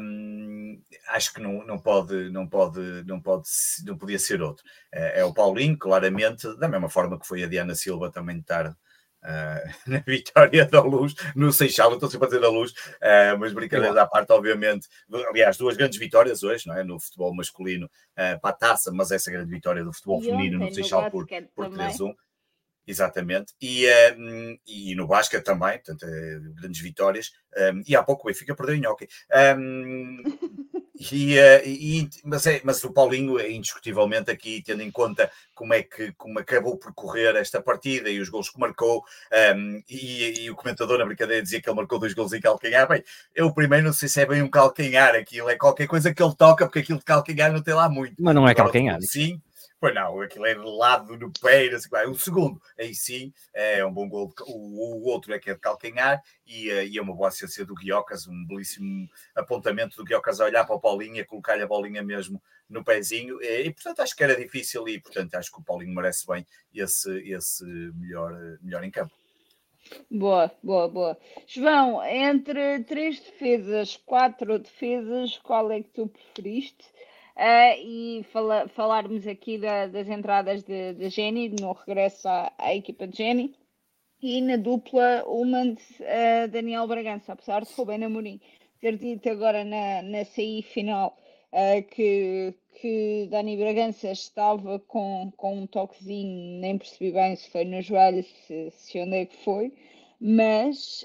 hum, 0.00 0.82
acho 1.10 1.32
que 1.32 1.40
não, 1.40 1.64
não 1.64 1.78
pode, 1.78 2.28
não 2.30 2.48
pode, 2.48 2.80
não 3.04 3.20
pode, 3.20 3.48
não 3.86 3.96
podia 3.96 4.18
ser 4.18 4.42
outro. 4.42 4.64
É, 4.92 5.20
é, 5.20 5.24
o 5.24 5.32
Paulinho, 5.32 5.78
claramente, 5.78 6.52
da 6.58 6.68
mesma 6.68 6.88
forma 6.88 7.20
que 7.20 7.26
foi 7.26 7.44
a 7.44 7.46
Diana 7.46 7.76
Silva 7.76 8.10
também 8.10 8.36
de 8.36 8.42
tarde. 8.42 8.74
Uh, 9.22 9.62
na 9.86 9.98
vitória 10.00 10.66
da 10.66 10.82
luz, 10.82 11.14
no 11.36 11.52
Seixal, 11.52 11.92
estou 11.94 12.10
sempre 12.10 12.26
a 12.26 12.28
dizer 12.30 12.40
da 12.40 12.50
luz, 12.50 12.72
uh, 12.72 13.38
mas 13.38 13.52
brincadeiras 13.52 13.96
à 13.96 14.04
parte, 14.04 14.32
obviamente. 14.32 14.88
Aliás, 15.28 15.56
duas 15.56 15.76
grandes 15.76 16.00
vitórias 16.00 16.42
hoje, 16.42 16.66
não 16.66 16.76
é? 16.76 16.82
No 16.82 16.98
futebol 16.98 17.32
masculino 17.32 17.86
uh, 17.86 18.40
para 18.40 18.50
a 18.50 18.52
taça, 18.52 18.90
mas 18.90 19.12
essa 19.12 19.30
grande 19.30 19.50
vitória 19.50 19.84
do 19.84 19.92
futebol 19.92 20.20
e 20.20 20.24
feminino 20.24 20.58
no 20.58 20.74
Seixal 20.74 21.08
por, 21.08 21.28
por 21.54 21.70
3-1. 21.70 22.12
Exatamente, 22.84 23.54
e, 23.60 23.86
um, 24.18 24.58
e 24.66 24.94
no 24.96 25.06
basquete 25.06 25.44
também, 25.44 25.78
portanto, 25.78 26.04
eh, 26.04 26.38
grandes 26.60 26.80
vitórias. 26.80 27.30
Um, 27.56 27.82
e 27.86 27.94
há 27.94 28.02
pouco 28.02 28.22
o 28.22 28.26
Benfica 28.26 28.56
perdeu 28.56 28.74
em 28.74 28.86
hockey. 28.86 29.06
Um, 29.56 30.22
e, 31.12 31.38
uh, 31.38 31.62
e, 31.64 32.08
mas, 32.24 32.44
é, 32.46 32.60
mas 32.64 32.82
o 32.82 32.92
Paulinho 32.92 33.38
é 33.38 33.52
indiscutivelmente 33.52 34.32
aqui, 34.32 34.64
tendo 34.66 34.82
em 34.82 34.90
conta 34.90 35.30
como 35.54 35.74
é 35.74 35.82
que 35.84 36.12
como 36.14 36.40
acabou 36.40 36.76
por 36.76 36.92
correr 36.92 37.36
esta 37.36 37.62
partida 37.62 38.10
e 38.10 38.18
os 38.18 38.28
gols 38.28 38.50
que 38.50 38.58
marcou, 38.58 39.04
e, 39.88 40.42
e, 40.42 40.50
o 40.50 40.56
comentador 40.56 40.98
na 40.98 41.04
brincadeira 41.04 41.42
dizia 41.42 41.62
que 41.62 41.68
ele 41.68 41.76
marcou 41.76 42.00
dois 42.00 42.14
gols 42.14 42.32
em 42.32 42.40
calcanhar. 42.40 42.88
Bem, 42.88 43.04
eu 43.32 43.52
primeiro 43.54 43.86
não 43.86 43.92
sei 43.92 44.08
se 44.08 44.20
é 44.20 44.26
bem 44.26 44.42
um 44.42 44.50
calcanhar, 44.50 45.14
aquilo 45.14 45.48
é 45.48 45.56
qualquer 45.56 45.86
coisa 45.86 46.12
que 46.12 46.20
ele 46.20 46.34
toca, 46.34 46.66
porque 46.66 46.80
aquilo 46.80 46.98
de 46.98 47.04
calcanhar 47.04 47.52
não 47.52 47.62
tem 47.62 47.74
lá 47.74 47.88
muito. 47.88 48.16
Mas 48.18 48.34
não 48.34 48.48
é 48.48 48.54
calcanhar. 48.54 48.98
Sim. 49.02 49.40
Pois 49.82 49.96
não, 49.96 50.20
aquilo 50.20 50.46
é 50.46 50.54
de 50.54 50.60
lado 50.60 51.16
no 51.16 51.32
pé, 51.32 51.66
assim, 51.74 51.88
o 52.08 52.14
segundo, 52.14 52.62
aí 52.78 52.94
sim, 52.94 53.34
é 53.52 53.84
um 53.84 53.92
bom 53.92 54.08
gol. 54.08 54.32
O, 54.46 55.02
o 55.02 55.08
outro 55.08 55.34
é 55.34 55.40
que 55.40 55.50
é 55.50 55.54
de 55.54 55.58
calcanhar 55.58 56.22
e, 56.46 56.70
eh, 56.70 56.86
e, 56.86 56.98
é 56.98 57.02
uma 57.02 57.12
boa 57.12 57.26
assistência 57.26 57.66
do 57.66 57.74
Guiocas, 57.74 58.28
um 58.28 58.46
belíssimo 58.46 59.08
apontamento 59.34 59.96
do 59.96 60.04
Guiocas 60.04 60.40
a 60.40 60.44
olhar 60.44 60.64
para 60.64 60.76
o 60.76 60.80
Paulinho 60.80 61.16
e 61.16 61.24
colocar-lhe 61.24 61.64
a 61.64 61.66
bolinha 61.66 62.00
mesmo 62.00 62.40
no 62.70 62.84
pezinho. 62.84 63.42
E, 63.42 63.62
e, 63.66 63.74
portanto, 63.74 64.02
acho 64.02 64.14
que 64.14 64.22
era 64.22 64.36
difícil 64.36 64.86
e, 64.86 65.00
portanto, 65.00 65.34
acho 65.34 65.50
que 65.50 65.58
o 65.58 65.64
Paulinho 65.64 65.96
merece 65.96 66.28
bem 66.28 66.46
esse, 66.72 67.10
esse 67.28 67.64
melhor, 67.96 68.32
melhor 68.62 68.84
em 68.84 68.90
campo. 68.92 69.12
Boa, 70.08 70.48
boa, 70.62 70.88
boa. 70.88 71.18
João, 71.44 72.04
entre 72.04 72.84
três 72.84 73.18
defesas, 73.18 73.96
quatro 73.96 74.60
defesas, 74.60 75.38
qual 75.38 75.72
é 75.72 75.82
que 75.82 75.90
tu 75.90 76.06
preferiste? 76.06 76.84
Uh, 77.36 77.80
e 77.80 78.26
fala, 78.30 78.68
falarmos 78.68 79.26
aqui 79.26 79.56
da, 79.56 79.86
das 79.86 80.06
entradas 80.06 80.62
de, 80.64 80.92
de 80.92 81.08
Jenny, 81.08 81.48
no 81.48 81.72
regresso 81.72 82.28
à, 82.28 82.52
à, 82.58 82.74
equipa 82.74 83.06
de 83.06 83.16
Jenny, 83.16 83.54
e 84.20 84.40
na 84.42 84.56
dupla 84.56 85.24
Uman 85.26 85.72
uh, 85.72 86.48
Daniel 86.50 86.86
Bragança, 86.86 87.32
apesar 87.32 87.64
de 87.64 87.72
Rubén 87.72 88.04
Amorim 88.04 88.38
ter 88.80 88.98
dito 88.98 89.30
agora 89.30 89.64
na, 89.64 90.02
na 90.02 90.24
CI 90.26 90.62
final 90.62 91.16
uh, 91.52 91.82
que, 91.88 92.54
que 92.80 93.28
Dani 93.30 93.56
Bragança 93.56 94.10
estava 94.10 94.78
com, 94.80 95.32
com 95.34 95.60
um 95.60 95.66
toquezinho, 95.66 96.60
nem 96.60 96.76
percebi 96.76 97.12
bem 97.12 97.34
se 97.34 97.48
foi 97.48 97.64
no 97.64 97.80
joelho, 97.80 98.22
se, 98.22 98.70
se 98.72 99.00
onde 99.00 99.16
é 99.16 99.26
que 99.26 99.36
foi, 99.38 99.72
mas 100.20 101.04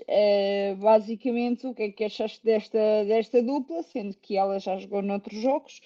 basicamente 0.78 1.66
o 1.66 1.74
que 1.74 1.84
é 1.84 1.92
que 1.92 2.04
achaste 2.04 2.44
desta, 2.44 3.06
desta 3.06 3.42
dupla, 3.42 3.82
sendo 3.84 4.16
que 4.16 4.38
ela 4.38 4.60
já 4.60 4.78
jogou 4.78 5.02
noutros 5.02 5.40
jogos, 5.42 5.82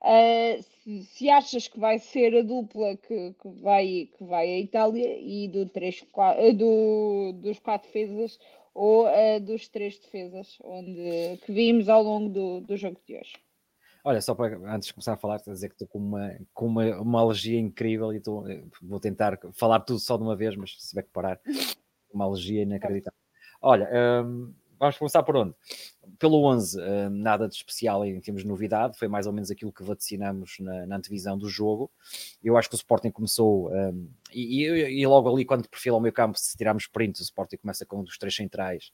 Uh, 0.00 0.62
se, 0.62 1.02
se, 1.04 1.30
achas 1.30 1.68
que 1.68 1.80
vai 1.80 1.98
ser 1.98 2.36
a 2.36 2.42
dupla 2.42 2.96
que, 2.96 3.32
que, 3.32 3.48
vai, 3.60 4.08
que 4.16 4.24
vai 4.24 4.46
à 4.46 4.58
Itália 4.58 5.18
e 5.18 5.48
do 5.48 5.66
3, 5.66 6.02
4, 6.12 6.42
uh, 6.42 6.54
do, 6.54 7.32
dos 7.40 7.58
quatro 7.58 7.88
defesas 7.88 8.38
ou 8.74 9.06
uh, 9.06 9.40
dos 9.40 9.68
três 9.68 9.98
defesas 9.98 10.58
onde, 10.62 11.38
que 11.44 11.52
vimos 11.52 11.88
ao 11.88 12.02
longo 12.02 12.28
do, 12.28 12.60
do 12.60 12.76
jogo 12.76 13.00
de 13.06 13.16
hoje. 13.16 13.34
Olha, 14.04 14.20
só 14.20 14.36
para 14.36 14.56
antes 14.72 14.86
de 14.86 14.94
começar 14.94 15.14
a 15.14 15.16
falar, 15.16 15.38
dizer 15.38 15.68
que 15.68 15.74
estou 15.74 15.88
com 15.88 15.98
uma, 15.98 16.38
com 16.54 16.66
uma, 16.66 17.00
uma 17.00 17.20
alergia 17.22 17.58
incrível 17.58 18.12
e 18.12 18.18
estou, 18.18 18.48
eh, 18.48 18.62
vou 18.80 19.00
tentar 19.00 19.36
falar 19.52 19.80
tudo 19.80 19.98
só 19.98 20.16
de 20.16 20.22
uma 20.22 20.36
vez, 20.36 20.54
mas 20.54 20.76
se 20.78 20.90
tiver 20.90 21.02
que 21.02 21.10
parar, 21.10 21.40
uma 22.14 22.24
alergia 22.24 22.62
inacreditável. 22.62 23.18
Olha, 23.60 23.90
um, 24.24 24.54
vamos 24.78 24.96
começar 24.96 25.24
por 25.24 25.36
onde? 25.36 25.54
Pelo 26.18 26.44
11, 26.44 26.80
um, 26.80 27.10
nada 27.10 27.48
de 27.48 27.54
especial 27.54 28.04
em 28.04 28.20
termos 28.20 28.42
de 28.42 28.48
novidade, 28.48 28.98
foi 28.98 29.08
mais 29.08 29.26
ou 29.26 29.32
menos 29.32 29.50
aquilo 29.50 29.72
que 29.72 29.82
vaticinamos 29.82 30.56
na, 30.60 30.86
na 30.86 30.96
antevisão 30.96 31.36
do 31.36 31.48
jogo. 31.48 31.90
Eu 32.42 32.56
acho 32.56 32.68
que 32.68 32.74
o 32.74 32.76
Sporting 32.76 33.10
começou, 33.10 33.70
um, 33.72 34.08
e, 34.32 34.64
e, 34.64 35.06
logo 35.06 35.32
ali, 35.32 35.44
quando 35.44 35.68
perfila 35.68 35.96
ao 35.96 36.00
meio 36.00 36.12
campo, 36.12 36.38
se 36.38 36.56
tirarmos 36.56 36.86
print, 36.86 37.20
o 37.20 37.22
Sporting 37.22 37.56
começa 37.56 37.86
com 37.86 38.00
um 38.00 38.04
dos 38.04 38.18
três 38.18 38.34
centrais, 38.34 38.92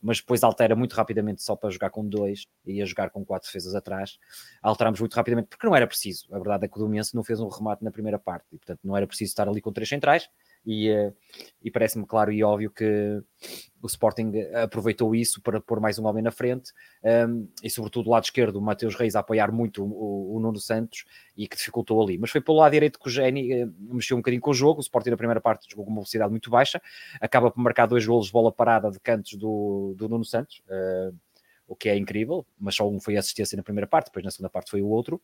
mas 0.00 0.18
depois 0.18 0.42
altera 0.42 0.74
muito 0.74 0.94
rapidamente 0.94 1.42
só 1.42 1.56
para 1.56 1.70
jogar 1.70 1.90
com 1.90 2.06
dois 2.06 2.46
e 2.66 2.82
a 2.82 2.84
jogar 2.84 3.10
com 3.10 3.24
quatro 3.24 3.48
defesas 3.48 3.74
atrás. 3.74 4.18
Alteramos 4.62 5.00
muito 5.00 5.14
rapidamente 5.14 5.48
porque 5.48 5.66
não 5.66 5.74
era 5.74 5.86
preciso. 5.86 6.26
A 6.32 6.38
verdade 6.38 6.64
é 6.64 6.68
que 6.68 6.76
o 6.76 6.80
Domense 6.80 7.14
não 7.14 7.22
fez 7.24 7.40
um 7.40 7.48
remate 7.48 7.84
na 7.84 7.90
primeira 7.90 8.18
parte 8.18 8.46
e, 8.52 8.58
portanto, 8.58 8.80
não 8.84 8.96
era 8.96 9.06
preciso 9.06 9.30
estar 9.30 9.48
ali 9.48 9.60
com 9.60 9.72
três 9.72 9.88
centrais 9.88 10.28
e, 10.64 10.88
eh, 10.88 11.12
e 11.62 11.70
parece-me 11.70 12.06
claro 12.06 12.32
e 12.32 12.42
óbvio 12.42 12.70
que 12.70 13.22
o 13.82 13.86
Sporting 13.86 14.32
aproveitou 14.54 15.14
isso 15.14 15.42
para 15.42 15.60
pôr 15.60 15.80
mais 15.80 15.98
um 15.98 16.06
homem 16.06 16.22
na 16.22 16.30
frente 16.30 16.72
um, 17.28 17.48
e 17.62 17.68
sobretudo 17.68 18.04
do 18.04 18.10
lado 18.10 18.24
esquerdo 18.24 18.56
o 18.56 18.62
Mateus 18.62 18.94
Reis 18.94 19.16
a 19.16 19.20
apoiar 19.20 19.50
muito 19.50 19.84
o, 19.84 20.36
o, 20.36 20.40
Nuno 20.40 20.58
Santos 20.58 21.04
e 21.36 21.48
que 21.48 21.56
dificultou 21.56 22.00
ali, 22.00 22.16
mas 22.16 22.30
foi 22.30 22.40
pelo 22.40 22.58
lado 22.58 22.72
direito 22.72 22.98
que 22.98 23.08
o 23.08 23.10
Geni 23.10 23.64
uh, 23.64 23.74
mexeu 23.80 24.16
um 24.16 24.20
bocadinho 24.20 24.40
com 24.40 24.50
o 24.50 24.54
jogo, 24.54 24.78
o 24.78 24.82
Sporting 24.82 25.10
na 25.10 25.16
primeira 25.16 25.40
parte 25.40 25.68
jogou 25.68 25.84
com 25.84 25.90
uma 25.90 26.00
velocidade 26.00 26.30
muito 26.30 26.48
baixa, 26.48 26.80
acaba 27.20 27.50
por 27.50 27.60
marcar 27.60 27.86
dois 27.86 28.06
golos 28.06 28.26
de 28.26 28.32
bola 28.32 28.52
parada 28.52 28.90
de 28.90 29.00
cantos 29.00 29.34
do, 29.34 29.94
do 29.96 30.08
Nuno 30.08 30.24
Santos 30.24 30.62
uh, 30.68 31.16
o 31.66 31.74
que 31.74 31.88
é 31.88 31.96
incrível, 31.96 32.46
mas 32.58 32.74
só 32.74 32.88
um 32.88 33.00
foi 33.00 33.16
assistência 33.16 33.56
na 33.56 33.62
primeira 33.62 33.86
parte, 33.86 34.06
depois 34.06 34.24
na 34.24 34.30
segunda 34.30 34.50
parte 34.50 34.70
foi 34.70 34.82
o 34.82 34.88
outro 34.88 35.20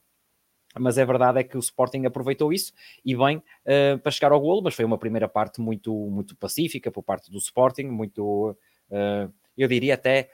mas 0.78 0.98
a 0.98 1.04
verdade 1.04 1.40
é 1.40 1.44
que 1.44 1.56
o 1.56 1.60
Sporting 1.60 2.04
aproveitou 2.06 2.52
isso 2.52 2.72
e 3.04 3.16
bem 3.16 3.38
uh, 3.38 3.98
para 3.98 4.12
chegar 4.12 4.32
ao 4.32 4.40
golo, 4.40 4.62
mas 4.62 4.74
foi 4.74 4.84
uma 4.84 4.98
primeira 4.98 5.28
parte 5.28 5.60
muito, 5.60 5.92
muito 5.92 6.36
pacífica 6.36 6.90
por 6.90 7.02
parte 7.02 7.30
do 7.30 7.38
Sporting, 7.38 7.84
muito 7.84 8.56
uh, 8.90 9.32
eu 9.58 9.66
diria 9.66 9.94
até 9.94 10.30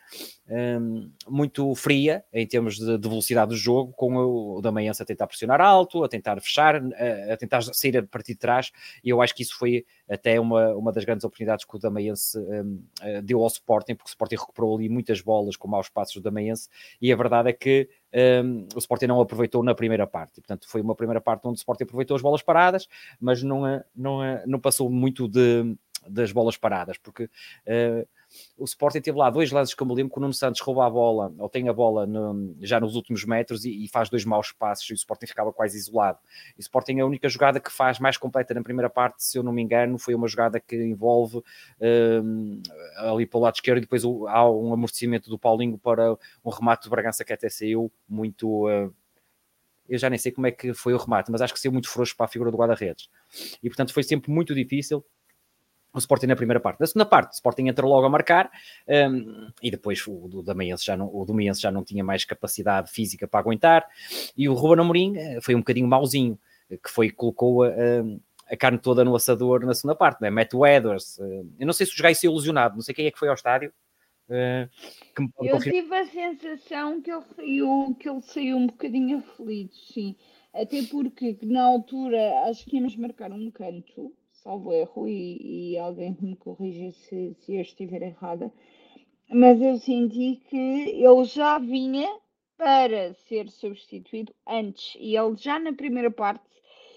um, 0.46 1.10
muito 1.26 1.74
fria 1.74 2.22
em 2.30 2.46
termos 2.46 2.76
de, 2.76 2.98
de, 2.98 3.08
velocidade 3.08 3.48
do 3.48 3.56
jogo, 3.56 3.90
com 3.94 4.14
o, 4.16 4.58
o 4.58 4.60
Damaense 4.60 5.02
a 5.02 5.06
tentar 5.06 5.26
pressionar 5.26 5.62
alto, 5.62 6.04
a 6.04 6.08
tentar 6.08 6.38
fechar, 6.42 6.76
a, 6.76 7.32
a, 7.32 7.36
tentar 7.38 7.62
sair 7.62 7.96
a 7.96 8.02
partir 8.02 8.34
de 8.34 8.38
trás, 8.38 8.70
e 9.02 9.08
eu 9.08 9.22
acho 9.22 9.34
que 9.34 9.42
isso 9.42 9.56
foi 9.58 9.86
até 10.06 10.38
uma, 10.38 10.74
uma 10.74 10.92
das 10.92 11.06
grandes 11.06 11.24
oportunidades 11.24 11.64
que 11.64 11.74
o 11.74 11.78
Damaense 11.78 12.38
um, 12.38 12.84
eh, 13.00 13.22
deu 13.22 13.40
ao 13.40 13.46
Sporting, 13.46 13.94
porque 13.94 14.10
o 14.10 14.12
Sporting 14.12 14.36
recuperou 14.36 14.76
ali 14.76 14.90
muitas 14.90 15.22
bolas 15.22 15.56
com 15.56 15.66
maus 15.66 15.88
passos 15.88 16.16
do 16.16 16.20
Damaense, 16.20 16.68
e 17.00 17.10
a 17.10 17.16
verdade 17.16 17.48
é 17.48 17.52
que 17.54 17.88
um, 18.14 18.66
o 18.74 18.78
Sporting 18.78 19.06
não 19.06 19.20
aproveitou 19.20 19.62
na 19.62 19.74
primeira 19.74 20.06
parte, 20.06 20.40
portanto 20.40 20.68
foi 20.68 20.80
uma 20.80 20.94
primeira 20.94 21.20
parte 21.20 21.46
onde 21.46 21.56
o 21.56 21.60
Sporting 21.60 21.84
aproveitou 21.84 22.14
as 22.14 22.22
bolas 22.22 22.42
paradas, 22.42 22.88
mas 23.20 23.42
não, 23.42 23.62
não, 23.94 24.20
não 24.46 24.60
passou 24.60 24.88
muito 24.88 25.28
de, 25.28 25.76
das 26.08 26.32
bolas 26.32 26.56
paradas, 26.56 26.98
porque... 26.98 27.24
Uh, 27.66 28.06
o 28.56 28.64
Sporting 28.64 29.00
teve 29.00 29.18
lá 29.18 29.30
dois 29.30 29.50
lances 29.50 29.74
que 29.74 29.82
eu 29.82 29.86
me 29.86 29.94
lembro 29.94 30.12
que 30.12 30.18
o 30.18 30.20
Nuno 30.20 30.32
Santos 30.32 30.60
rouba 30.60 30.86
a 30.86 30.90
bola, 30.90 31.32
ou 31.38 31.48
tem 31.48 31.68
a 31.68 31.72
bola 31.72 32.06
no, 32.06 32.54
já 32.60 32.78
nos 32.80 32.94
últimos 32.94 33.24
metros 33.24 33.64
e, 33.64 33.84
e, 33.84 33.88
faz 33.88 34.08
dois 34.08 34.24
maus 34.24 34.52
passos 34.52 34.88
e 34.90 34.92
o 34.92 34.94
Sporting 34.94 35.26
ficava 35.26 35.52
quase 35.52 35.76
isolado. 35.76 36.18
E 36.56 36.60
o 36.60 36.62
Sporting 36.62 36.98
é 36.98 37.00
a 37.00 37.06
única 37.06 37.28
jogada 37.28 37.60
que 37.60 37.72
faz 37.72 37.98
mais 37.98 38.16
completa 38.16 38.54
na 38.54 38.62
primeira 38.62 38.88
parte, 38.88 39.24
se 39.24 39.38
eu 39.38 39.42
não 39.42 39.52
me 39.52 39.62
engano, 39.62 39.98
foi 39.98 40.14
uma 40.14 40.28
jogada 40.28 40.60
que 40.60 40.76
envolve 40.76 41.42
um, 41.80 42.62
ali 42.96 43.26
para 43.26 43.38
o 43.38 43.42
lado 43.42 43.54
esquerdo 43.54 43.78
e 43.78 43.80
depois 43.82 44.04
há 44.04 44.50
um 44.50 44.72
amortecimento 44.72 45.28
do 45.28 45.38
Paulinho 45.38 45.78
para 45.78 46.12
um 46.44 46.50
remate 46.50 46.84
do 46.84 46.90
Bragança 46.90 47.24
que 47.24 47.32
até 47.32 47.48
saiu 47.48 47.90
muito... 48.08 48.68
Uh, 48.68 48.92
eu 49.86 49.98
já 49.98 50.08
nem 50.08 50.18
sei 50.18 50.32
como 50.32 50.46
é 50.46 50.50
que 50.50 50.72
foi 50.72 50.94
o 50.94 50.96
remate, 50.96 51.30
mas 51.30 51.42
acho 51.42 51.52
que 51.52 51.60
saiu 51.60 51.70
muito 51.70 51.90
frouxo 51.90 52.16
para 52.16 52.24
a 52.24 52.28
figura 52.28 52.50
do 52.50 52.56
guarda-redes. 52.56 53.10
E 53.62 53.68
portanto 53.68 53.92
foi 53.92 54.02
sempre 54.02 54.30
muito 54.30 54.54
difícil 54.54 55.04
o 55.94 55.98
Sporting 55.98 56.26
na 56.26 56.36
primeira 56.36 56.60
parte. 56.60 56.80
Na 56.80 56.86
segunda 56.86 57.06
parte, 57.06 57.32
o 57.32 57.34
Sporting 57.34 57.68
entra 57.68 57.86
logo 57.86 58.04
a 58.04 58.10
marcar 58.10 58.50
um, 58.88 59.48
e 59.62 59.70
depois 59.70 60.04
o, 60.06 60.12
o 60.12 60.42
Damiense 60.42 60.84
já 60.84 60.96
não, 60.96 61.08
o 61.14 61.24
Damiense 61.24 61.60
já 61.60 61.70
não 61.70 61.84
tinha 61.84 62.02
mais 62.02 62.24
capacidade 62.24 62.90
física 62.90 63.28
para 63.28 63.40
aguentar 63.40 63.86
e 64.36 64.48
o 64.48 64.54
Ruben 64.54 64.84
Amorim 64.84 65.16
eh, 65.16 65.40
foi 65.40 65.54
um 65.54 65.58
bocadinho 65.58 65.86
mauzinho, 65.86 66.38
que 66.68 66.90
foi, 66.90 67.10
colocou 67.10 67.62
a, 67.62 67.70
a 68.50 68.56
carne 68.56 68.78
toda 68.78 69.04
no 69.04 69.14
assador 69.14 69.64
na 69.64 69.74
segunda 69.74 69.94
parte, 69.94 70.20
né? 70.20 70.30
Matt 70.30 70.52
Weathers, 70.52 71.18
uh, 71.18 71.48
eu 71.58 71.66
não 71.66 71.72
sei 71.72 71.86
se 71.86 71.92
o 71.92 71.96
jogador 71.96 72.14
saiu 72.14 72.32
ilusionado, 72.32 72.74
não 72.74 72.82
sei 72.82 72.94
quem 72.94 73.06
é 73.06 73.10
que 73.10 73.18
foi 73.18 73.28
ao 73.28 73.34
estádio, 73.34 73.72
Uh, 74.26 74.70
eu 75.42 75.60
tive 75.60 75.94
a 75.94 76.06
sensação 76.06 77.02
que 77.02 77.12
ele 77.12 77.22
saiu, 77.36 77.96
que 78.00 78.08
ele 78.08 78.22
saiu 78.22 78.56
um 78.56 78.66
bocadinho 78.68 79.18
aflito, 79.18 79.76
sim. 79.76 80.16
Até 80.54 80.82
porque 80.84 81.36
na 81.42 81.62
altura 81.62 82.18
acho 82.46 82.64
que 82.64 82.76
íamos 82.76 82.96
marcar 82.96 83.30
um 83.32 83.50
canto 83.50 84.14
salvo 84.44 84.72
erro, 84.72 85.08
e, 85.08 85.72
e 85.72 85.78
alguém 85.78 86.16
me 86.20 86.36
corrija 86.36 86.90
se, 86.92 87.34
se 87.40 87.54
eu 87.56 87.62
estiver 87.62 88.02
errada, 88.02 88.52
mas 89.30 89.60
eu 89.60 89.78
senti 89.78 90.36
que 90.48 90.56
ele 90.56 91.24
já 91.24 91.58
vinha 91.58 92.08
para 92.56 93.14
ser 93.14 93.48
substituído 93.48 94.34
antes, 94.46 94.94
e 95.00 95.16
ele 95.16 95.34
já 95.36 95.58
na 95.58 95.72
primeira 95.72 96.10
parte 96.10 96.44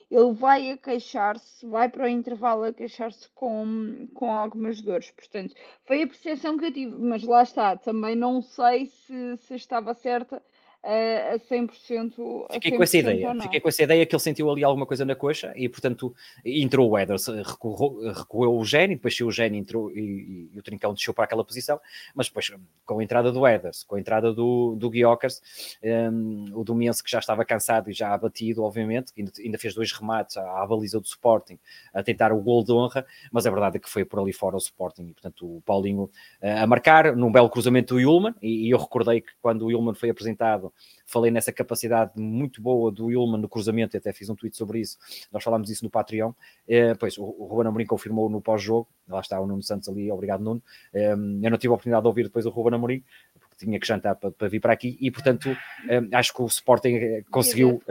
ele 0.10 0.34
vai 0.34 0.72
a 0.72 0.78
queixar-se, 0.78 1.66
vai 1.66 1.90
para 1.90 2.06
o 2.06 2.08
intervalo 2.08 2.64
a 2.64 2.74
queixar-se 2.74 3.30
com, 3.32 4.08
com 4.14 4.32
algumas 4.32 4.82
dores. 4.82 5.12
Portanto, 5.12 5.54
foi 5.86 6.02
a 6.02 6.08
percepção 6.08 6.58
que 6.58 6.66
eu 6.66 6.72
tive, 6.72 6.96
mas 6.98 7.24
lá 7.24 7.44
está, 7.44 7.76
também 7.76 8.16
não 8.16 8.42
sei 8.42 8.86
se, 8.86 9.38
se 9.38 9.56
estava 9.56 9.94
certa 9.94 10.42
a 10.84 11.40
100%. 11.40 12.46
A 12.50 12.54
Fiquei 12.54 12.72
com 12.72 12.84
essa 12.84 12.98
ideia. 12.98 13.36
Fiquei 13.42 13.60
com 13.60 13.70
essa 13.70 13.84
ideia 13.84 14.06
que 14.06 14.16
ele 14.16 14.22
sentiu 14.22 14.50
ali 14.50 14.64
alguma 14.64 14.86
coisa 14.86 15.04
na 15.04 15.16
coxa 15.16 15.52
e, 15.56 15.68
portanto, 15.68 16.16
entrou 16.46 16.90
o 16.90 16.98
Eders, 16.98 17.28
recuou, 17.28 18.02
recuou 18.12 18.60
o 18.60 18.66
Gene, 18.66 18.96
depois 18.96 19.20
o 19.20 19.32
Gene 19.32 19.58
entrou 19.58 19.92
e, 19.92 20.50
e, 20.54 20.60
o 20.60 20.64
Trincão 20.64 20.94
desceu 20.94 21.14
para 21.14 21.26
aquela 21.26 21.44
posição, 21.44 21.80
mas 22.16 22.28
depois 22.28 22.52
com 22.86 23.00
a 23.00 23.04
entrada 23.04 23.32
do 23.32 23.46
Eders, 23.46 23.84
com 23.84 23.96
a 23.96 24.00
entrada 24.00 24.34
do, 24.34 24.76
do 24.76 24.90
Guiocas, 24.90 25.42
um, 25.84 26.46
o 26.54 26.64
Domense 26.64 27.04
que 27.04 27.12
já 27.12 27.20
estava 27.20 27.44
cansado 27.44 27.90
e 27.90 27.94
já 27.94 28.14
abatido, 28.14 28.64
obviamente, 28.64 29.12
ainda, 29.18 29.32
ainda 29.44 29.58
fez 29.58 29.74
dois 29.74 29.92
remates 29.92 30.38
à, 30.38 30.64
à, 30.64 30.66
baliza 30.66 31.00
do 31.00 31.06
Sporting 31.06 31.60
a 31.94 32.02
tentar 32.02 32.32
o 32.32 32.42
gol 32.42 32.64
de 32.64 32.72
honra, 32.72 33.06
mas 33.32 33.46
a 33.46 33.50
verdade 33.50 33.78
é 33.78 33.80
que 33.80 33.90
foi 33.90 34.06
por 34.06 34.20
ali 34.20 34.32
fora 34.32 34.56
o 34.56 34.60
Sporting 34.60 35.08
e, 35.08 35.14
portanto, 35.14 35.58
o 35.58 35.62
Paulinho 35.66 36.04
uh, 36.04 36.64
a 36.64 36.68
marcar 36.68 37.16
num 37.16 37.32
belo 37.32 37.50
cruzamento 37.50 37.96
do 37.96 38.00
Ilman 38.00 38.34
e, 38.42 38.68
e 38.68 38.70
eu 38.70 38.78
recordei 38.78 39.22
que 39.22 39.32
quando 39.42 39.66
o 39.66 39.72
Ilman 39.72 39.94
foi 39.94 40.10
apresentado 40.10 40.67
falei 41.06 41.32
nessa 41.32 41.52
capacidade 41.52 42.12
muito 42.16 42.62
boa 42.62 42.92
do 42.92 43.12
Ilman 43.12 43.40
no 43.40 43.50
cruzamento, 43.50 43.96
e 43.96 43.98
até 43.98 44.12
fiz 44.12 44.30
um 44.30 44.36
tweet 44.36 44.56
sobre 44.56 44.80
isso, 44.80 44.98
nós 45.32 45.44
falámos 45.44 45.68
disso 45.68 45.84
no 45.84 45.90
Patreon, 45.90 46.32
é, 46.68 46.94
pois 46.96 47.18
o, 47.18 47.24
o 47.24 47.46
Ruben 47.46 47.68
Amorim 47.68 47.86
confirmou 47.86 48.30
no 48.30 48.42
pós-jogo, 48.42 48.88
lá 49.08 49.20
está 49.20 49.40
o 49.40 49.48
Nuno 49.48 49.64
Santos 49.64 49.88
ali, 49.90 50.12
obrigado 50.12 50.44
Nuno, 50.44 50.62
é, 50.94 51.12
eu 51.12 51.18
não 51.18 51.58
tive 51.58 51.72
a 51.72 51.76
oportunidade 51.76 52.04
de 52.04 52.08
ouvir 52.08 52.24
depois 52.24 52.46
o 52.46 52.50
Ruben 52.50 52.76
Amorim, 52.76 53.04
porque 53.40 53.56
tinha 53.58 53.80
que 53.80 53.88
jantar 53.88 54.16
para, 54.16 54.32
para 54.32 54.48
vir 54.48 54.60
para 54.60 54.74
aqui, 54.74 54.98
e 55.00 55.10
portanto 55.12 55.50
é, 55.90 56.16
acho 56.18 56.34
que 56.34 56.42
o 56.42 56.46
Sporting 56.46 57.24
conseguiu... 57.30 57.82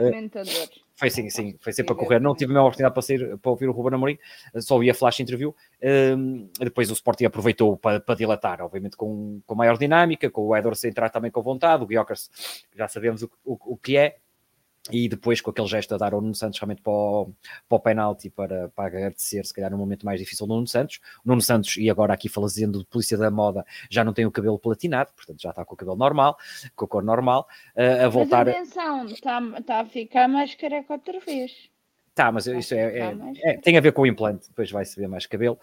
Foi 0.97 1.11
sim, 1.11 1.29
sim, 1.29 1.55
foi 1.59 1.71
sempre 1.71 1.93
a 1.93 1.95
correr. 1.95 2.19
Não 2.19 2.33
tive 2.33 2.51
a 2.51 2.55
mesma 2.55 2.63
oportunidade 2.63 2.93
para, 2.93 3.03
sair, 3.03 3.37
para 3.37 3.51
ouvir 3.51 3.69
o 3.69 3.71
Ruben 3.71 3.93
Amorim, 3.93 4.17
só 4.55 4.79
vi 4.79 4.89
a 4.89 4.95
flash 4.95 5.19
interview. 5.19 5.55
Um, 5.81 6.49
depois 6.59 6.89
o 6.89 6.93
Sporting 6.93 7.25
aproveitou 7.25 7.77
para, 7.77 7.99
para, 7.99 8.15
dilatar, 8.15 8.61
obviamente 8.61 8.97
com, 8.97 9.39
com 9.45 9.55
maior 9.55 9.77
dinâmica, 9.77 10.27
com 10.31 10.47
o 10.47 10.57
Edwards 10.57 10.83
entrar 10.83 11.11
também 11.11 11.29
com 11.29 11.43
vontade, 11.43 11.83
o 11.83 11.85
Guiocas 11.85 12.31
já 12.75 12.87
sabemos 12.87 13.21
o, 13.21 13.29
o, 13.45 13.73
o 13.73 13.77
que 13.77 13.95
é, 13.95 14.17
e 14.91 15.07
depois 15.07 15.41
com 15.41 15.51
aquele 15.51 15.67
gesto 15.67 15.93
a 15.93 15.97
dar 15.97 16.13
ao 16.13 16.21
Nuno 16.21 16.35
Santos 16.35 16.59
realmente 16.59 16.81
para 16.81 16.91
o, 16.91 17.33
para 17.67 17.75
o 17.75 17.79
penalti 17.79 18.29
para, 18.29 18.69
para 18.69 18.87
agradecer, 18.87 19.45
se 19.45 19.53
calhar 19.53 19.71
no 19.71 19.77
momento 19.77 20.05
mais 20.05 20.19
difícil 20.19 20.47
do 20.47 20.53
Nuno 20.53 20.67
Santos. 20.67 20.99
O 21.23 21.29
Nuno 21.29 21.41
Santos, 21.41 21.77
e 21.77 21.89
agora 21.89 22.13
aqui 22.13 22.29
fazendo 22.29 22.79
de 22.79 22.85
polícia 22.85 23.17
da 23.17 23.29
moda, 23.29 23.65
já 23.89 24.03
não 24.03 24.13
tem 24.13 24.25
o 24.25 24.31
cabelo 24.31 24.59
platinado, 24.59 25.11
portanto 25.13 25.41
já 25.41 25.49
está 25.49 25.65
com 25.65 25.73
o 25.73 25.77
cabelo 25.77 25.97
normal, 25.97 26.37
com 26.75 26.85
a 26.85 26.87
cor 26.87 27.03
normal, 27.03 27.47
uh, 27.75 28.05
a 28.05 28.07
voltar... 28.09 28.45
Mas 28.45 28.55
atenção, 28.55 29.05
está, 29.05 29.41
está 29.57 29.79
a 29.81 29.85
ficar 29.85 30.27
mais 30.27 30.55
careca 30.55 30.93
outra 30.93 31.19
vez. 31.19 31.69
Tá, 32.17 32.31
mas 32.31 32.47
isso 32.47 32.73
é, 32.73 32.97
é, 32.97 33.15
é, 33.43 33.57
tem 33.57 33.77
a 33.77 33.79
ver 33.79 33.91
com 33.91 34.01
o 34.01 34.07
implante, 34.07 34.47
depois 34.47 34.71
vai-se 34.71 34.99
ver 34.99 35.07
mais 35.07 35.27
cabelo. 35.27 35.59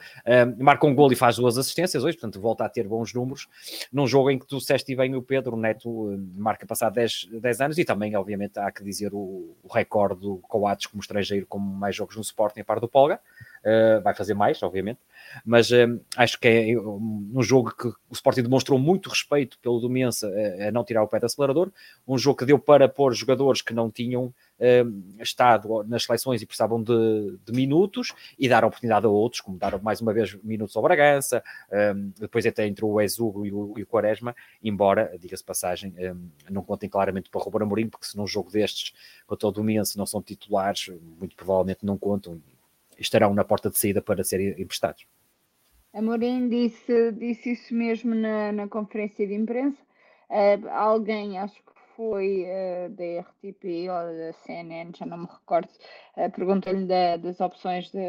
Marca 0.56 0.86
um 0.86 0.94
gol 0.94 1.12
e 1.12 1.16
faz 1.16 1.34
duas 1.34 1.58
assistências 1.58 2.04
hoje, 2.04 2.16
portanto 2.16 2.40
volta 2.40 2.64
a 2.64 2.68
ter 2.68 2.86
bons 2.86 3.12
números. 3.12 3.48
Num 3.92 4.06
jogo 4.06 4.30
em 4.30 4.38
que 4.38 4.46
tu 4.46 4.58
disseste 4.58 4.94
bem 4.94 5.16
o 5.16 5.20
Pedro, 5.20 5.56
o 5.56 5.60
Neto 5.60 5.90
uh, 5.90 6.28
marca 6.36 6.64
passado 6.64 6.94
10, 6.94 7.30
10 7.40 7.60
anos 7.60 7.78
e 7.78 7.84
também, 7.84 8.14
obviamente, 8.14 8.56
há 8.60 8.70
que 8.70 8.84
dizer 8.84 9.12
o, 9.12 9.56
o 9.64 9.68
recorde 9.68 10.20
do 10.20 10.36
Coates 10.46 10.86
como 10.86 11.00
estrangeiro 11.00 11.44
com 11.44 11.58
mais 11.58 11.96
jogos 11.96 12.14
no 12.14 12.22
Sporting 12.22 12.60
a 12.60 12.64
par 12.64 12.78
do 12.78 12.86
Polga. 12.86 13.18
Uh, 13.64 14.02
vai 14.02 14.14
fazer 14.14 14.34
mais, 14.34 14.62
obviamente, 14.62 15.00
mas 15.44 15.70
uh, 15.70 16.00
acho 16.16 16.38
que 16.38 16.46
é 16.48 16.78
um 16.78 17.42
jogo 17.42 17.74
que 17.74 17.88
o 17.88 18.12
Sporting 18.12 18.42
demonstrou 18.42 18.78
muito 18.78 19.08
respeito 19.08 19.58
pelo 19.58 19.80
Domença 19.80 20.32
a 20.66 20.70
não 20.70 20.84
tirar 20.84 21.02
o 21.02 21.08
pé 21.08 21.18
do 21.18 21.26
acelerador, 21.26 21.70
um 22.06 22.18
jogo 22.18 22.38
que 22.38 22.44
deu 22.44 22.58
para 22.58 22.88
pôr 22.88 23.14
jogadores 23.14 23.62
que 23.62 23.72
não 23.72 23.90
tinham 23.90 24.32
estado 25.18 25.82
nas 25.84 26.04
seleções 26.04 26.40
e 26.40 26.46
precisavam 26.46 26.80
de, 26.80 27.36
de, 27.44 27.52
minutos 27.52 28.14
e 28.38 28.48
dar 28.48 28.64
oportunidade 28.64 29.04
a 29.04 29.08
outros, 29.08 29.40
como 29.40 29.58
dar 29.58 29.82
mais 29.82 30.00
uma 30.00 30.12
vez 30.12 30.34
minutos 30.44 30.76
ao 30.76 30.82
Bragança, 30.82 31.42
um, 31.96 32.12
depois 32.18 32.46
até 32.46 32.66
entrou 32.66 32.92
o 32.92 33.00
Ezugo 33.00 33.44
e 33.44 33.52
o, 33.52 33.74
e 33.76 33.82
o 33.82 33.86
Quaresma, 33.86 34.34
embora, 34.62 35.16
diga-se 35.20 35.42
passagem, 35.42 35.92
não 36.48 36.62
contem 36.62 36.88
claramente 36.88 37.28
para 37.28 37.40
Ruben 37.42 37.62
Amorim, 37.62 37.88
porque 37.88 38.06
se 38.06 38.16
num 38.16 38.26
jogo 38.26 38.50
destes 38.50 38.94
contra 39.26 39.48
o 39.48 39.52
Domense 39.52 39.98
não 39.98 40.06
são 40.06 40.22
titulares, 40.22 40.90
muito 41.18 41.34
provavelmente 41.34 41.84
não 41.84 41.98
contam 41.98 42.40
estarão 42.98 43.34
na 43.34 43.44
porta 43.44 43.70
de 43.70 43.78
saída 43.78 44.02
para 44.02 44.24
serem 44.24 44.50
emprestados. 44.60 45.06
Amorim 45.92 46.48
disse, 46.48 47.12
disse 47.12 47.52
isso 47.52 47.72
mesmo 47.72 48.14
na, 48.14 48.50
na 48.50 48.68
conferência 48.68 49.26
de 49.26 49.34
imprensa. 49.34 49.80
Uh, 50.28 50.68
alguém, 50.68 51.38
acho 51.38 51.54
que 51.54 51.72
foi 51.96 52.44
uh, 52.44 52.90
da 52.90 53.20
RTP 53.20 53.88
ou 53.88 54.16
da 54.16 54.32
CNN, 54.32 54.90
já 54.96 55.06
não 55.06 55.18
me 55.18 55.26
recordo, 55.26 55.68
uh, 56.16 56.30
perguntou-lhe 56.32 56.86
da, 56.86 57.16
das 57.16 57.40
opções 57.40 57.92
de, 57.92 58.00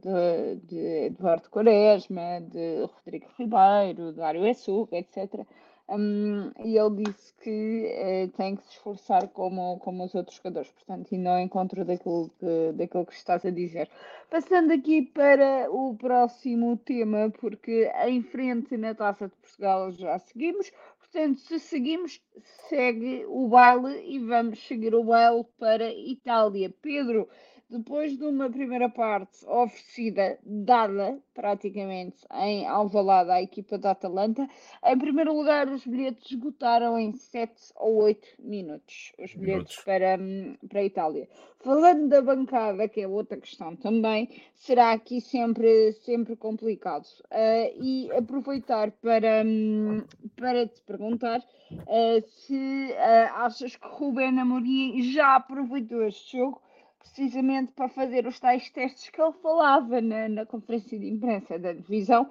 de, 0.00 0.66
de, 0.66 1.06
Eduardo 1.06 1.50
Quaresma, 1.50 2.40
de 2.40 2.86
Rodrigo 2.86 3.26
Ribeiro, 3.38 4.12
de 4.12 4.16
Dário 4.16 4.46
Essuga, 4.46 4.96
etc. 4.96 5.46
Um, 5.86 6.50
e 6.64 6.78
ele 6.78 7.04
disse 7.04 7.34
que 7.42 7.92
uh, 8.30 8.36
tem 8.38 8.56
que 8.56 8.62
se 8.64 8.70
esforçar 8.70 9.28
como, 9.28 9.78
como 9.80 10.04
os 10.04 10.14
outros 10.14 10.36
jogadores, 10.38 10.70
portanto, 10.70 11.12
e 11.12 11.18
não 11.18 11.38
encontro 11.38 11.84
daquilo 11.84 12.30
que, 12.38 12.72
daquilo 12.72 13.04
que 13.04 13.12
estás 13.12 13.44
a 13.44 13.50
dizer. 13.50 13.90
Passando 14.30 14.72
aqui 14.72 15.02
para 15.02 15.70
o 15.70 15.94
próximo 15.94 16.78
tema, 16.78 17.30
porque 17.38 17.92
em 18.06 18.22
frente 18.22 18.78
na 18.78 18.94
Taça 18.94 19.28
de 19.28 19.36
Portugal 19.36 19.92
já 19.92 20.18
seguimos, 20.18 20.72
Portanto, 21.14 21.38
se 21.42 21.60
seguimos, 21.60 22.20
segue 22.68 23.24
o 23.28 23.46
baile 23.46 24.02
e 24.04 24.18
vamos 24.18 24.58
seguir 24.66 24.96
o 24.96 25.04
baile 25.04 25.44
para 25.60 25.88
Itália. 25.92 26.74
Pedro, 26.82 27.28
depois 27.68 28.16
de 28.16 28.24
uma 28.24 28.50
primeira 28.50 28.88
parte 28.88 29.44
oferecida, 29.46 30.38
dada 30.44 31.18
praticamente 31.32 32.18
em 32.32 32.66
Alvalade 32.66 33.30
à 33.30 33.42
equipa 33.42 33.78
da 33.78 33.92
Atalanta, 33.92 34.48
em 34.84 34.98
primeiro 34.98 35.34
lugar 35.34 35.68
os 35.68 35.86
bilhetes 35.86 36.30
esgotaram 36.30 36.98
em 36.98 37.12
7 37.12 37.52
ou 37.76 38.02
8 38.02 38.28
minutos, 38.38 39.12
os 39.18 39.34
bilhetes 39.34 39.76
para, 39.82 40.18
hum, 40.20 40.56
para 40.68 40.80
a 40.80 40.84
Itália. 40.84 41.28
Falando 41.60 42.08
da 42.08 42.20
bancada, 42.20 42.86
que 42.86 43.00
é 43.00 43.08
outra 43.08 43.38
questão 43.38 43.74
também, 43.74 44.28
será 44.54 44.92
aqui 44.92 45.20
sempre, 45.20 45.92
sempre 46.04 46.36
complicado. 46.36 47.06
Uh, 47.32 47.82
e 47.82 48.12
aproveitar 48.12 48.90
para, 48.90 49.42
um, 49.42 50.04
para 50.36 50.66
te 50.66 50.82
perguntar 50.82 51.40
uh, 51.40 52.28
se 52.28 52.90
uh, 52.92 53.34
achas 53.36 53.76
que 53.76 53.86
Ruben 53.88 54.38
Amorim 54.38 55.02
já 55.02 55.36
aproveitou 55.36 56.02
este 56.06 56.36
jogo 56.36 56.60
precisamente 57.04 57.72
para 57.72 57.88
fazer 57.88 58.26
os 58.26 58.40
tais 58.40 58.70
testes 58.70 59.10
que 59.10 59.20
ele 59.20 59.32
falava 59.42 60.00
na, 60.00 60.28
na 60.28 60.46
conferência 60.46 60.98
de 60.98 61.06
imprensa 61.06 61.58
da 61.58 61.72
divisão, 61.72 62.30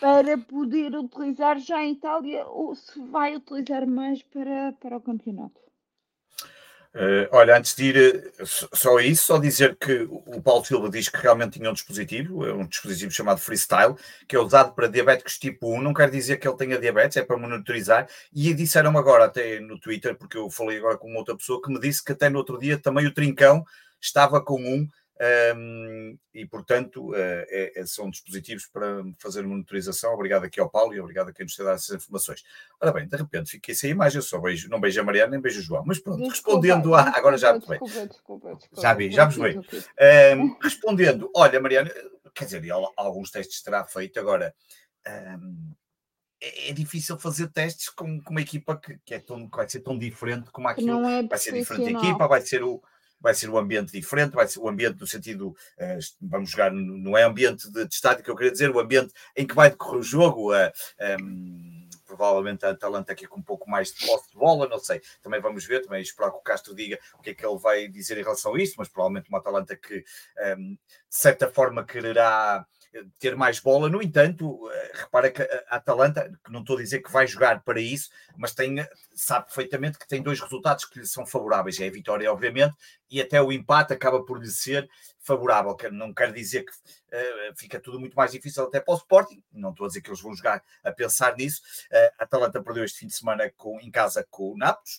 para 0.00 0.36
poder 0.36 0.94
utilizar 0.94 1.58
já 1.58 1.82
em 1.82 1.92
Itália 1.92 2.46
ou 2.46 2.74
se 2.74 3.00
vai 3.06 3.36
utilizar 3.36 3.86
mais 3.86 4.22
para, 4.22 4.72
para 4.80 4.96
o 4.96 5.00
campeonato? 5.00 5.58
Uh, 6.94 7.28
olha, 7.32 7.56
antes 7.56 7.76
de 7.76 7.84
ir 7.84 8.32
uh, 8.40 8.46
só 8.74 8.98
isso, 8.98 9.26
só 9.26 9.38
dizer 9.38 9.76
que 9.76 10.08
o 10.10 10.40
Paulo 10.42 10.64
Silva 10.64 10.88
diz 10.88 11.08
que 11.08 11.18
realmente 11.18 11.58
tinha 11.58 11.70
um 11.70 11.74
dispositivo, 11.74 12.46
é 12.46 12.52
um 12.52 12.66
dispositivo 12.66 13.12
chamado 13.12 13.38
Freestyle, 13.38 13.94
que 14.26 14.34
é 14.34 14.38
usado 14.40 14.74
para 14.74 14.88
diabéticos 14.88 15.38
tipo 15.38 15.72
1. 15.74 15.82
Não 15.82 15.92
quer 15.94 16.10
dizer 16.10 16.38
que 16.38 16.48
ele 16.48 16.56
tenha 16.56 16.78
diabetes, 16.78 17.16
é 17.16 17.22
para 17.22 17.36
monitorizar. 17.36 18.08
E 18.34 18.52
disseram 18.54 18.96
agora, 18.96 19.26
até 19.26 19.60
no 19.60 19.78
Twitter, 19.78 20.16
porque 20.16 20.38
eu 20.38 20.50
falei 20.50 20.78
agora 20.78 20.96
com 20.96 21.14
outra 21.14 21.36
pessoa, 21.36 21.60
que 21.62 21.70
me 21.70 21.78
disse 21.78 22.02
que 22.02 22.12
até 22.12 22.28
no 22.30 22.38
outro 22.38 22.58
dia 22.58 22.78
também 22.78 23.06
o 23.06 23.14
Trincão 23.14 23.64
estava 24.00 24.40
com 24.42 24.60
um, 24.60 24.88
um 25.56 26.18
e 26.32 26.46
portanto 26.46 27.10
uh, 27.10 27.14
é, 27.16 27.72
é, 27.76 27.86
são 27.86 28.08
dispositivos 28.08 28.66
para 28.66 29.02
fazer 29.18 29.42
monitorização. 29.42 30.12
Obrigado 30.14 30.44
aqui 30.44 30.60
ao 30.60 30.70
Paulo 30.70 30.94
e 30.94 31.00
obrigado 31.00 31.28
a 31.28 31.32
quem 31.32 31.44
nos 31.44 31.56
tem 31.56 31.64
dado 31.64 31.76
essas 31.76 31.96
informações. 31.96 32.44
Ora 32.80 32.92
bem, 32.92 33.08
de 33.08 33.16
repente 33.16 33.50
fiquei 33.50 33.74
sem 33.74 33.90
imagem, 33.90 34.18
eu 34.18 34.22
só 34.22 34.38
beijo, 34.38 34.68
não 34.68 34.80
beijo 34.80 35.00
a 35.00 35.04
Mariana 35.04 35.32
nem 35.32 35.40
beijo 35.40 35.60
o 35.60 35.62
João, 35.62 35.84
mas 35.84 35.98
pronto, 35.98 36.18
desculpa, 36.18 36.60
respondendo 36.60 36.94
a. 36.94 37.02
Agora 37.16 37.36
já 37.36 37.52
me 37.52 37.60
bem. 37.66 37.80
Já 38.80 38.94
vi, 38.94 39.10
já 39.10 39.24
vos 39.24 39.36
bem. 39.36 39.58
Um, 39.58 40.56
respondendo, 40.62 41.30
olha, 41.34 41.60
Mariana, 41.60 41.90
quer 42.34 42.44
dizer, 42.44 42.62
alguns 42.96 43.30
testes 43.30 43.62
terá 43.62 43.84
feito, 43.84 44.18
agora. 44.20 44.54
Um, 45.06 45.72
é, 46.40 46.70
é, 46.70 46.72
difícil 46.72 47.18
fazer 47.18 47.48
testes 47.48 47.88
com, 47.88 48.20
com 48.20 48.30
uma 48.30 48.40
equipa 48.40 48.76
que, 48.76 48.96
que, 49.04 49.14
é 49.14 49.18
tão, 49.18 49.48
que 49.48 49.56
vai 49.56 49.68
ser 49.68 49.80
tão 49.80 49.98
diferente 49.98 50.50
como 50.52 50.68
aquilo. 50.68 51.04
É 51.04 51.24
vai 51.24 51.38
ser 51.38 51.52
diferente 51.52 51.96
a 51.96 51.98
equipa, 51.98 52.28
vai 52.28 52.40
ser 52.40 52.62
o, 52.62 52.80
vai 53.20 53.34
ser 53.34 53.50
um 53.50 53.58
ambiente 53.58 53.92
diferente, 53.92 54.34
vai 54.34 54.46
ser 54.46 54.60
um 54.60 54.68
ambiente 54.68 55.00
no 55.00 55.06
sentido, 55.06 55.48
uh, 55.48 55.98
vamos 56.20 56.50
jogar, 56.50 56.72
não 56.72 57.16
é 57.16 57.22
ambiente 57.22 57.70
de, 57.70 57.86
de 57.86 57.94
estádio 57.94 58.24
que 58.24 58.30
eu 58.30 58.36
queria 58.36 58.52
dizer, 58.52 58.70
o 58.70 58.80
ambiente 58.80 59.12
em 59.36 59.46
que 59.46 59.54
vai 59.54 59.70
decorrer 59.70 60.00
o 60.00 60.02
jogo, 60.02 60.52
uh, 60.52 60.70
eh, 60.98 61.16
um, 61.20 61.26
ehm, 61.26 61.88
provavelmente 62.06 62.64
a 62.64 62.70
Atalanta 62.70 63.12
aqui 63.12 63.26
com 63.26 63.38
um 63.38 63.42
pouco 63.42 63.68
mais 63.68 63.92
de 63.92 64.06
posse 64.06 64.30
de 64.30 64.38
bola, 64.38 64.68
não 64.68 64.78
sei, 64.78 65.00
também 65.22 65.40
vamos 65.40 65.64
ver, 65.66 65.82
também 65.82 66.00
esperar 66.00 66.30
que 66.30 66.38
o 66.38 66.42
Castro 66.42 66.74
diga 66.74 66.98
o 67.18 67.22
que 67.22 67.30
é 67.30 67.34
que 67.34 67.44
ele 67.44 67.58
vai 67.58 67.88
dizer 67.88 68.16
em 68.16 68.22
relação 68.22 68.54
a 68.54 68.62
isso, 68.62 68.74
mas 68.78 68.88
provavelmente 68.88 69.28
uma 69.28 69.38
Atalanta 69.38 69.76
que 69.76 69.98
um, 69.98 70.42
ehm, 70.42 70.72
de 70.74 70.78
certa 71.16 71.50
forma 71.50 71.84
quererá 71.84 72.66
ter 73.18 73.36
mais 73.36 73.60
bola. 73.60 73.88
No 73.88 74.02
entanto, 74.02 74.70
eh, 74.70 74.92
repara 74.94 75.30
que 75.30 75.42
a 75.42 75.76
Atalanta, 75.76 76.30
que 76.44 76.52
não 76.52 76.60
estou 76.60 76.76
a 76.76 76.80
dizer 76.80 77.00
que 77.00 77.10
vai 77.10 77.26
jogar 77.26 77.62
para 77.62 77.80
isso, 77.80 78.10
mas 78.36 78.54
tem, 78.54 78.76
sabe 79.14 79.46
perfeitamente 79.46 79.98
que 79.98 80.08
tem 80.08 80.22
dois 80.22 80.40
resultados 80.40 80.84
que 80.84 81.00
lhe 81.00 81.06
são 81.06 81.26
favoráveis. 81.26 81.80
É 81.80 81.86
a 81.86 81.90
vitória, 81.90 82.32
obviamente, 82.32 82.74
e 83.10 83.20
até 83.20 83.40
o 83.40 83.52
empate 83.52 83.92
acaba 83.92 84.24
por 84.24 84.40
lhe 84.40 84.50
ser 84.50 84.88
favorável. 85.20 85.76
Não 85.92 86.12
quer 86.12 86.32
dizer 86.32 86.64
que 86.64 86.72
uh, 86.72 87.56
fica 87.56 87.80
tudo 87.80 88.00
muito 88.00 88.14
mais 88.14 88.32
difícil 88.32 88.64
até 88.64 88.80
para 88.80 88.94
o 88.94 88.96
Sporting. 88.96 89.42
Não 89.52 89.70
estou 89.70 89.84
a 89.84 89.88
dizer 89.88 90.00
que 90.00 90.08
eles 90.08 90.20
vão 90.20 90.34
jogar 90.34 90.62
a 90.82 90.92
pensar 90.92 91.36
nisso. 91.36 91.60
A 92.18 92.24
Atalanta 92.24 92.62
perdeu 92.62 92.84
este 92.84 93.00
fim 93.00 93.06
de 93.06 93.14
semana 93.14 93.50
com, 93.56 93.78
em 93.80 93.90
casa 93.90 94.26
com 94.30 94.52
o 94.52 94.56
Nápoles. 94.56 94.98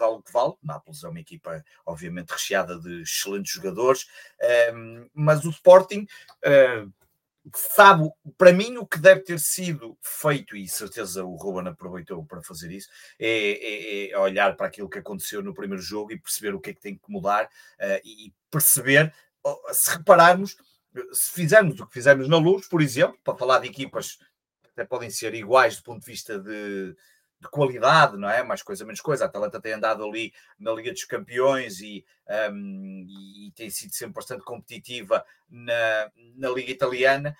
Vale 0.00 0.14
o 0.14 0.22
que 0.22 0.32
vale. 0.32 0.54
Nápoles 0.62 1.04
é 1.04 1.08
uma 1.08 1.20
equipa, 1.20 1.64
obviamente, 1.86 2.30
recheada 2.30 2.78
de 2.78 3.02
excelentes 3.02 3.52
jogadores, 3.52 4.06
um, 4.74 5.08
mas 5.14 5.44
o 5.44 5.50
Sporting. 5.50 6.06
Uh, 6.44 6.92
sabe, 7.54 8.10
para 8.36 8.52
mim, 8.52 8.76
o 8.76 8.86
que 8.86 8.98
deve 8.98 9.22
ter 9.22 9.38
sido 9.40 9.96
feito, 10.02 10.54
e 10.54 10.68
certeza 10.68 11.24
o 11.24 11.36
Ruben 11.36 11.68
aproveitou 11.68 12.24
para 12.24 12.42
fazer 12.42 12.70
isso, 12.70 12.88
é, 13.18 13.28
é, 13.28 14.10
é, 14.10 14.18
olhar 14.18 14.56
para 14.56 14.66
aquilo 14.66 14.90
que 14.90 14.98
aconteceu 14.98 15.42
no 15.42 15.54
primeiro 15.54 15.82
jogo 15.82 16.12
e 16.12 16.20
perceber 16.20 16.54
o 16.54 16.60
que 16.60 16.70
é 16.70 16.74
que 16.74 16.80
tem 16.80 16.96
que 16.96 17.10
mudar 17.10 17.46
uh, 17.46 18.00
e 18.04 18.32
perceber, 18.50 19.12
se 19.72 19.90
repararmos, 19.90 20.56
se 21.12 21.30
fizermos 21.32 21.80
o 21.80 21.86
que 21.86 21.92
fizemos 21.92 22.28
na 22.28 22.36
Luz, 22.36 22.68
por 22.68 22.82
exemplo, 22.82 23.18
para 23.24 23.36
falar 23.36 23.60
de 23.60 23.68
equipas 23.68 24.16
que 24.62 24.70
até 24.72 24.84
podem 24.84 25.10
ser 25.10 25.34
iguais 25.34 25.76
do 25.76 25.82
ponto 25.82 26.00
de 26.00 26.10
vista 26.10 26.38
de, 26.38 26.94
de 27.40 27.48
qualidade, 27.48 28.16
não 28.16 28.28
é? 28.28 28.42
Mais 28.42 28.62
coisa, 28.62 28.84
menos 28.84 29.00
coisa. 29.00 29.24
A 29.24 29.26
Atalanta 29.26 29.60
tem 29.60 29.72
andado 29.72 30.04
ali 30.04 30.32
na 30.58 30.72
Liga 30.72 30.92
dos 30.92 31.04
Campeões 31.04 31.80
e, 31.80 32.04
um, 32.52 33.06
e 33.08 33.52
tem 33.56 33.70
sido 33.70 33.94
sempre 33.94 34.14
bastante 34.14 34.44
competitiva 34.44 35.24
na, 35.48 36.10
na 36.36 36.50
Liga 36.50 36.70
Italiana. 36.70 37.36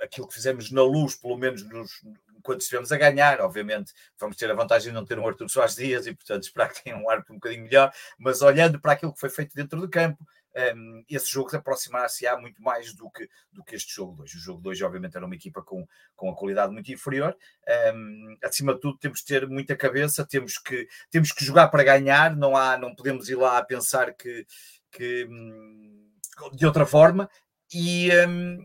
Aquilo 0.00 0.28
que 0.28 0.34
fizemos 0.34 0.70
na 0.70 0.82
luz, 0.82 1.16
pelo 1.16 1.36
menos 1.36 1.68
nos, 1.68 2.02
quando 2.42 2.60
estivemos 2.60 2.90
a 2.92 2.96
ganhar, 2.96 3.40
obviamente 3.40 3.92
vamos 4.18 4.36
ter 4.36 4.50
a 4.50 4.54
vantagem 4.54 4.88
de 4.88 4.94
não 4.94 5.04
ter 5.04 5.18
um 5.18 5.26
Artur 5.26 5.48
Soares 5.48 5.74
Dias 5.74 6.06
e, 6.06 6.14
portanto, 6.14 6.44
esperar 6.44 6.72
que 6.72 6.82
tenha 6.82 6.96
um 6.96 7.10
árbitro 7.10 7.34
um 7.34 7.36
bocadinho 7.36 7.64
melhor, 7.64 7.92
mas 8.16 8.42
olhando 8.42 8.80
para 8.80 8.92
aquilo 8.92 9.12
que 9.12 9.20
foi 9.20 9.28
feito 9.28 9.54
dentro 9.54 9.80
do 9.80 9.88
campo, 9.88 10.24
um, 10.74 11.04
esse 11.08 11.30
jogo 11.30 11.54
aproximar-se-á 11.56 12.36
muito 12.36 12.62
mais 12.62 12.92
do 12.94 13.10
que, 13.10 13.28
do 13.52 13.62
que 13.64 13.76
este 13.76 13.94
jogo 13.94 14.16
2. 14.16 14.34
O 14.34 14.38
jogo 14.38 14.60
2, 14.60 14.82
obviamente, 14.82 15.16
era 15.16 15.26
uma 15.26 15.34
equipa 15.34 15.62
com, 15.62 15.86
com 16.16 16.30
a 16.30 16.34
qualidade 16.34 16.72
muito 16.72 16.92
inferior. 16.92 17.36
Um, 17.94 18.36
acima 18.42 18.74
de 18.74 18.80
tudo, 18.80 18.98
temos 18.98 19.20
que 19.20 19.26
ter 19.26 19.48
muita 19.48 19.76
cabeça, 19.76 20.26
temos 20.26 20.58
que, 20.58 20.88
temos 21.10 21.32
que 21.32 21.44
jogar 21.44 21.68
para 21.68 21.84
ganhar, 21.84 22.36
não, 22.36 22.56
há, 22.56 22.76
não 22.76 22.94
podemos 22.94 23.28
ir 23.28 23.36
lá 23.36 23.58
a 23.58 23.64
pensar 23.64 24.12
que, 24.14 24.46
que 24.90 25.26
hum, 25.26 26.10
de 26.52 26.66
outra 26.66 26.86
forma. 26.86 27.30
E, 27.72 28.10
um, 28.26 28.58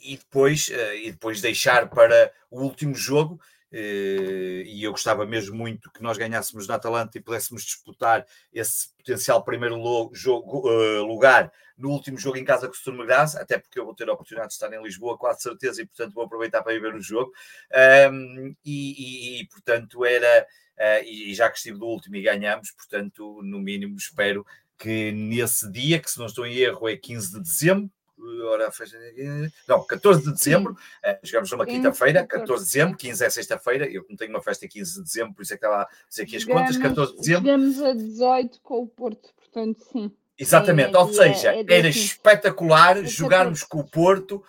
e, 0.00 0.16
depois, 0.16 0.68
uh, 0.68 0.94
e 0.94 1.12
depois 1.12 1.40
deixar 1.40 1.88
para 1.88 2.32
o 2.50 2.62
último 2.62 2.94
jogo 2.94 3.40
eh, 3.40 3.53
e 3.76 4.84
eu 4.84 4.92
gostava 4.92 5.26
mesmo 5.26 5.56
muito 5.56 5.90
que 5.90 6.02
nós 6.02 6.16
ganhássemos 6.16 6.66
na 6.66 6.76
Atalanta 6.76 7.18
e 7.18 7.20
pudéssemos 7.20 7.64
disputar 7.64 8.24
esse 8.52 8.88
potencial 8.96 9.42
primeiro 9.42 9.76
jogo, 10.12 10.70
eh, 10.70 11.00
lugar 11.00 11.52
no 11.76 11.90
último 11.90 12.16
jogo 12.16 12.38
em 12.38 12.44
casa 12.44 12.68
com 12.68 12.72
o 12.72 12.76
Sturm 12.76 13.04
Graz, 13.04 13.34
até 13.34 13.58
porque 13.58 13.78
eu 13.78 13.84
vou 13.84 13.94
ter 13.94 14.08
a 14.08 14.12
oportunidade 14.12 14.48
de 14.48 14.54
estar 14.54 14.72
em 14.72 14.82
Lisboa, 14.82 15.18
quase 15.18 15.42
certeza, 15.42 15.82
e 15.82 15.86
portanto 15.86 16.14
vou 16.14 16.24
aproveitar 16.24 16.62
para 16.62 16.74
ir 16.74 16.80
ver 16.80 16.94
o 16.94 17.02
jogo. 17.02 17.32
Um, 18.10 18.54
e, 18.64 19.38
e, 19.38 19.40
e, 19.40 19.48
portanto 19.48 20.04
era, 20.04 20.46
uh, 20.78 21.04
e 21.04 21.34
já 21.34 21.50
que 21.50 21.56
estive 21.56 21.78
do 21.78 21.86
último 21.86 22.16
e 22.16 22.22
ganhamos, 22.22 22.70
portanto, 22.70 23.40
no 23.42 23.58
mínimo 23.58 23.96
espero 23.96 24.46
que 24.78 25.12
nesse 25.12 25.70
dia, 25.70 25.98
que 25.98 26.10
se 26.10 26.18
não 26.18 26.26
estou 26.26 26.46
em 26.46 26.56
erro 26.56 26.88
é 26.88 26.96
15 26.96 27.32
de 27.32 27.40
dezembro, 27.40 27.90
ora, 28.44 28.70
não, 29.68 29.84
14 29.84 30.24
de 30.24 30.32
dezembro, 30.32 30.72
uh, 30.72 31.18
jogamos 31.22 31.50
numa 31.50 31.66
quinta-feira, 31.66 32.26
14 32.26 32.64
de 32.64 32.70
dezembro, 32.70 32.96
15 32.96 33.24
é 33.24 33.30
sexta-feira, 33.30 33.90
eu 33.90 34.04
não 34.08 34.16
tenho 34.16 34.30
uma 34.30 34.42
festa 34.42 34.66
15 34.66 34.94
de 34.94 35.02
dezembro, 35.02 35.34
por 35.34 35.42
isso 35.42 35.54
é 35.54 35.56
que 35.56 35.64
estava 35.64 35.82
a 35.82 35.88
dizer 36.08 36.22
aqui 36.22 36.36
as 36.36 36.44
contas, 36.44 36.76
14 36.76 37.12
de 37.12 37.18
dezembro. 37.18 37.42
Chegamos 37.42 37.82
a 37.82 37.92
18 37.92 38.60
com 38.62 38.82
o 38.82 38.86
Porto, 38.86 39.34
portanto, 39.34 39.84
sim. 39.92 40.12
Exatamente, 40.38 40.94
é, 40.94 40.98
ou 40.98 41.12
seja, 41.12 41.54
é, 41.54 41.60
é 41.60 41.78
era 41.78 41.88
espetacular 41.88 42.98
é 42.98 43.04
jogarmos 43.04 43.62
com 43.62 43.78
o 43.78 43.84
Porto 43.84 44.42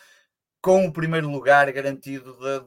com 0.61 0.85
o 0.85 0.91
primeiro 0.91 1.29
lugar 1.29 1.71
garantido 1.71 2.35
de, 2.39 2.63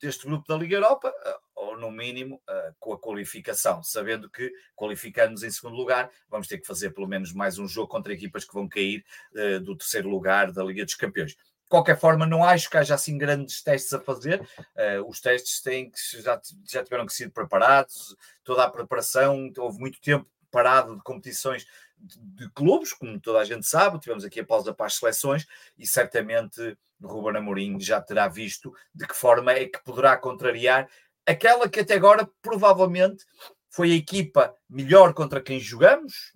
deste 0.00 0.26
grupo 0.26 0.48
da 0.48 0.56
Liga 0.56 0.74
Europa, 0.74 1.12
eh, 1.24 1.36
ou 1.56 1.76
no 1.76 1.90
mínimo 1.90 2.36
uh, 2.48 2.74
com 2.78 2.92
a 2.92 2.98
qualificação, 2.98 3.82
sabendo 3.82 4.30
que 4.30 4.52
qualificando-nos 4.76 5.42
em 5.42 5.50
segundo 5.50 5.74
lugar, 5.74 6.10
vamos 6.28 6.46
ter 6.46 6.58
que 6.58 6.66
fazer 6.66 6.90
pelo 6.90 7.08
menos 7.08 7.32
mais 7.32 7.58
um 7.58 7.66
jogo 7.66 7.88
contra 7.88 8.12
equipas 8.12 8.44
que 8.44 8.54
vão 8.54 8.68
cair 8.68 9.04
uh, 9.32 9.58
do 9.60 9.74
terceiro 9.74 10.08
lugar 10.08 10.52
da 10.52 10.62
Liga 10.62 10.84
dos 10.84 10.94
Campeões. 10.94 11.32
De 11.32 11.70
qualquer 11.70 11.98
forma, 11.98 12.26
não 12.26 12.44
acho 12.44 12.70
que 12.70 12.76
haja 12.76 12.94
assim 12.94 13.18
grandes 13.18 13.60
testes 13.60 13.92
a 13.92 13.98
fazer. 13.98 14.40
Uh, 14.40 15.08
os 15.08 15.20
testes 15.20 15.60
têm 15.60 15.90
que, 15.90 15.98
já, 16.22 16.40
já 16.64 16.84
tiveram 16.84 17.06
que 17.06 17.12
ser 17.12 17.30
preparados, 17.30 18.14
toda 18.44 18.62
a 18.62 18.70
preparação, 18.70 19.50
houve 19.58 19.78
muito 19.80 20.00
tempo 20.00 20.28
parado 20.50 20.94
de 20.94 21.02
competições 21.02 21.66
de, 21.98 22.48
clubes, 22.50 22.92
como 22.92 23.18
toda 23.18 23.40
a 23.40 23.44
gente 23.44 23.66
sabe, 23.66 23.98
tivemos 23.98 24.24
aqui 24.24 24.40
a 24.40 24.44
pausa 24.44 24.72
para 24.74 24.86
as 24.86 24.94
seleções 24.94 25.46
e 25.78 25.86
certamente 25.86 26.76
Ruben 27.02 27.36
Amorim 27.36 27.78
já 27.80 28.00
terá 28.00 28.28
visto 28.28 28.74
de 28.94 29.06
que 29.06 29.14
forma 29.14 29.52
é 29.52 29.66
que 29.66 29.82
poderá 29.84 30.16
contrariar 30.16 30.88
aquela 31.26 31.68
que 31.68 31.80
até 31.80 31.94
agora 31.94 32.28
provavelmente 32.40 33.24
foi 33.68 33.92
a 33.92 33.96
equipa 33.96 34.54
melhor 34.70 35.12
contra 35.12 35.42
quem 35.42 35.60
jogamos, 35.60 36.32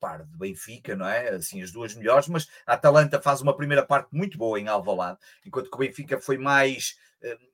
par 0.00 0.24
de 0.24 0.36
Benfica, 0.36 0.96
não 0.96 1.06
é? 1.06 1.28
Assim, 1.28 1.62
as 1.62 1.70
duas 1.70 1.94
melhores, 1.94 2.26
mas 2.26 2.48
a 2.66 2.72
Atalanta 2.72 3.22
faz 3.22 3.40
uma 3.40 3.56
primeira 3.56 3.86
parte 3.86 4.08
muito 4.10 4.36
boa 4.36 4.58
em 4.58 4.66
Alvalade, 4.66 5.18
enquanto 5.46 5.70
que 5.70 5.76
o 5.76 5.78
Benfica 5.78 6.20
foi 6.20 6.36
mais 6.36 6.96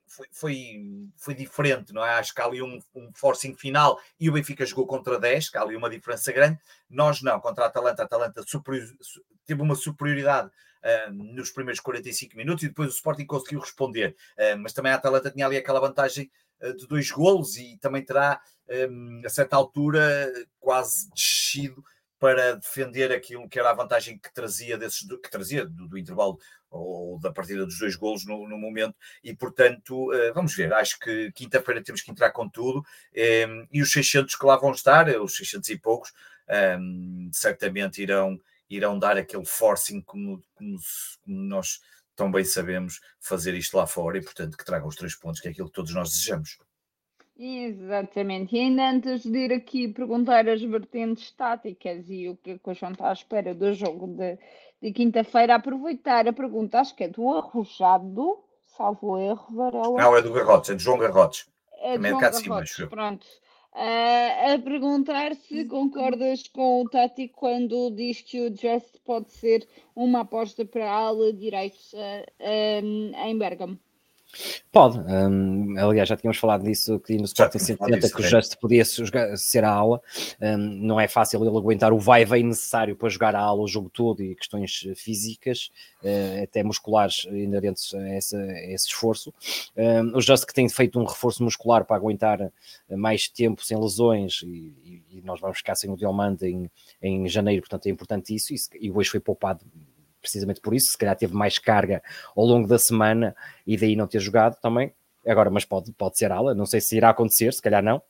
foi, 0.07 0.27
foi, 0.33 1.09
foi 1.17 1.35
diferente, 1.35 1.93
não 1.93 2.05
é? 2.05 2.11
Acho 2.15 2.35
que 2.35 2.41
há 2.41 2.45
ali 2.45 2.63
um, 2.63 2.81
um 2.95 3.11
forcing 3.15 3.55
final 3.55 4.01
e 4.19 4.29
o 4.29 4.33
Benfica 4.33 4.65
jogou 4.65 4.87
contra 4.87 5.19
10, 5.19 5.51
que 5.51 5.59
há 5.59 5.63
ali 5.63 5.77
uma 5.77 5.91
diferença 5.91 6.33
grande. 6.33 6.59
Nós 6.89 7.23
não, 7.23 7.39
contra 7.41 7.65
a 7.65 7.67
Atalanta, 7.69 8.03
a 8.03 8.05
Atalanta 8.07 8.43
superior, 8.47 8.89
teve 9.45 9.63
uma 9.63 9.75
superioridade 9.75 10.49
uh, 10.49 11.13
nos 11.13 11.51
primeiros 11.51 11.81
45 11.81 12.37
minutos 12.37 12.65
e 12.65 12.69
depois 12.69 12.89
o 12.89 12.95
Sporting 12.95 13.27
conseguiu 13.27 13.61
responder. 13.61 14.17
Uh, 14.37 14.59
mas 14.59 14.73
também 14.73 14.93
a 14.93 14.97
Atalanta 14.97 15.31
tinha 15.31 15.47
ali 15.47 15.57
aquela 15.57 15.81
vantagem 15.81 16.31
uh, 16.63 16.75
de 16.75 16.87
dois 16.87 17.11
golos 17.11 17.57
e 17.57 17.77
também 17.79 18.05
terá, 18.05 18.41
um, 18.91 19.23
a 19.25 19.29
certa 19.29 19.57
altura, 19.57 20.33
quase 20.59 21.11
descido 21.11 21.85
para 22.19 22.57
defender 22.57 23.13
aquilo 23.13 23.49
que 23.49 23.59
era 23.59 23.71
a 23.71 23.75
vantagem 23.75 24.19
que 24.19 24.33
trazia 24.33 24.77
desses 24.77 25.07
que 25.07 25.31
trazia 25.31 25.65
do, 25.65 25.89
do 25.89 25.99
intervalo 25.99 26.39
ou 26.71 27.19
da 27.19 27.33
partida 27.33 27.65
dos 27.65 27.79
dois 27.79 27.97
golos 27.97 28.27
no, 28.27 28.49
no 28.49 28.59
momento, 28.59 28.95
e 29.25 29.35
portanto, 29.35 30.13
uh, 30.13 30.35
vamos 30.35 30.55
ver, 30.55 30.73
acho 30.73 30.99
que 30.99 31.33
quinta-feira 31.33 31.83
temos 31.83 32.03
que 32.03 32.11
entrar 32.11 32.31
com 32.31 32.49
tudo, 32.49 32.85
ehm, 33.15 33.67
e 33.73 33.81
os 33.81 33.91
600 33.91 34.35
que 34.35 34.45
lá 34.47 34.57
vão 34.57 34.73
estar, 34.73 35.09
os 35.21 35.37
600 35.37 35.69
e 35.71 35.79
poucos, 35.79 36.13
ehm, 36.49 37.31
certamente 37.33 38.03
irão, 38.03 38.39
irão 38.69 38.99
dar 38.99 39.17
aquele 39.17 39.47
forcing 39.47 40.03
como, 40.03 40.43
como, 40.55 40.79
como, 41.25 41.41
nós 41.43 41.81
tão 42.15 42.31
bem 42.31 42.45
sabemos 42.45 43.01
fazer 43.21 43.55
isto 43.55 43.77
lá 43.77 43.87
fora, 43.87 44.19
e 44.19 44.23
portanto 44.23 44.57
que 44.57 44.65
tragam 44.65 44.89
os 44.89 44.97
três 44.97 45.15
pontos, 45.15 45.41
que 45.41 45.49
é 45.49 45.51
aquilo 45.51 45.69
que 45.69 45.75
todos 45.75 45.95
nós 45.95 46.11
desejamos. 46.11 46.59
Exatamente, 47.39 48.57
e 48.57 48.61
ainda 48.61 48.91
antes 48.91 49.23
de 49.23 49.39
ir 49.39 49.53
aqui 49.53 49.87
perguntar 49.89 50.49
as 50.49 50.61
vertentes 50.61 51.31
táticas 51.31 52.11
e 52.11 52.29
o 52.29 52.37
que, 52.37 52.51
é 52.51 52.59
que 52.59 52.71
o 52.71 52.75
João 52.75 52.93
está 52.93 53.11
à 53.11 53.13
espera 53.13 53.55
do 53.55 53.73
jogo 53.73 54.09
de 54.09 54.37
de 54.81 54.93
quinta-feira, 54.93 55.57
aproveitar 55.57 56.29
a 56.29 56.33
pergunta, 56.33 56.81
acho 56.81 56.95
que 56.95 57.05
é 57.05 57.09
do 57.09 57.29
Arrojado, 57.31 58.39
salvo 58.65 59.19
erro, 59.19 59.47
Varela. 59.51 59.97
Não, 59.99 60.17
é 60.17 60.23
do 60.23 60.33
Garrotes, 60.33 60.71
é 60.71 60.75
de 60.75 60.83
João 60.83 60.99
Garrotes. 60.99 61.47
É 61.81 61.99
de 61.99 62.09
João 62.09 62.21
Garrotes, 62.21 62.75
cima, 62.75 62.89
pronto. 62.89 63.27
Uh, 63.73 64.55
a 64.55 64.59
perguntar 64.59 65.35
se 65.37 65.65
concordas 65.67 66.49
com 66.49 66.83
o 66.83 66.89
Tati 66.89 67.29
quando 67.29 67.91
diz 67.91 68.23
que 68.23 68.41
o 68.41 68.57
Just 68.57 68.99
pode 69.05 69.31
ser 69.31 69.69
uma 69.95 70.21
aposta 70.21 70.65
para 70.65 70.91
a 70.91 70.95
ala 70.95 71.33
direita 71.33 71.77
uh, 72.41 73.27
em 73.27 73.39
Bergamo. 73.39 73.79
Pode, 74.71 74.99
um, 74.99 75.75
aliás, 75.79 76.09
já 76.09 76.17
tínhamos 76.17 76.37
falado 76.37 76.63
disso 76.63 76.95
aqui 76.95 77.17
no 77.17 77.25
Sporting 77.25 77.59
170 77.59 78.11
que 78.11 78.21
o 78.21 78.23
Just 78.23 78.57
podia 78.57 78.85
ser 78.85 79.65
a 79.65 79.71
ala. 79.71 80.01
Um, 80.41 80.57
não 80.57 81.01
é 81.01 81.09
fácil 81.09 81.43
ele 81.43 81.57
aguentar 81.57 81.93
o 81.93 81.99
vai 81.99 82.25
vem 82.25 82.45
necessário 82.45 82.95
para 82.95 83.09
jogar 83.09 83.35
a 83.35 83.41
ala 83.41 83.61
o 83.61 83.67
jogo 83.67 83.89
todo 83.89 84.23
e 84.23 84.35
questões 84.35 84.87
físicas, 84.97 85.71
uh, 86.03 86.43
até 86.45 86.63
musculares 86.63 87.25
inerentes 87.31 87.95
a, 87.95 88.09
essa, 88.09 88.37
a 88.37 88.73
esse 88.73 88.89
esforço. 88.89 89.33
Um, 89.77 90.17
o 90.17 90.21
Just 90.21 90.45
que 90.45 90.55
tem 90.55 90.69
feito 90.69 91.01
um 91.01 91.05
reforço 91.05 91.43
muscular 91.43 91.85
para 91.85 91.97
aguentar 91.97 92.53
mais 92.91 93.29
tempo 93.29 93.65
sem 93.65 93.79
lesões 93.79 94.43
e, 94.43 95.03
e 95.11 95.23
nós 95.25 95.41
vamos 95.41 95.59
ficar 95.59 95.75
sem 95.75 95.91
o 95.91 95.97
Diomande 95.97 96.47
em, 96.47 96.71
em 97.03 97.29
janeiro, 97.29 97.63
portanto 97.63 97.87
é 97.87 97.91
importante 97.91 98.35
isso. 98.35 98.53
E, 98.53 98.59
e 98.87 98.91
hoje 98.91 99.11
foi 99.11 99.21
poupado 99.21 99.65
precisamente 100.29 100.61
por 100.61 100.75
isso, 100.75 100.93
se 100.93 100.99
calhar 100.99 101.17
teve 101.17 101.35
mais 101.35 101.59
carga 101.59 102.03
ao 102.37 102.45
longo 102.45 102.69
da 102.69 102.79
semana 102.79 103.35
e 103.67 103.77
daí 103.77 103.97
não 103.97 104.07
ter 104.07 104.21
jogado 104.21 104.61
também. 104.61 104.93
Agora, 105.27 105.51
mas 105.51 105.65
pode, 105.65 105.93
pode 105.93 106.17
ser 106.17 106.31
ala, 106.31 106.55
não 106.55 106.65
sei 106.65 106.81
se 106.81 106.97
irá 106.97 107.11
acontecer, 107.11 107.53
se 107.53 107.61
calhar 107.61 107.83
não, 107.83 108.01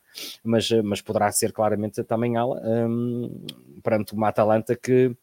mas, 0.44 0.70
mas 0.84 1.00
poderá 1.00 1.32
ser 1.32 1.52
claramente 1.52 2.02
também 2.04 2.36
ala 2.36 2.60
um, 2.64 3.44
perante 3.82 4.12
uma 4.12 4.28
Atalanta 4.28 4.76
que 4.76 5.16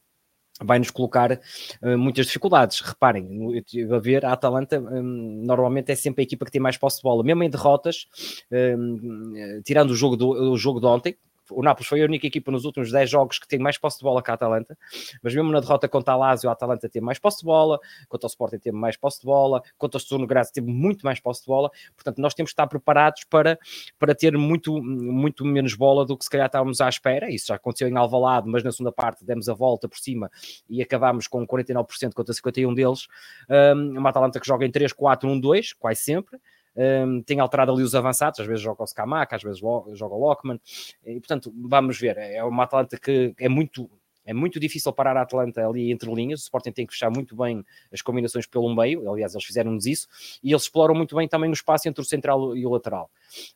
vai 0.61 0.79
nos 0.79 0.89
colocar 0.89 1.31
uh, 1.33 1.97
muitas 1.97 2.25
dificuldades. 2.25 2.81
Reparem, 2.81 3.53
eu 3.53 3.57
estive 3.57 3.93
a 3.93 3.99
ver, 3.99 4.25
a 4.25 4.33
Atalanta 4.33 4.79
um, 4.79 5.43
normalmente 5.45 5.91
é 5.91 5.95
sempre 5.95 6.21
a 6.21 6.23
equipa 6.23 6.45
que 6.45 6.51
tem 6.51 6.61
mais 6.61 6.77
posse 6.77 6.97
de 6.97 7.03
bola, 7.03 7.23
mesmo 7.23 7.43
em 7.43 7.49
derrotas, 7.49 8.07
um, 8.51 9.61
tirando 9.63 9.91
o 9.91 9.95
jogo, 9.95 10.17
do, 10.17 10.29
o 10.53 10.57
jogo 10.57 10.79
de 10.79 10.85
ontem, 10.85 11.17
o 11.51 11.61
Nápoles 11.61 11.87
foi 11.87 12.01
a 12.01 12.05
única 12.05 12.27
equipa 12.27 12.51
nos 12.51 12.65
últimos 12.65 12.91
10 12.91 13.09
jogos 13.09 13.39
que 13.39 13.47
tem 13.47 13.59
mais 13.59 13.77
posse 13.77 13.97
de 13.97 14.03
bola 14.03 14.21
que 14.21 14.31
a 14.31 14.33
Atalanta, 14.33 14.77
mas 15.21 15.33
mesmo 15.33 15.51
na 15.51 15.59
derrota 15.59 15.87
contra 15.87 16.13
a 16.13 16.17
Lazio, 16.17 16.49
a 16.49 16.53
Atalanta 16.53 16.89
teve 16.89 17.05
mais 17.05 17.19
posse 17.19 17.39
de 17.39 17.45
bola, 17.45 17.79
contra 18.07 18.27
o 18.27 18.29
Sporting 18.29 18.59
teve 18.59 18.75
mais 18.75 18.97
posse 18.97 19.19
de 19.19 19.25
bola, 19.25 19.61
contra 19.77 19.97
o 19.97 19.99
Sturno 19.99 20.27
Graz 20.27 20.51
teve 20.51 20.67
muito 20.67 21.05
mais 21.05 21.19
posse 21.19 21.41
de 21.41 21.47
bola, 21.47 21.69
portanto 21.95 22.19
nós 22.19 22.33
temos 22.33 22.51
que 22.51 22.53
estar 22.53 22.67
preparados 22.67 23.23
para, 23.29 23.57
para 23.99 24.15
ter 24.15 24.37
muito, 24.37 24.81
muito 24.81 25.45
menos 25.45 25.75
bola 25.75 26.05
do 26.05 26.17
que 26.17 26.23
se 26.23 26.29
calhar 26.29 26.47
estávamos 26.47 26.81
à 26.81 26.89
espera, 26.89 27.29
isso 27.29 27.47
já 27.47 27.55
aconteceu 27.55 27.87
em 27.87 27.97
Alvalade, 27.97 28.49
mas 28.49 28.63
na 28.63 28.71
segunda 28.71 28.91
parte 28.91 29.25
demos 29.25 29.49
a 29.49 29.53
volta 29.53 29.87
por 29.87 29.97
cima 29.97 30.29
e 30.69 30.81
acabámos 30.81 31.27
com 31.27 31.45
49% 31.45 32.13
contra 32.13 32.33
51 32.33 32.73
deles, 32.73 33.07
um, 33.49 33.99
uma 33.99 34.09
Atalanta 34.09 34.39
que 34.39 34.47
joga 34.47 34.65
em 34.65 34.71
3-4-1-2, 34.71 35.75
quase 35.77 36.01
sempre, 36.01 36.39
um, 36.75 37.21
tem 37.21 37.39
alterado 37.39 37.71
ali 37.71 37.83
os 37.83 37.95
avançados, 37.95 38.39
às 38.39 38.47
vezes 38.47 38.61
joga 38.61 38.83
o 38.83 38.87
Scamaca, 38.87 39.35
às 39.35 39.43
vezes 39.43 39.59
joga 39.59 40.15
o 40.15 40.19
Lockman, 40.19 40.59
e 41.05 41.19
portanto 41.19 41.53
vamos 41.55 41.99
ver, 41.99 42.17
é 42.17 42.43
uma 42.43 42.63
Atalanta 42.63 42.97
que 42.97 43.33
é 43.39 43.49
muito 43.49 43.89
é 44.25 44.33
muito 44.33 44.59
difícil 44.59 44.91
parar 44.91 45.15
a 45.17 45.21
Atlanta 45.21 45.65
ali 45.65 45.91
entre 45.91 46.11
linhas. 46.11 46.41
O 46.41 46.43
Sporting 46.45 46.71
tem 46.71 46.87
que 46.87 46.93
fechar 46.93 47.11
muito 47.11 47.35
bem 47.35 47.63
as 47.93 48.01
combinações 48.01 48.47
pelo 48.47 48.75
meio. 48.75 49.07
Aliás, 49.09 49.35
eles 49.35 49.45
fizeram-nos 49.45 49.85
isso. 49.85 50.07
E 50.43 50.51
eles 50.51 50.63
exploram 50.63 50.95
muito 50.95 51.15
bem 51.15 51.27
também 51.27 51.49
o 51.49 51.53
espaço 51.53 51.87
entre 51.87 52.01
o 52.01 52.03
central 52.05 52.57
e 52.57 52.65
o 52.65 52.69
lateral. 52.71 53.09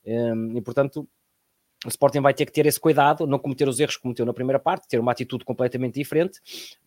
E 0.05 0.61
portanto, 0.61 1.09
o 1.85 1.89
Sporting 1.89 2.19
vai 2.19 2.33
ter 2.33 2.45
que 2.45 2.51
ter 2.51 2.65
esse 2.65 2.79
cuidado, 2.79 3.25
não 3.25 3.39
cometer 3.39 3.67
os 3.67 3.79
erros 3.79 3.95
que 3.95 4.03
cometeu 4.03 4.25
na 4.25 4.33
primeira 4.33 4.59
parte, 4.59 4.87
ter 4.87 4.99
uma 4.99 5.11
atitude 5.11 5.43
completamente 5.43 5.95
diferente. 5.95 6.39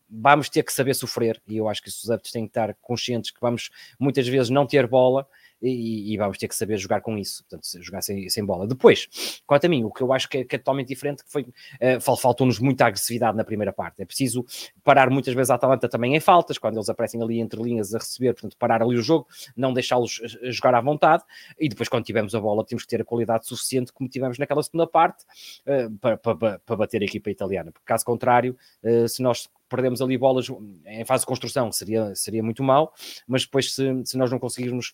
Vamos 0.09 0.49
ter 0.49 0.63
que 0.63 0.71
saber 0.71 0.93
sofrer. 0.93 1.41
E 1.45 1.57
eu 1.57 1.67
acho 1.67 1.81
que 1.81 1.89
os 1.89 2.09
adeptos 2.09 2.31
têm 2.31 2.45
que 2.45 2.51
estar 2.51 2.73
conscientes 2.75 3.31
que 3.31 3.41
vamos 3.41 3.69
muitas 3.99 4.27
vezes 4.27 4.49
não 4.49 4.65
ter 4.65 4.87
bola 4.87 5.27
e, 5.63 6.13
e, 6.13 6.17
vamos 6.17 6.37
ter 6.37 6.47
que 6.47 6.55
saber 6.55 6.77
jogar 6.77 7.01
com 7.01 7.17
isso, 7.17 7.43
portanto, 7.43 7.81
jogar 7.81 8.01
sem, 8.01 8.27
sem 8.29 8.45
bola. 8.45 8.67
Depois, 8.67 9.07
quanto 9.47 9.65
a 9.65 9.69
mim, 9.69 9.83
o 9.83 9.91
que 9.91 10.01
eu 10.01 10.11
acho 10.11 10.27
que 10.27 10.39
é, 10.39 10.43
que 10.43 10.55
é 10.55 10.59
totalmente 10.59 10.89
diferente, 10.89 11.23
que 11.23 11.31
foi, 11.31 11.43
uh, 11.43 12.17
faltou-nos 12.17 12.59
muita 12.59 12.85
agressividade 12.85 13.37
na 13.37 13.43
primeira 13.43 13.71
parte, 13.71 14.01
é 14.01 14.05
preciso 14.05 14.45
parar 14.83 15.09
muitas 15.09 15.33
vezes 15.33 15.49
a 15.49 15.55
Atalanta 15.55 15.87
também 15.87 16.15
em 16.15 16.19
faltas, 16.19 16.57
quando 16.57 16.75
eles 16.75 16.89
aparecem 16.89 17.21
ali 17.21 17.39
entre 17.39 17.61
linhas 17.61 17.95
a 17.95 17.97
receber, 17.97 18.33
portanto, 18.33 18.57
parar 18.57 18.81
ali 18.81 18.95
o 18.95 19.01
jogo, 19.01 19.27
não 19.55 19.73
deixá-los 19.73 20.21
eh, 20.23 20.51
jogar 20.51 20.75
à 20.75 20.81
vontade, 20.81 21.23
e 21.57 21.69
depois 21.69 21.87
quando 21.87 22.03
tivermos 22.03 22.35
a 22.35 22.39
bola 22.39 22.65
temos 22.65 22.83
que 22.83 22.89
ter 22.89 23.01
a 23.01 23.05
qualidade 23.05 23.47
suficiente 23.47 23.93
como 23.93 24.09
tivemos 24.09 24.37
naquela 24.37 24.61
segunda 24.61 24.85
parte, 24.85 25.23
uh, 25.65 25.97
para, 25.99 26.17
para, 26.17 26.59
para 26.59 26.75
bater 26.75 27.01
a 27.01 27.05
equipa 27.05 27.29
italiana, 27.29 27.71
porque 27.71 27.85
caso 27.85 28.03
contrário, 28.03 28.57
uh, 28.83 29.07
se 29.07 29.21
nós 29.21 29.49
perdemos 29.69 30.01
ali 30.01 30.17
bolas 30.17 30.47
em 30.85 31.03
fase 31.03 31.21
de 31.21 31.27
construção, 31.27 31.71
seria, 31.71 32.13
seria 32.13 32.43
muito 32.43 32.61
mal, 32.61 32.93
mas 33.27 33.43
depois 33.43 33.73
se, 33.73 33.83
se 34.05 34.17
nós 34.17 34.29
não 34.29 34.37
conseguirmos 34.37 34.93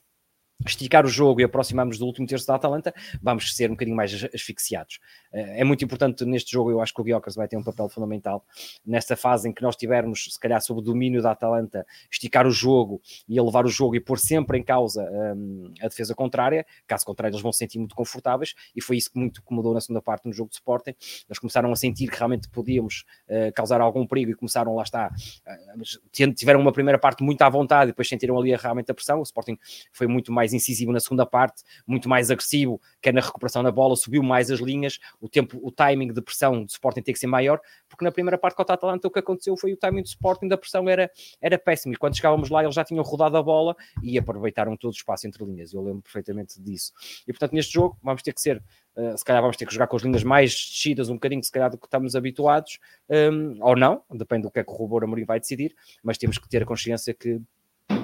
esticar 0.66 1.06
o 1.06 1.10
jogo 1.10 1.40
e 1.42 1.44
aproximarmos 1.44 1.98
do 1.98 2.06
último 2.06 2.28
terço 2.28 2.46
da 2.46 2.56
Atalanta, 2.56 2.94
vamos 3.22 3.56
ser 3.56 3.70
um 3.70 3.74
bocadinho 3.74 3.96
mais 3.96 4.12
asfixiados. 4.34 5.00
Eh, 5.32 5.62
é 5.62 5.64
muito 5.64 5.84
importante 5.86 6.26
neste 6.26 6.52
jogo, 6.52 6.70
eu 6.70 6.82
acho 6.82 6.94
que 6.94 7.00
o 7.00 7.04
Guiocas 7.04 7.36
vai 7.36 7.48
ter 7.48 7.58
um 7.58 7.64
papel 7.64 7.88
fundamental. 7.88 8.46
Nesta 8.86 9.16
fase 9.16 9.48
em 9.48 9.54
que 9.54 9.62
nós 9.62 9.76
tivermos, 9.76 10.26
se 10.34 10.40
calhar, 10.40 10.62
sob 10.62 10.80
o 10.80 10.84
domínio 10.84 11.22
da 11.22 11.32
Atalanta, 11.32 11.86
esticar 12.12 12.46
o 12.46 12.52
jogo 12.52 13.02
e 13.28 13.40
levar 13.40 13.66
o 13.66 13.70
jogo 13.70 13.96
e 13.96 14.00
pôr 14.00 14.20
sempre 14.20 14.58
em 14.58 14.64
causa 14.64 15.10
um, 15.36 15.74
a 15.82 15.88
defesa 15.88 16.14
contrária, 16.14 16.66
caso 16.86 17.06
contrário 17.06 17.34
eles 17.34 17.42
vão 17.42 17.54
se 17.54 17.60
sentir 17.60 17.80
muito 17.80 17.96
confortáveis, 17.96 18.54
e 18.76 18.82
foi 18.82 18.98
isso 18.98 19.12
que 19.12 19.20
muito 19.20 19.42
incomodou 19.42 19.74
na 19.74 19.80
segunda 19.80 20.02
parte 20.02 20.26
no 20.26 20.34
jogo 20.34 20.50
de 20.50 20.56
Sporting, 20.56 20.94
eles 21.28 21.40
começaram 21.40 21.72
a 21.72 21.76
sentir 21.76 22.10
que 22.10 22.18
realmente 22.18 22.50
podíamos 22.50 23.06
uh, 23.30 23.54
causar 23.54 23.80
algum 23.80 24.06
perigo 24.06 24.32
e 24.32 24.36
começaram, 24.36 24.76
lá 24.76 24.84
está, 24.84 25.10
uh, 25.10 26.34
tiveram 26.34 26.60
uma 26.60 26.74
primeira 26.74 27.00
parte 27.00 27.24
muito 27.24 27.42
à 27.42 27.50
vontade 27.50 27.90
e 27.90 27.92
depois 27.92 28.10
sentiram 28.10 28.38
ali 28.38 28.54
realmente 28.56 28.92
a 28.92 28.94
pressão, 28.94 29.20
o 29.20 29.24
Sporting 29.24 29.58
foi 29.94 30.08
muito 30.08 30.32
mais 30.32 30.49
incisivo 30.54 30.92
na 30.92 31.00
segunda 31.00 31.26
parte, 31.26 31.64
muito 31.86 32.08
mais 32.08 32.32
agressivo, 32.32 32.82
quer 33.02 33.14
na 33.14 33.22
recuperação 33.22 33.64
da 33.64 33.72
bola, 33.72 33.96
subiu 33.96 34.24
mais 34.24 34.52
as 34.52 34.60
linhas, 34.60 35.00
o 35.20 35.28
tempo, 35.28 35.60
o 35.62 35.72
timing 35.72 36.14
de 36.14 36.22
pressão 36.22 36.64
do 36.64 36.70
Sporting 36.70 37.02
tem 37.02 37.14
que 37.14 37.20
ser 37.20 37.28
maior, 37.28 37.60
porque 37.88 38.04
na 38.04 38.12
primeira 38.12 38.38
parte 38.38 38.56
com 38.56 38.62
o 38.62 38.66
Atalanta 38.66 39.08
o 39.08 39.12
que 39.12 39.20
aconteceu 39.20 39.56
foi 39.58 39.74
o 39.74 39.78
timing 39.78 40.02
do 40.02 40.08
Sporting 40.08 40.48
da 40.48 40.58
pressão 40.58 40.88
era, 40.90 41.10
era 41.42 41.58
péssimo, 41.58 41.94
e 41.94 41.98
quando 41.98 42.16
chegávamos 42.16 42.50
lá 42.50 42.64
eles 42.64 42.76
já 42.76 42.84
tinham 42.84 43.04
rodado 43.04 43.38
a 43.38 43.44
bola 43.44 43.76
e 44.04 44.18
aproveitaram 44.18 44.76
todo 44.76 44.92
o 44.92 44.96
espaço 44.96 45.28
entre 45.28 45.44
linhas, 45.44 45.74
eu 45.74 45.82
lembro 45.82 46.02
perfeitamente 46.02 46.62
disso. 46.62 46.92
E 47.28 47.34
portanto 47.34 47.54
neste 47.54 47.74
jogo 47.74 47.98
vamos 48.02 48.22
ter 48.22 48.34
que 48.34 48.42
ser 48.42 48.64
Uh, 49.00 49.18
se 49.18 49.24
calhar 49.24 49.42
vamos 49.42 49.56
ter 49.56 49.66
que 49.66 49.72
jogar 49.74 49.88
com 49.88 49.96
as 49.96 50.02
linhas 50.02 50.24
mais 50.24 50.52
descidas 50.52 51.10
um 51.10 51.14
bocadinho, 51.14 51.42
se 51.42 51.52
calhar 51.52 51.70
do 51.70 51.78
que 51.78 51.86
estamos 51.86 52.18
habituados, 52.18 52.80
um, 53.10 53.56
ou 53.64 53.74
não, 53.74 54.04
depende 54.12 54.44
do 54.44 54.52
que 54.52 54.60
é 54.60 54.64
que 54.64 54.72
o 54.72 54.76
Rubor 54.76 55.06
Amorim 55.06 55.24
vai 55.24 55.40
decidir, 55.40 55.74
mas 56.04 56.18
temos 56.18 56.38
que 56.38 56.50
ter 56.50 56.64
a 56.64 56.66
consciência 56.66 57.14
que 57.14 57.40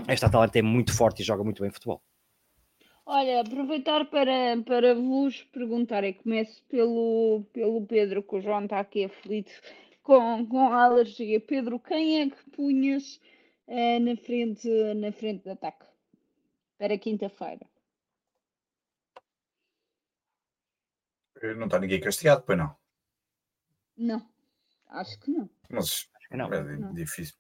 esta 0.08 0.28
Atalanta 0.28 0.58
é 0.58 0.62
muito 0.62 0.94
forte 0.94 1.22
e 1.22 1.26
joga 1.26 1.44
muito 1.44 1.62
bem 1.62 1.72
futebol. 1.72 2.02
Olha, 3.08 3.42
aproveitar 3.42 4.06
para, 4.06 4.60
para 4.66 4.96
vos 4.96 5.44
perguntar, 5.44 6.04
e 6.04 6.14
começo 6.14 6.64
pelo, 6.64 7.46
pelo 7.54 7.86
Pedro, 7.86 8.24
que 8.24 8.36
o 8.36 8.42
João 8.42 8.64
está 8.64 8.80
aqui 8.80 9.04
aflito 9.04 9.52
com, 10.02 10.46
com 10.48 10.74
a 10.74 10.86
alergia. 10.86 11.40
Pedro, 11.40 11.80
quem 11.80 12.22
é 12.22 12.30
que 12.30 12.50
punhas 12.50 13.22
uh, 13.68 14.00
na, 14.00 14.16
frente, 14.18 14.68
na 14.96 15.12
frente 15.12 15.44
de 15.44 15.52
ataque 15.52 15.86
para 16.80 16.98
quinta-feira? 16.98 17.68
Não 21.58 21.66
está 21.66 21.80
ninguém 21.80 22.00
castigado, 22.00 22.42
pois 22.42 22.58
não? 22.58 22.76
Não, 23.96 24.28
acho 24.88 25.20
que 25.20 25.30
não. 25.30 25.48
Mas 25.70 26.10
não, 26.36 26.54
é, 26.54 26.64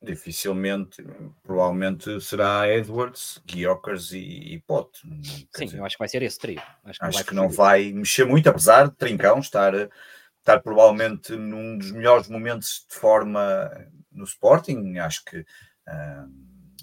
dificilmente, 0.01 1.05
provavelmente 1.43 2.21
será 2.21 2.67
Edwards, 2.71 3.41
Guiocas 3.45 4.11
e, 4.11 4.55
e 4.55 4.63
Pote. 4.65 5.01
Sim, 5.55 5.65
dizer, 5.65 5.77
eu 5.77 5.85
acho 5.85 5.95
que 5.95 5.99
vai 5.99 6.07
ser 6.07 6.21
esse 6.23 6.39
trio. 6.39 6.61
Acho 6.83 6.99
que, 6.99 7.05
acho 7.05 7.17
não, 7.17 7.23
vai 7.23 7.23
que 7.23 7.35
não 7.35 7.49
vai 7.49 7.91
mexer 7.93 8.25
muito, 8.25 8.49
apesar 8.49 8.87
de 8.87 8.95
Trincão 8.95 9.39
estar, 9.39 9.73
estar 10.39 10.61
provavelmente 10.61 11.35
num 11.35 11.77
dos 11.77 11.91
melhores 11.91 12.27
momentos 12.27 12.85
de 12.89 12.95
forma 12.95 13.69
no 14.11 14.23
Sporting. 14.23 14.97
Acho 14.97 15.23
que 15.25 15.39
uh, 15.39 16.31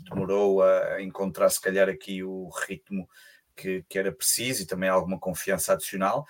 demorou 0.08 0.62
a 0.62 1.02
encontrar, 1.02 1.48
se 1.48 1.60
calhar, 1.60 1.88
aqui 1.88 2.22
o 2.22 2.48
ritmo 2.66 3.08
que, 3.56 3.84
que 3.88 3.98
era 3.98 4.12
preciso 4.12 4.62
e 4.62 4.66
também 4.66 4.88
alguma 4.88 5.18
confiança 5.18 5.72
adicional. 5.72 6.26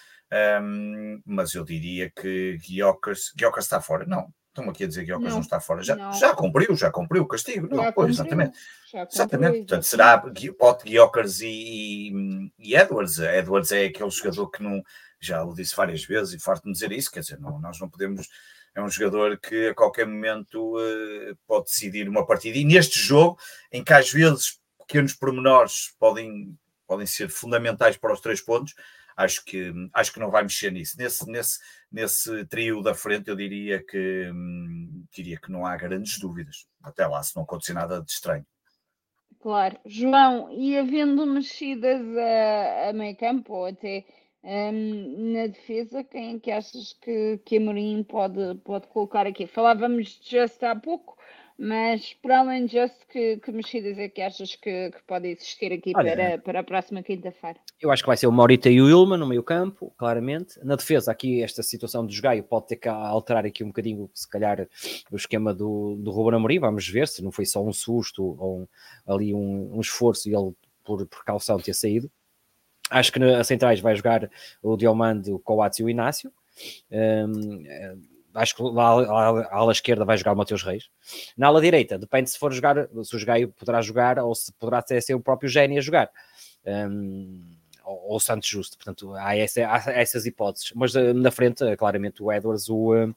Um, 0.63 1.21
mas 1.27 1.55
eu 1.55 1.65
diria 1.65 2.11
que 2.11 2.59
Guiocas 2.59 3.33
está 3.59 3.81
fora. 3.81 4.07
Não, 4.07 4.33
Estão 4.53 4.69
aqui 4.69 4.85
a 4.85 4.87
dizer 4.87 5.07
que 5.07 5.13
o 5.15 5.19
não, 5.19 5.31
não 5.31 5.41
está 5.41 5.59
fora. 5.59 5.83
Já, 5.83 6.13
já 6.13 6.35
cumpriu, 6.35 6.77
já 6.77 6.91
cumpriu 6.91 7.23
o 7.23 7.27
castigo. 7.27 7.75
Não, 7.75 7.91
pois, 7.91 8.11
exatamente. 8.11 8.59
exatamente. 9.11 9.59
Portanto, 9.61 9.83
será 9.85 10.23
Pote, 10.59 10.85
Guiocas 10.85 11.41
e, 11.41 12.51
e, 12.59 12.77
Edwards. 12.77 13.19
Edwards 13.19 13.73
é 13.73 13.87
aquele 13.87 14.11
jogador 14.11 14.51
que 14.51 14.63
não. 14.63 14.83
Já 15.19 15.43
o 15.43 15.55
disse 15.55 15.75
várias 15.75 16.05
vezes 16.05 16.35
e 16.35 16.39
farto-me 16.39 16.75
dizer 16.75 16.93
isso. 16.93 17.11
Quer 17.11 17.21
dizer, 17.21 17.41
não, 17.41 17.59
nós 17.59 17.81
não 17.81 17.89
podemos. 17.89 18.29
É 18.75 18.83
um 18.83 18.91
jogador 18.91 19.39
que 19.39 19.69
a 19.69 19.75
qualquer 19.75 20.07
momento 20.07 20.77
uh, 20.77 21.37
pode 21.47 21.67
decidir 21.67 22.07
uma 22.07 22.27
partida. 22.27 22.59
E 22.59 22.65
neste 22.65 23.01
jogo, 23.01 23.39
em 23.71 23.83
que 23.83 23.93
às 23.95 24.13
vezes 24.13 24.61
pequenos 24.81 25.15
pormenores 25.15 25.95
podem, 25.99 26.55
podem 26.87 27.07
ser 27.07 27.31
fundamentais 27.31 27.97
para 27.97 28.13
os 28.13 28.21
três 28.21 28.43
pontos, 28.43 28.75
acho 29.17 29.43
que, 29.45 29.73
acho 29.95 30.13
que 30.13 30.21
não 30.21 30.31
vai 30.31 30.43
mexer 30.43 30.71
nisso. 30.71 30.97
Nesse, 30.99 31.27
nesse, 31.31 31.59
nesse 31.93 32.45
trio 32.47 32.83
da 32.83 32.95
frente, 32.95 33.29
eu 33.29 33.37
diria 33.37 33.85
que, 33.85 34.31
hum, 34.33 35.05
diria 35.13 35.39
que 35.39 35.53
não 35.53 35.67
há 35.67 35.77
grandes 35.77 36.19
dúvidas. 36.19 36.67
Até 36.83 37.07
lá, 37.07 37.23
se 37.23 37.37
não 37.37 37.43
acontecer 37.43 37.75
nada 37.75 38.01
de 38.01 38.11
estranho. 38.11 38.47
Claro. 39.41 39.77
João, 39.85 40.51
e 40.53 40.79
havendo 40.79 41.27
mexidas 41.27 42.01
a, 42.17 42.91
a 42.91 42.93
meio 42.93 43.17
campo 43.17 43.53
ou 43.55 43.67
até 43.67 44.05
um, 44.43 45.33
na 45.33 45.49
defesa, 45.49 46.05
quem 46.05 46.37
é 46.37 46.39
que 46.39 46.51
achas 46.51 46.93
que, 46.95 47.39
que 47.45 47.59
Mourinho 47.59 48.05
pode, 48.05 48.55
pode 48.65 48.87
colocar 48.89 49.27
aqui? 49.27 49.47
Falávamos 49.47 50.21
Just 50.23 50.63
há 50.63 50.75
pouco, 50.77 51.17
mas 51.59 52.15
para 52.23 52.41
além 52.41 52.67
disso, 52.67 52.95
que, 53.11 53.37
que 53.39 53.53
mexidas 53.53 53.99
é 53.99 54.09
que 54.09 54.21
achas 54.21 54.55
que, 54.57 54.91
que 54.91 55.03
pode 55.07 55.29
existir 55.29 55.73
aqui 55.73 55.93
Olha, 55.95 56.15
para, 56.15 56.39
para 56.39 56.61
a 56.61 56.65
próxima 56.65 57.03
quinta-feira? 57.03 57.59
Eu 57.81 57.91
acho 57.91 58.03
que 58.03 58.07
vai 58.07 58.17
ser 58.17 58.27
o 58.27 58.33
Maurita 58.33 58.69
e 58.71 58.81
o 58.81 58.89
Ilma 58.89 59.17
no 59.17 59.27
meio 59.27 59.43
campo, 59.43 59.93
claramente. 59.97 60.59
Na 60.65 60.77
defesa, 60.77 61.13
aqui 61.13 61.43
esta 61.43 61.63
situação 61.63 62.05
do 62.07 62.13
Jogaio 62.13 62.43
pode 62.43 62.69
ter 62.69 62.77
que 62.77 62.89
alterar 62.89 63.45
aqui 63.45 63.63
um 63.63 63.69
bocadinho, 63.69 64.11
se 64.15 64.29
calhar, 64.29 64.69
o 65.11 65.17
esquema 65.17 65.53
do, 65.55 65.97
do 65.97 66.11
Ruben 66.11 66.37
Amorim. 66.37 66.59
Vamos 66.59 66.89
ver 66.89 67.09
se 67.09 67.23
não 67.23 67.31
foi 67.31 67.47
só 67.47 67.63
um 67.65 67.73
susto 67.73 68.37
ou 68.39 68.61
um, 68.61 68.69
ali 69.07 69.35
um, 69.35 69.77
um 69.77 69.81
esforço 69.81 70.29
e 70.29 70.35
ele, 70.35 70.53
por 70.85 71.07
precaução, 71.07 71.59
ter 71.59 71.75
saído. 71.75 72.11
Acho 72.91 73.13
que 73.13 73.23
a 73.23 73.45
centrais 73.45 73.81
vai 73.81 73.95
jogar 73.97 74.31
o 74.63 74.77
Diomande, 74.77 75.33
o 75.33 75.39
Coates 75.39 75.79
e 75.79 75.85
o 75.85 75.89
Inácio. 75.89 76.33
Um, 76.91 78.03
acho 78.35 78.57
que 78.57 78.63
lá, 78.63 78.89
a 78.89 79.57
ala 79.57 79.73
esquerda 79.73 80.05
vai 80.05 80.17
jogar 80.17 80.33
o 80.33 80.37
Mateus 80.37 80.63
Reis. 80.63 80.89
Na 81.37 81.49
ala 81.49 81.61
direita, 81.61 81.99
depende 81.99 82.31
se 82.31 82.39
for 82.39 82.53
jogar, 82.53 82.89
se 83.03 83.17
o 83.17 83.19
Jogaio 83.19 83.49
poderá 83.49 83.81
jogar 83.83 84.19
ou 84.19 84.35
se 84.35 84.53
poderá 84.53 84.83
ser, 85.01 85.15
o 85.15 85.21
próprio 85.21 85.49
Gênio 85.49 85.79
a 85.79 85.83
jogar. 85.83 86.11
Um, 86.65 87.57
ou, 87.85 88.17
o 88.17 88.21
Santos 88.21 88.49
Justo, 88.49 88.77
portanto, 88.77 89.15
há, 89.15 89.37
essa, 89.37 89.67
há, 89.67 89.93
essas 89.93 90.27
hipóteses. 90.27 90.73
Mas 90.75 90.95
uh, 90.95 91.13
na 91.15 91.31
frente, 91.31 91.65
uh, 91.65 91.77
claramente, 91.77 92.23
o 92.23 92.33
Edwards, 92.33 92.69
o, 92.69 92.95
uh, 92.95 93.15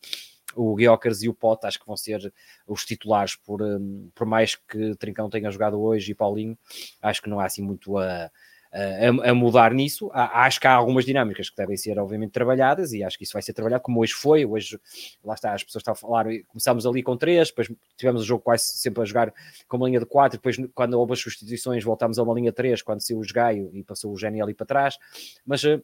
o 0.55 0.75
Guiocas 0.75 1.21
e 1.23 1.29
o 1.29 1.33
Pote, 1.33 1.67
acho 1.67 1.79
que 1.79 1.85
vão 1.85 1.97
ser 1.97 2.33
os 2.67 2.85
titulares, 2.85 3.35
por, 3.35 3.61
um, 3.61 4.09
por 4.15 4.25
mais 4.25 4.55
que 4.55 4.95
Trincão 4.95 5.29
tenha 5.29 5.51
jogado 5.51 5.79
hoje 5.79 6.11
e 6.11 6.15
Paulinho, 6.15 6.57
acho 7.01 7.21
que 7.21 7.29
não 7.29 7.39
há 7.39 7.45
assim 7.45 7.61
muito 7.61 7.97
a 7.97 8.29
a, 8.75 9.29
a, 9.29 9.33
mudar 9.33 9.73
nisso. 9.73 10.09
Acho 10.13 10.59
que 10.59 10.67
há 10.67 10.73
algumas 10.73 11.05
dinâmicas 11.05 11.49
que 11.49 11.55
devem 11.55 11.77
ser, 11.77 11.97
obviamente, 11.97 12.31
trabalhadas 12.31 12.91
e 12.91 13.03
acho 13.03 13.17
que 13.17 13.23
isso 13.23 13.33
vai 13.33 13.41
ser 13.41 13.53
trabalhado 13.53 13.81
como 13.81 14.01
hoje 14.01 14.13
foi. 14.13 14.45
Hoje, 14.45 14.79
lá 15.23 15.33
está, 15.33 15.53
as 15.53 15.63
pessoas 15.63 15.81
estão 15.81 15.93
a 15.93 15.95
falar, 15.95 16.25
começámos 16.47 16.85
ali 16.85 17.01
com 17.01 17.15
três, 17.15 17.49
depois 17.49 17.71
tivemos 17.95 18.21
o 18.21 18.25
jogo 18.25 18.43
quase 18.43 18.63
sempre 18.77 19.01
a 19.01 19.05
jogar 19.05 19.33
com 19.67 19.77
uma 19.77 19.87
linha 19.87 19.99
de 19.99 20.05
quatro, 20.05 20.37
depois, 20.37 20.57
quando 20.73 20.95
houve 20.95 21.13
as 21.13 21.19
substituições, 21.19 21.83
voltámos 21.83 22.19
a 22.19 22.23
uma 22.23 22.33
linha 22.33 22.51
três, 22.51 22.81
quando 22.81 23.01
saiu 23.01 23.19
o 23.19 23.33
Gaio 23.33 23.69
e 23.73 23.83
passou 23.83 24.11
o 24.11 24.17
Gênio 24.17 24.43
ali 24.43 24.53
para 24.53 24.65
trás. 24.65 24.97
Mas 25.45 25.63
eh, 25.63 25.79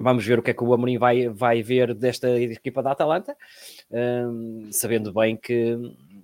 Vamos 0.00 0.24
ver 0.24 0.38
o 0.38 0.42
que 0.42 0.50
é 0.50 0.54
que 0.54 0.64
o 0.64 0.72
Amorim 0.72 0.96
vai, 0.96 1.28
vai 1.28 1.62
ver 1.62 1.94
desta 1.94 2.40
equipa 2.40 2.82
da 2.82 2.92
Atalanta, 2.92 3.36
um, 3.90 4.70
sabendo 4.72 5.12
bem 5.12 5.36
que 5.36 5.76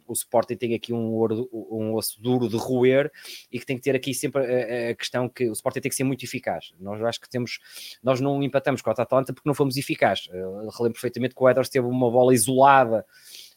o 0.07 0.13
Sporting 0.13 0.57
tem 0.57 0.75
aqui 0.75 0.93
um, 0.93 1.13
ouro, 1.13 1.49
um 1.53 1.95
osso 1.95 2.21
duro 2.21 2.49
de 2.49 2.57
roer 2.57 3.11
e 3.51 3.59
que 3.59 3.67
tem 3.67 3.77
que 3.77 3.83
ter 3.83 3.95
aqui 3.95 4.15
sempre 4.15 4.43
a, 4.43 4.91
a, 4.91 4.95
questão 4.95 5.29
que 5.29 5.49
o 5.49 5.53
Sporting 5.53 5.81
tem 5.81 5.91
que 5.91 5.97
ser 5.97 6.05
muito 6.05 6.25
eficaz. 6.25 6.73
Nós 6.79 7.03
acho 7.03 7.21
que 7.21 7.29
temos, 7.29 7.59
nós 8.03 8.21
não 8.21 8.43
empatamos 8.43 8.83
com 8.83 8.91
a 8.91 8.93
Atalanta 8.93 9.33
porque 9.33 9.49
não 9.49 9.55
fomos 9.55 9.77
eficazes. 9.77 10.29
Eu 10.33 10.69
relembro 10.71 10.93
perfeitamente 10.93 11.35
que 11.35 11.43
o 11.43 11.49
Edwards 11.49 11.71
teve 11.71 11.87
uma 11.87 12.11
bola 12.11 12.35
isolada 12.35 13.05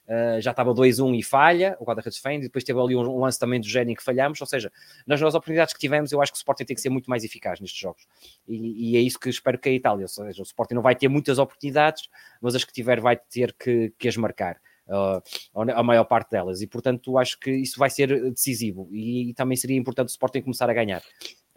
Uh, 0.10 0.41
já 0.41 0.50
estava 0.50 0.74
2-1 0.74 1.20
e 1.20 1.22
falha, 1.22 1.78
o 1.80 1.86
guarda-redes 1.86 2.20
defende, 2.20 2.45
e 2.45 2.47
depois 2.47 2.64
teve 2.64 2.80
ali 2.80 2.95
um, 2.95 3.20
lance 3.20 3.38
também 3.38 3.62
do 3.62 3.68
Gênio 3.68 3.95
que 3.95 4.04
falhamos, 4.04 4.41
ou 4.41 4.47
seja, 4.47 4.72
nas 5.06 5.22
nossas 5.22 5.36
oportunidades 5.36 5.72
que 5.72 5.80
tivemos, 5.80 6.12
eu 6.12 6.20
acho 6.20 6.32
que 6.32 6.36
o 6.36 6.39
Sporting 6.39 6.66
tem 6.66 6.76
que 6.76 6.82
ser 6.82 6.89
muito 6.89 7.08
mais 7.08 7.24
eficaz 7.24 7.60
nestes 7.60 7.80
jogos, 7.80 8.08
e, 8.47 8.93
e 8.93 8.97
é 8.97 9.02
isso 9.02 9.20
que 9.20 9.30
espero 9.30 9.60
que 9.60 9.70
a 9.70 9.72
Itália, 9.72 10.06
ou 10.06 10.08
seja, 10.08 10.41
o 10.41 10.43
Sporting 10.43 10.74
não 10.74 10.82
vai 10.82 10.95
ter 10.95 11.08
muitas 11.08 11.38
oportunidades, 11.38 12.10
mas 12.41 12.56
as 12.56 12.64
que 12.64 12.74
tiver 12.74 13.00
vai 13.00 13.18
ter 13.18 13.54
que, 13.54 13.93
que 14.00 14.08
as 14.08 14.18
marcar. 14.18 14.60
Uh, 14.89 15.21
a 15.53 15.83
maior 15.83 16.03
parte 16.03 16.31
delas, 16.31 16.63
e 16.63 16.67
portanto 16.67 17.15
acho 17.19 17.39
que 17.39 17.51
isso 17.51 17.77
vai 17.77 17.91
ser 17.91 18.31
decisivo 18.31 18.89
e, 18.91 19.29
e 19.29 19.33
também 19.35 19.55
seria 19.55 19.77
importante 19.77 20.07
o 20.07 20.09
Sporting 20.09 20.41
começar 20.41 20.67
a 20.67 20.73
ganhar. 20.73 21.03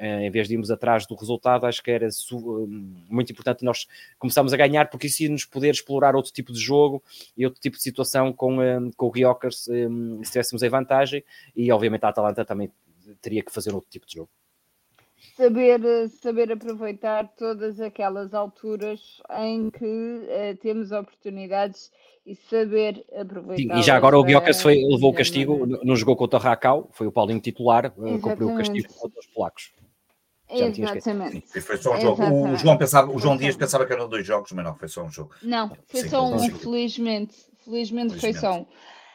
Eh, 0.03 0.27
em 0.27 0.31
vez 0.33 0.49
de 0.49 0.55
irmos 0.55 0.69
atrás 0.69 1.07
do 1.07 1.15
resultado, 1.15 1.65
acho 1.65 1.81
que 1.81 1.91
era 1.91 2.09
hum, 2.33 3.05
muito 3.09 3.31
importante 3.31 3.65
nós 3.65 3.87
começarmos 4.19 4.53
a 4.53 4.57
ganhar, 4.57 4.91
porque 4.91 5.07
isso 5.07 5.23
ia 5.23 5.29
nos 5.29 5.45
poder 5.45 5.71
explorar 5.71 6.17
outro 6.17 6.33
tipo 6.33 6.53
de 6.53 6.59
jogo 6.59 7.01
e 7.37 7.45
outro 7.47 7.61
tipo 7.61 7.77
de 7.77 7.83
situação 7.85 8.33
com, 8.33 8.59
hum, 8.59 8.91
com 8.97 9.07
o 9.07 9.13
Guiocas 9.13 9.69
hum, 9.69 10.21
se 10.25 10.33
tivéssemos 10.33 10.63
em 10.65 10.69
vantagem, 10.69 11.25
e 11.55 11.71
obviamente 11.71 12.05
a 12.05 12.09
Atalanta 12.09 12.45
também 12.45 12.69
teria 13.21 13.45
que 13.45 13.53
fazer 13.53 13.73
outro 13.73 13.89
tipo 13.89 14.05
de 14.05 14.15
jogo. 14.15 14.31
Saber, 15.37 15.81
saber 16.21 16.53
aproveitar 16.53 17.27
todas 17.37 17.81
aquelas 17.81 18.35
alturas 18.35 19.01
em 19.41 19.71
que 19.71 19.85
uh, 19.85 20.57
temos 20.61 20.93
oportunidades 20.93 21.91
e 22.27 22.35
saber 22.35 23.05
aproveitar. 23.19 23.79
e 23.79 23.83
já 23.83 23.97
agora 23.97 24.19
o 24.19 24.23
Guiocas 24.23 24.61
foi, 24.61 24.77
levou 24.85 25.11
o 25.11 25.15
castigo, 25.15 25.67
não 25.83 25.97
jogou 25.97 26.17
contra 26.17 26.39
o 26.39 26.43
Racau, 26.43 26.89
foi 26.93 27.07
o 27.07 27.13
Paulinho 27.13 27.41
titular, 27.41 27.93
uh, 27.97 28.21
cumpriu 28.21 28.51
o 28.51 28.57
castigo 28.57 28.93
contra 28.95 29.19
os 29.19 29.27
polacos. 29.27 29.73
Já 30.51 30.67
me 30.67 30.73
tinha 30.73 30.87
esquecido. 30.87 31.23
Exatamente. 31.23 31.61
foi 31.61 31.77
só 31.79 31.95
um 31.95 32.01
jogo. 32.01 32.23
O 32.23 32.25
Exatamente. 32.25 32.63
João, 32.63 32.79
pensava, 32.79 33.11
o 33.11 33.19
João 33.19 33.37
Dias 33.37 33.57
pensava 33.57 33.87
que 33.87 33.93
eram 33.93 34.09
dois 34.09 34.27
jogos, 34.27 34.53
mas 34.53 34.65
não, 34.65 34.75
foi 34.75 34.89
só 34.89 35.03
um 35.03 35.11
jogo. 35.11 35.35
Não, 35.43 35.71
foi 35.87 36.03
Sim, 36.03 36.09
só 36.09 36.27
um, 36.27 36.33
consigo. 36.33 36.59
felizmente. 36.59 37.37
Felizmente 37.65 38.11
foi 38.11 38.21
Felizmente. 38.21 38.55
só 38.55 38.61
um. 38.61 38.67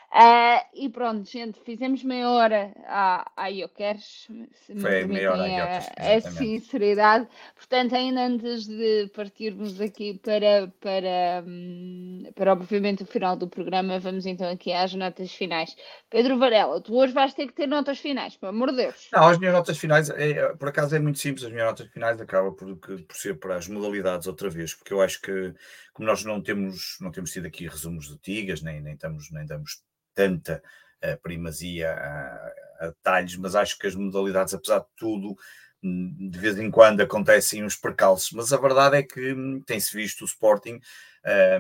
Ah, 0.10 0.66
e 0.74 0.90
pronto, 0.90 1.30
gente, 1.30 1.60
fizemos 1.66 2.02
meia 2.02 2.30
hora 2.30 2.72
à, 2.86 3.30
à 3.36 3.48
Iocers, 3.50 4.28
se 4.66 4.74
me 4.74 4.82
Foi 4.82 5.06
meia 5.06 5.32
hora 5.32 5.80
a, 5.98 6.16
a 6.16 6.22
sinceridade. 6.22 7.28
Portanto, 7.56 7.94
ainda 7.94 8.26
antes 8.26 8.66
de 8.66 9.12
partirmos 9.14 9.80
aqui 9.82 10.18
para, 10.24 10.72
para, 10.80 11.44
hum, 11.46 12.24
para 12.36 12.54
obviamente 12.54 13.04
o 13.04 13.06
final 13.06 13.36
do 13.36 13.50
programa, 13.50 14.00
vamos 14.00 14.26
então 14.26 14.50
aqui 14.50 14.72
às 14.72 14.94
notas 14.94 15.34
finais. 15.34 15.76
Pedro 16.10 16.38
Varela, 16.40 16.80
tu 16.80 16.96
hoje 16.96 17.14
vais 17.14 17.34
ter 17.34 17.48
que 17.48 17.54
ter 17.54 17.68
notas 17.68 18.00
finais, 18.00 18.38
pelo 18.38 18.52
amor 18.52 18.72
de 18.72 18.78
Deus. 18.78 19.10
Não, 19.12 19.28
as 19.28 19.38
minhas 19.38 19.54
notas 19.54 19.78
finais, 19.78 20.10
é, 20.10 20.54
por 20.56 20.70
acaso 20.70 20.96
é 20.96 21.00
muito 21.00 21.20
simples, 21.20 21.46
as 21.46 21.52
minhas 21.52 21.68
notas 21.68 21.88
finais 21.90 22.20
acabam 22.22 22.54
por, 22.56 22.78
por 22.78 23.16
ser 23.16 23.38
para 23.38 23.58
as 23.58 23.68
modalidades 23.68 24.26
outra 24.26 24.50
vez, 24.50 24.74
porque 24.74 24.94
eu 24.94 25.02
acho 25.02 25.22
que 25.22 25.54
como 25.94 26.08
nós 26.08 26.24
não 26.24 26.42
temos, 26.42 26.98
não 27.02 27.12
temos 27.12 27.32
tido 27.32 27.48
aqui 27.48 27.68
resumos 27.68 28.08
de 28.08 28.18
tigas, 28.20 28.62
nem, 28.62 28.80
nem, 28.80 28.94
estamos, 28.94 29.32
nem 29.32 29.46
damos 29.46 29.82
tanta 30.18 30.64
eh, 31.00 31.16
primazia 31.16 31.94
a, 31.94 32.86
a 32.86 32.88
detalhes, 32.88 33.38
mas 33.38 33.56
acho 33.56 33.78
que 33.78 33.86
as 33.86 33.94
modalidades, 33.94 34.56
apesar 34.56 34.80
de 34.80 34.88
tudo, 34.98 35.38
hum, 35.84 36.30
de 36.32 36.40
vez 36.40 36.58
em 36.58 36.72
quando 36.72 37.02
acontecem 37.02 37.64
uns 37.64 37.76
percalços, 37.76 38.32
mas 38.32 38.52
a 38.52 38.58
verdade 38.58 38.98
é 38.98 39.04
que 39.04 39.34
hum, 39.34 39.62
tem-se 39.64 39.96
visto 39.96 40.22
o 40.22 40.26
Sporting 40.26 40.80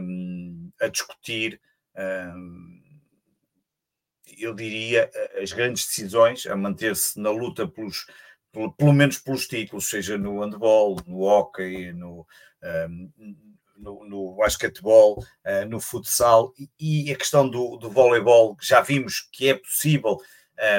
hum, 0.01 0.71
a 0.81 0.87
discutir 0.87 1.61
hum, 1.95 2.81
eu 4.39 4.53
diria, 4.53 5.09
as 5.41 5.51
grandes 5.51 5.85
decisões 5.85 6.45
a 6.45 6.55
manter-se 6.55 7.19
na 7.19 7.31
luta 7.31 7.67
pelos, 7.67 8.05
pelo, 8.51 8.71
pelo 8.73 8.93
menos 8.93 9.17
pelos 9.17 9.47
títulos, 9.47 9.89
seja 9.89 10.17
no 10.17 10.41
handball, 10.41 10.97
no 11.07 11.21
hockey, 11.21 11.93
no, 11.93 12.27
um, 12.89 13.11
no, 13.77 14.03
no 14.05 14.35
basquetebol, 14.35 15.19
uh, 15.19 15.65
no 15.69 15.79
futsal 15.79 16.53
e, 16.57 17.07
e 17.07 17.11
a 17.11 17.15
questão 17.15 17.47
do, 17.47 17.77
do 17.77 17.89
voleibol, 17.89 18.57
já 18.61 18.81
vimos 18.81 19.27
que 19.31 19.49
é 19.49 19.53
possível, 19.53 20.17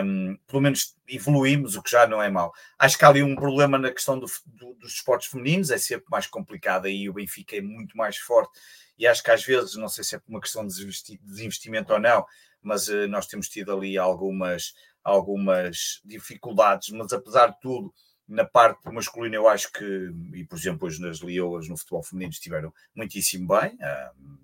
um, 0.05 0.37
pelo 0.47 0.63
menos 0.63 0.97
evoluímos, 1.07 1.77
o 1.77 1.83
que 1.83 1.91
já 1.91 2.07
não 2.07 2.23
é 2.23 2.29
mau. 2.29 2.53
Acho 2.79 2.99
que 2.99 3.05
há 3.05 3.09
ali 3.09 3.23
um 3.23 3.37
problema 3.37 3.79
na 3.79 3.93
questão 3.93 4.19
do, 4.19 4.27
do, 4.47 4.75
dos 4.75 4.95
esportes 4.95 5.29
femininos, 5.29 5.71
é 5.71 5.79
sempre 5.79 6.07
mais 6.11 6.27
complicado 6.27 6.87
aí 6.87 7.09
o 7.09 7.15
Benfica 7.15 7.57
é 7.57 7.61
muito 7.61 7.97
mais 7.97 8.17
forte 8.17 8.59
e 8.99 9.07
acho 9.07 9.23
que 9.23 9.31
às 9.31 9.45
vezes, 9.45 9.77
não 9.77 9.89
sei 9.89 10.03
se 10.03 10.17
é 10.17 10.19
por 10.19 10.29
uma 10.29 10.41
questão 10.41 10.67
de 10.67 10.75
desinvesti- 10.75 11.21
desinvestimento 11.23 11.93
ou 11.93 12.01
não, 12.01 12.27
mas 12.61 12.89
uh, 12.89 13.07
nós 13.09 13.27
temos 13.27 13.49
tido 13.49 13.73
ali 13.73 13.97
algumas, 13.97 14.75
algumas 15.05 16.01
dificuldades, 16.05 16.91
mas 16.91 17.13
apesar 17.13 17.49
de 17.49 17.61
tudo, 17.61 17.95
na 18.29 18.45
parte 18.45 18.91
masculina 18.93 19.37
eu 19.37 19.49
acho 19.49 19.73
que, 19.73 20.13
e 20.35 20.45
por 20.45 20.59
exemplo 20.59 20.87
hoje 20.87 21.01
nas 21.01 21.21
Leoas 21.21 21.69
no 21.69 21.77
futebol 21.77 22.03
feminino 22.03 22.31
estiveram 22.31 22.73
muitíssimo 22.95 23.49
bem, 23.49 23.75
uh, 23.75 24.39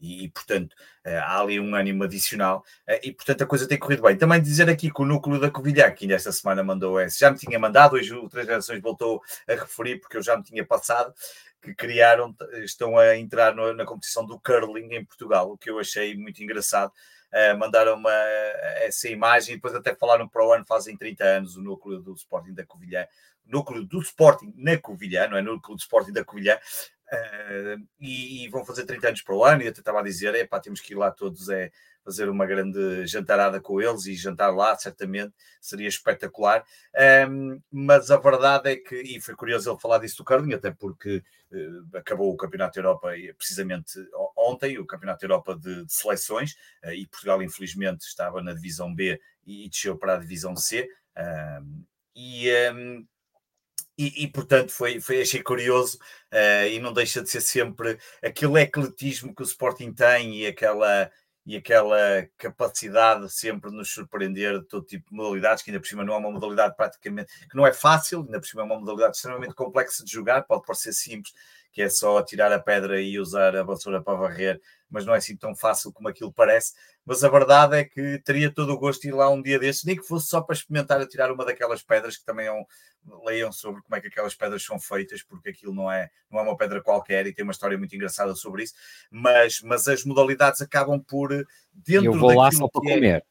e, 0.00 0.24
e, 0.24 0.30
portanto 0.30 0.72
uh, 1.06 1.18
há 1.22 1.40
ali 1.40 1.60
um 1.60 1.74
ânimo 1.74 2.04
adicional, 2.04 2.64
uh, 2.88 2.98
e 3.02 3.12
portanto 3.12 3.42
a 3.42 3.46
coisa 3.46 3.68
tem 3.68 3.78
corrido 3.78 4.02
bem. 4.02 4.16
Também 4.16 4.40
dizer 4.40 4.68
aqui 4.70 4.90
que 4.90 5.02
o 5.02 5.04
núcleo 5.04 5.38
da 5.38 5.50
Covilhã, 5.50 5.90
que 5.90 6.04
ainda 6.04 6.14
esta 6.14 6.32
semana 6.32 6.64
mandou 6.64 7.00
esse, 7.00 7.18
já 7.18 7.30
me 7.30 7.36
tinha 7.36 7.58
mandado, 7.58 7.94
hoje 7.94 8.14
o 8.14 8.28
Três 8.28 8.46
Gerações 8.46 8.80
voltou 8.80 9.22
a 9.46 9.52
referir, 9.52 10.00
porque 10.00 10.16
eu 10.16 10.22
já 10.22 10.36
me 10.36 10.42
tinha 10.42 10.64
passado, 10.64 11.12
que 11.60 11.74
criaram, 11.74 12.34
estão 12.62 12.96
a 12.96 13.16
entrar 13.16 13.54
na 13.54 13.84
competição 13.84 14.24
do 14.24 14.38
curling 14.38 14.94
em 14.94 15.04
Portugal, 15.04 15.50
o 15.50 15.58
que 15.58 15.68
eu 15.68 15.78
achei 15.78 16.16
muito 16.16 16.42
engraçado. 16.42 16.92
Uh, 17.32 17.58
mandaram 17.58 17.96
uma, 17.96 18.12
essa 18.82 19.08
imagem 19.08 19.54
e 19.54 19.56
depois 19.56 19.74
até 19.74 19.94
falaram 19.94 20.28
para 20.28 20.46
o 20.46 20.52
ano, 20.52 20.64
fazem 20.64 20.96
30 20.96 21.24
anos, 21.24 21.56
o 21.56 21.62
núcleo 21.62 22.00
do 22.00 22.14
Sporting 22.14 22.54
da 22.54 22.64
Covilhã, 22.64 23.06
núcleo 23.46 23.84
do 23.84 24.00
Sporting 24.00 24.52
na 24.56 24.76
Covilhã, 24.78 25.28
não 25.28 25.36
é? 25.36 25.42
Núcleo 25.42 25.76
do 25.76 25.80
Sporting 25.80 26.12
da 26.12 26.24
Covilhã, 26.24 26.56
uh, 26.56 27.86
e, 28.00 28.44
e, 28.44 28.48
vão 28.48 28.64
fazer 28.64 28.84
30 28.84 29.08
anos 29.08 29.22
para 29.22 29.34
o 29.34 29.44
ano, 29.44 29.62
e 29.62 29.68
até 29.68 29.80
estava 29.80 30.00
a 30.00 30.04
dizer, 30.04 30.34
é 30.34 30.46
pá, 30.46 30.60
temos 30.60 30.80
que 30.80 30.92
ir 30.92 30.96
lá 30.96 31.10
todos 31.10 31.48
é, 31.48 31.70
fazer 32.04 32.28
uma 32.28 32.46
grande 32.46 33.06
jantarada 33.06 33.60
com 33.60 33.80
eles 33.80 34.06
e 34.06 34.14
jantar 34.14 34.54
lá, 34.54 34.76
certamente, 34.76 35.34
seria 35.60 35.88
espetacular, 35.88 36.64
um, 37.28 37.60
mas 37.70 38.10
a 38.10 38.16
verdade 38.16 38.70
é 38.70 38.76
que, 38.76 38.94
e 38.94 39.20
foi 39.20 39.34
curioso 39.34 39.70
ele 39.70 39.80
falar 39.80 39.98
disso 39.98 40.18
do 40.18 40.24
curling, 40.24 40.54
até 40.54 40.70
porque 40.70 41.22
uh, 41.52 41.96
acabou 41.96 42.32
o 42.32 42.36
Campeonato 42.36 42.74
da 42.74 42.80
Europa 42.80 43.08
precisamente 43.36 43.98
ontem, 44.50 44.78
o 44.78 44.86
Campeonato 44.86 45.20
da 45.20 45.32
Europa 45.32 45.56
de, 45.56 45.84
de 45.84 45.92
seleções, 45.92 46.52
uh, 46.84 46.92
e 46.92 47.06
Portugal 47.06 47.42
infelizmente 47.42 48.02
estava 48.02 48.42
na 48.42 48.52
divisão 48.52 48.94
B 48.94 49.20
e, 49.44 49.66
e 49.66 49.68
desceu 49.68 49.96
para 49.96 50.14
a 50.14 50.18
divisão 50.18 50.56
C, 50.56 50.88
e, 52.14 52.48
e, 53.98 54.24
e, 54.24 54.28
portanto 54.28 54.70
foi, 54.70 55.00
foi 55.00 55.22
achei 55.22 55.42
curioso 55.42 55.98
uh, 56.32 56.66
e 56.70 56.78
não 56.78 56.92
deixa 56.92 57.22
de 57.22 57.30
ser 57.30 57.40
sempre 57.40 57.98
aquele 58.22 58.60
ecletismo 58.60 59.34
que 59.34 59.42
o 59.42 59.44
Sporting 59.44 59.92
tem 59.92 60.42
e 60.42 60.46
aquela 60.46 61.10
e 61.46 61.56
aquela 61.56 62.28
capacidade 62.36 63.30
sempre 63.32 63.70
de 63.70 63.76
nos 63.76 63.88
surpreender 63.88 64.58
de 64.58 64.66
todo 64.66 64.84
tipo 64.84 65.08
de 65.08 65.16
modalidades, 65.16 65.62
que 65.62 65.70
ainda 65.70 65.80
por 65.80 65.86
cima 65.86 66.02
não 66.02 66.14
é 66.14 66.16
uma 66.16 66.32
modalidade 66.32 66.74
praticamente, 66.74 67.32
que 67.48 67.56
não 67.56 67.64
é 67.64 67.72
fácil, 67.72 68.22
ainda 68.22 68.40
por 68.40 68.46
cima 68.48 68.62
é 68.62 68.64
uma 68.64 68.80
modalidade 68.80 69.14
extremamente 69.14 69.54
complexa 69.54 70.04
de 70.04 70.10
jogar, 70.10 70.42
pode 70.42 70.66
parecer 70.66 70.92
simples, 70.92 71.32
que 71.76 71.82
é 71.82 71.90
só 71.90 72.22
tirar 72.22 72.50
a 72.54 72.58
pedra 72.58 73.02
e 73.02 73.20
usar 73.20 73.54
a 73.54 73.62
vassoura 73.62 74.00
para 74.00 74.16
varrer, 74.16 74.58
mas 74.88 75.04
não 75.04 75.14
é 75.14 75.18
assim 75.18 75.36
tão 75.36 75.54
fácil 75.54 75.92
como 75.92 76.08
aquilo 76.08 76.32
parece. 76.32 76.72
Mas 77.04 77.22
a 77.22 77.28
verdade 77.28 77.76
é 77.76 77.84
que 77.84 78.18
teria 78.24 78.50
todo 78.50 78.72
o 78.72 78.78
gosto 78.78 79.02
de 79.02 79.08
ir 79.08 79.12
lá 79.12 79.28
um 79.28 79.42
dia 79.42 79.58
destes, 79.58 79.84
nem 79.84 79.94
que 79.94 80.02
fosse 80.02 80.26
só 80.26 80.40
para 80.40 80.54
experimentar 80.54 80.98
a 80.98 81.06
tirar 81.06 81.30
uma 81.30 81.44
daquelas 81.44 81.82
pedras 81.82 82.16
que 82.16 82.24
também 82.24 82.46
é 82.46 82.50
um, 82.50 82.64
leiam 83.26 83.52
sobre 83.52 83.82
como 83.82 83.94
é 83.94 84.00
que 84.00 84.06
aquelas 84.06 84.34
pedras 84.34 84.64
são 84.64 84.80
feitas, 84.80 85.22
porque 85.22 85.50
aquilo 85.50 85.74
não 85.74 85.92
é, 85.92 86.08
não 86.30 86.40
é 86.40 86.44
uma 86.44 86.56
pedra 86.56 86.80
qualquer 86.82 87.26
e 87.26 87.34
tem 87.34 87.42
uma 87.42 87.52
história 87.52 87.76
muito 87.76 87.94
engraçada 87.94 88.34
sobre 88.34 88.62
isso. 88.62 88.72
Mas, 89.10 89.60
mas 89.60 89.86
as 89.86 90.02
modalidades 90.02 90.62
acabam 90.62 90.98
por 90.98 91.28
dentro 91.74 92.06
Eu 92.06 92.14
vou 92.14 92.34
lá 92.34 92.50
só 92.52 92.66
para 92.68 92.90
é- 92.90 92.94
comer. 92.94 93.24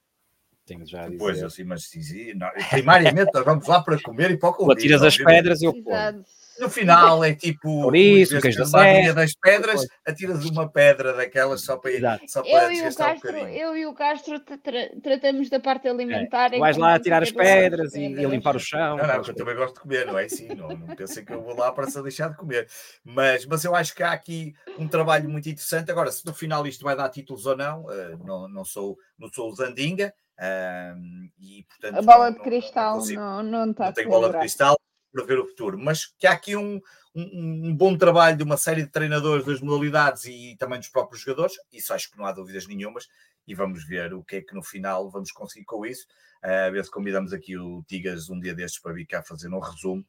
Tenho 0.67 0.85
já 0.85 1.01
a 1.01 1.05
dizer. 1.05 1.17
Pois, 1.17 1.43
assim, 1.43 1.63
mas 1.63 1.85
sim, 1.85 2.03
sim, 2.03 2.35
não, 2.35 2.47
primariamente 2.69 3.31
nós 3.33 3.43
vamos 3.43 3.67
lá 3.67 3.81
para 3.81 3.99
comer 3.99 4.29
e 4.29 4.37
para 4.37 4.51
Tu 4.51 4.57
comer. 4.57 4.73
atiras 4.73 5.01
as 5.01 5.17
pedras 5.17 5.63
e 5.63 5.65
eu 5.65 5.73
como. 5.73 6.25
No 6.59 6.69
final 6.69 7.23
é 7.23 7.33
tipo 7.33 7.81
Por 7.81 7.95
isso, 7.95 8.39
queijo 8.39 8.63
de 8.63 8.71
da 8.71 8.79
serra. 8.79 9.13
das 9.13 9.33
pedras, 9.33 9.85
atiras 10.05 10.45
uma 10.45 10.69
pedra 10.69 11.13
daquelas 11.13 11.61
só 11.61 11.75
para, 11.77 11.91
Exato. 11.91 12.23
só 12.27 12.41
para 12.41 12.51
Eu 12.51 12.71
e, 12.71 12.81
o 12.81 12.87
um 12.87 12.93
Castro, 12.93 13.31
bocadinho. 13.33 13.49
eu 13.57 13.77
e 13.77 13.85
o 13.85 13.93
Castro 13.93 14.39
tra- 14.39 14.57
tra- 14.57 14.89
tratamos 15.03 15.49
da 15.49 15.59
parte 15.59 15.87
alimentar. 15.87 16.51
Tu 16.51 16.59
vais 16.59 16.77
lá 16.77 16.97
tirar 16.99 17.23
as 17.23 17.31
pedras 17.31 17.93
e, 17.93 18.03
e 18.03 18.25
limpar 18.25 18.55
o 18.55 18.59
chão. 18.59 18.97
Não, 18.97 19.05
não, 19.07 19.15
eu 19.15 19.35
também 19.35 19.55
gosto 19.55 19.73
de 19.75 19.79
comer, 19.81 20.05
não 20.05 20.17
é 20.17 20.25
assim? 20.25 20.47
Não, 20.49 20.69
não 20.69 20.95
pensei 20.95 21.25
que 21.25 21.33
eu 21.33 21.41
vou 21.41 21.55
lá 21.57 21.71
para 21.71 21.87
se 21.89 22.01
deixar 22.01 22.29
de 22.29 22.37
comer. 22.37 22.67
Mas, 23.03 23.45
mas 23.45 23.63
eu 23.65 23.75
acho 23.75 23.93
que 23.93 24.03
há 24.03 24.11
aqui 24.11 24.53
um 24.79 24.87
trabalho 24.87 25.29
muito 25.29 25.49
interessante. 25.49 25.91
Agora, 25.91 26.11
se 26.11 26.25
no 26.25 26.33
final 26.33 26.65
isto 26.65 26.83
vai 26.83 26.95
dar 26.95 27.09
títulos 27.09 27.45
ou 27.45 27.57
não, 27.57 27.91
eh, 27.91 28.15
não, 28.23 28.47
não, 28.47 28.63
sou, 28.63 28.97
não 29.19 29.27
sou 29.27 29.49
o 29.51 29.55
Zandinga. 29.55 30.13
ahm, 30.37 31.29
e, 31.39 31.63
portanto, 31.63 31.97
A 31.97 32.01
bola 32.01 32.25
não- 32.25 32.31
de 32.31 32.37
não- 32.37 32.43
cristal 32.45 32.91
não 32.93 32.99
consigo- 32.99 33.21
não, 33.21 33.43
não 33.43 33.71
está 33.71 33.85
não 33.85 33.93
tenho 33.93 34.09
bola 34.09 34.31
de 34.33 34.39
cristal 34.39 34.77
para 35.15 35.25
ver 35.25 35.39
o 35.39 35.47
futuro, 35.47 35.77
mas 35.77 36.05
que 36.19 36.27
há 36.27 36.33
aqui 36.33 36.57
um, 36.57 36.81
um, 37.15 37.69
um 37.69 37.75
bom 37.75 37.97
trabalho 37.97 38.35
de 38.35 38.43
uma 38.43 38.57
série 38.57 38.83
de 38.83 38.89
treinadores 38.89 39.45
das 39.45 39.61
modalidades 39.61 40.25
e 40.25 40.57
também 40.59 40.77
dos 40.77 40.89
próprios 40.89 41.21
jogadores, 41.21 41.55
isso 41.71 41.93
acho 41.93 42.11
que 42.11 42.17
não 42.17 42.25
há 42.25 42.33
dúvidas 42.33 42.67
nenhumas, 42.67 43.07
e 43.47 43.55
vamos 43.55 43.85
ver 43.87 44.13
o 44.13 44.23
que 44.23 44.37
é 44.37 44.41
que 44.41 44.53
no 44.53 44.61
final 44.61 45.09
vamos 45.09 45.31
conseguir 45.31 45.63
com 45.63 45.85
isso. 45.85 46.05
Uh, 46.43 46.67
a 46.67 46.69
ver 46.69 46.83
se 46.83 46.91
convidamos 46.91 47.31
aqui 47.31 47.57
o 47.57 47.83
Tigas 47.87 48.29
um 48.29 48.39
dia 48.39 48.53
destes 48.53 48.81
para 48.81 48.91
vir 48.91 49.05
cá 49.05 49.23
fazer 49.23 49.47
um 49.47 49.59
resumo. 49.59 50.05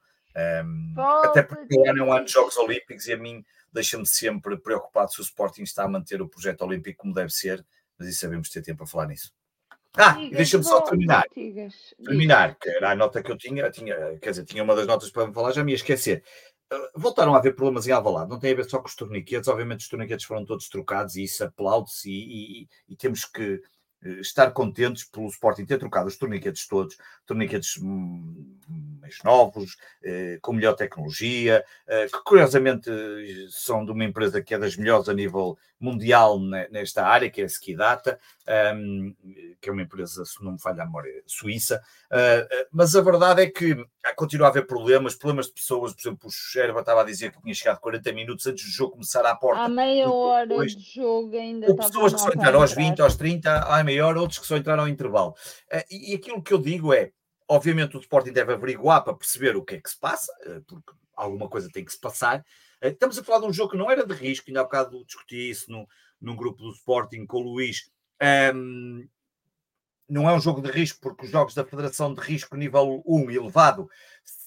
Um, 0.65 0.93
Volta, 0.95 1.29
até 1.29 1.43
porque 1.43 1.79
é 1.79 1.93
um 1.93 2.13
ano 2.13 2.25
de. 2.25 2.33
Jogos 2.33 2.57
Olímpicos 2.57 3.07
e 3.07 3.13
a 3.13 3.17
mim 3.17 3.45
deixa-me 3.73 4.07
sempre 4.07 4.57
preocupado 4.57 5.13
se 5.13 5.21
o 5.21 5.23
Sporting 5.23 5.63
está 5.63 5.85
a 5.85 5.89
manter 5.89 6.21
o 6.21 6.29
projeto 6.29 6.63
olímpico 6.63 7.03
como 7.03 7.15
deve 7.15 7.31
ser, 7.31 7.65
mas 7.99 8.09
isso 8.09 8.21
sabemos 8.21 8.49
ter 8.49 8.63
tempo 8.63 8.79
para 8.79 8.87
falar 8.87 9.07
nisso. 9.07 9.33
Ah, 9.99 10.13
deixa-me 10.37 10.65
só 10.65 10.81
terminar 10.83 11.25
terminar, 12.05 12.57
que 12.59 12.69
era 12.69 12.91
a 12.93 12.97
nota 12.97 13.23
que 13.23 13.31
eu 13.33 13.37
tinha, 13.39 13.71
tinha, 13.71 14.19
quer 14.21 14.31
dizer, 14.31 14.45
tinha 14.45 14.63
uma 14.63 14.75
das 14.77 14.87
notas 14.87 15.11
para 15.11 15.27
me 15.27 15.35
falar, 15.35 15.53
já 15.53 15.65
me 15.65 15.73
ia 15.73 15.77
esquecer. 15.77 16.23
Uh, 16.73 17.01
Voltaram 17.01 17.35
a 17.35 17.39
haver 17.39 17.55
problemas 17.55 17.87
em 17.87 17.93
Alvalade, 17.93 18.29
não 18.31 18.39
tem 18.41 18.53
a 18.53 18.57
ver 18.57 18.69
só 18.69 18.81
com 18.81 18.89
os 18.89 18.97
torniquetes, 18.97 19.49
obviamente 19.49 19.81
os 19.81 19.89
torniquetes 19.89 20.27
foram 20.27 20.45
todos 20.45 20.69
trocados 20.69 21.15
e 21.17 21.25
isso 21.25 21.45
aplaude-se 21.45 22.11
e, 22.11 22.63
e- 22.65 22.69
e 22.89 22.97
temos 22.97 23.25
que 23.25 23.61
estar 24.21 24.51
contentes 24.53 25.05
pelo 25.05 25.29
Sporting 25.29 25.65
ter 25.65 25.79
trocado 25.79 26.09
os 26.09 26.17
torniquetes 26.17 26.67
todos, 26.67 26.97
torniquetes 27.27 27.79
hum, 27.83 28.57
mais 29.01 29.23
novos, 29.23 29.77
eh, 30.03 30.39
com 30.43 30.53
melhor 30.53 30.75
tecnologia, 30.75 31.65
eh, 31.87 32.07
que 32.07 32.23
curiosamente 32.25 32.91
eh, 32.91 33.47
são 33.51 33.85
de 33.85 33.93
uma 33.93 34.05
empresa 34.05 34.43
que 34.43 34.55
é 34.55 34.59
das 34.59 34.77
melhores 34.77 35.09
a 35.09 35.15
nível 35.15 35.57
mundial 35.79 36.41
ne- 36.41 36.69
nesta 36.71 37.05
área, 37.07 37.31
que 37.31 37.41
é 37.41 37.45
a 37.45 37.49
Skidata, 37.49 38.19
hum, 38.75 39.15
que 39.61 39.69
é 39.69 39.73
uma 39.73 39.83
empresa, 39.83 40.25
se 40.25 40.43
não 40.43 40.53
me 40.53 40.61
falha 40.61 40.83
a 40.83 40.87
memória, 40.87 41.23
suíça, 41.27 41.81
mas 42.71 42.95
a 42.95 43.01
verdade 43.01 43.43
é 43.43 43.51
que 43.51 43.77
continua 44.15 44.47
a 44.47 44.51
haver 44.51 44.67
problemas, 44.67 45.15
problemas 45.15 45.47
de 45.47 45.55
pessoas, 45.55 45.93
por 45.93 46.01
exemplo, 46.01 46.29
o 46.29 46.31
Sherba 46.31 46.81
estava 46.81 47.01
a 47.01 47.05
dizer 47.05 47.33
que 47.33 47.41
tinha 47.43 47.55
chegado 47.55 47.81
40 47.81 48.13
minutos 48.13 48.47
antes 48.47 48.65
do 48.65 48.71
jogo 48.71 48.93
começar 48.93 49.25
à 49.27 49.35
porta. 49.35 49.63
Há 49.63 49.69
meia 49.69 50.11
hora 50.11 50.47
depois- 50.47 50.77
de 50.77 50.95
jogo 50.95 51.37
ainda 51.37 51.67
Ou 51.69 51.77
pessoas 51.77 52.15
que 52.15 52.21
só 52.21 52.29
entraram 52.29 52.61
aos 52.61 52.73
entrar. 52.73 52.85
20, 52.85 53.01
aos 53.03 53.17
30, 53.17 53.59
à 53.61 53.83
meia 53.83 54.07
hora, 54.07 54.21
outros 54.21 54.39
que 54.39 54.47
só 54.47 54.57
entraram 54.57 54.85
ao 54.85 54.89
intervalo. 54.89 55.35
Uh, 55.73 55.83
e, 55.91 56.13
e 56.13 56.15
aquilo 56.15 56.43
que 56.43 56.53
eu 56.53 56.59
digo 56.59 56.93
é, 56.93 57.11
obviamente 57.49 57.97
o 57.97 58.01
Sporting 58.01 58.33
deve 58.33 58.53
averiguar 58.53 59.03
para 59.03 59.15
perceber 59.15 59.57
o 59.57 59.65
que 59.65 59.77
é 59.77 59.81
que 59.81 59.91
se 59.91 59.99
passa, 59.99 60.33
porque 60.67 60.93
alguma 61.15 61.49
coisa 61.49 61.71
tem 61.73 61.85
que 61.85 61.93
se 61.93 62.01
passar. 62.01 62.45
Estamos 62.83 63.19
a 63.19 63.25
falar 63.25 63.41
de 63.41 63.47
um 63.47 63.53
jogo 63.53 63.71
que 63.71 63.77
não 63.77 63.91
era 63.91 64.07
de 64.07 64.15
risco, 64.15 64.47
ainda 64.49 64.61
há 64.61 64.65
bocado 64.65 65.05
discuti 65.05 65.51
isso 65.51 65.71
no, 65.71 65.87
num 66.21 66.37
grupo 66.37 66.63
do 66.63 66.71
Sporting 66.73 67.25
com 67.27 67.39
o 67.39 67.43
Luís. 67.43 67.91
Um, 68.55 69.07
não 70.09 70.29
é 70.29 70.35
um 70.35 70.41
jogo 70.41 70.61
de 70.61 70.71
risco, 70.71 71.01
porque 71.01 71.25
os 71.25 71.31
jogos 71.31 71.55
da 71.55 71.65
Federação 71.65 72.15
de 72.15 72.21
Risco 72.21 72.57
nível 72.57 73.03
1 73.07 73.31
elevado 73.31 73.89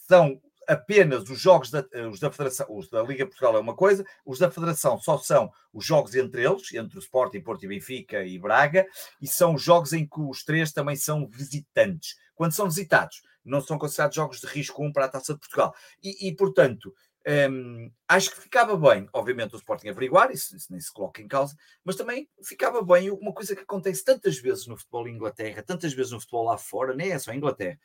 são 0.08 0.42
apenas 0.68 1.28
os 1.30 1.40
jogos 1.40 1.72
da, 1.72 1.84
os 2.12 2.20
da 2.20 2.32
Federação, 2.32 2.68
os 2.70 2.88
da 2.90 3.02
Liga 3.02 3.26
Portugal 3.26 3.58
é 3.58 3.60
uma 3.60 3.76
coisa, 3.76 4.06
os 4.24 4.38
da 4.38 4.52
Federação 4.52 5.00
só 5.00 5.18
são 5.18 5.52
os 5.74 5.84
jogos 5.84 6.14
entre 6.14 6.44
eles, 6.44 6.72
entre 6.74 6.98
o 6.98 7.00
Sporting, 7.00 7.42
Porto 7.42 7.64
e 7.64 7.68
Benfica 7.68 8.24
e 8.24 8.38
Braga, 8.38 8.86
e 9.20 9.28
são 9.28 9.56
os 9.56 9.64
jogos 9.64 9.94
em 9.94 10.06
que 10.06 10.22
os 10.22 10.44
três 10.44 10.72
também 10.72 10.96
são 10.96 11.28
visitantes. 11.28 12.16
Quando 12.36 12.54
são 12.54 12.68
visitados, 12.68 13.24
não 13.44 13.62
são 13.62 13.80
considerados 13.80 14.16
jogos 14.16 14.40
de 14.40 14.48
risco 14.48 14.84
1 14.86 14.94
para 14.94 15.06
a 15.06 15.10
Taça 15.10 15.34
de 15.34 15.40
Portugal. 15.40 15.74
E, 16.04 16.28
e 16.28 16.36
portanto, 16.36 16.94
um, 17.28 17.92
acho 18.08 18.32
que 18.32 18.42
ficava 18.42 18.78
bem, 18.78 19.08
obviamente, 19.14 19.54
o 19.54 19.58
Sporting 19.58 19.90
averiguar, 19.90 20.32
isso, 20.32 20.56
isso, 20.56 20.72
nem 20.72 20.80
se 20.80 20.92
coloca 20.92 21.22
em 21.22 21.28
causa, 21.28 21.56
mas 21.84 21.96
também 21.96 22.30
ficava 22.44 22.82
bem 22.82 23.12
uma 23.12 23.34
coisa 23.34 23.56
que 23.56 23.62
acontece 23.62 24.04
tantas 24.04 24.38
vezes 24.38 24.68
no 24.68 24.78
futebol 24.78 25.08
em 25.08 25.16
Inglaterra, 25.16 25.62
tantas 25.62 25.94
vezes 25.94 26.12
no 26.12 26.20
futebol 26.20 26.46
lá 26.46 26.58
fora, 26.58 26.96
nem 26.96 27.12
é 27.12 27.20
só 27.20 27.32
em 27.32 27.38
Inglaterra, 27.38 27.78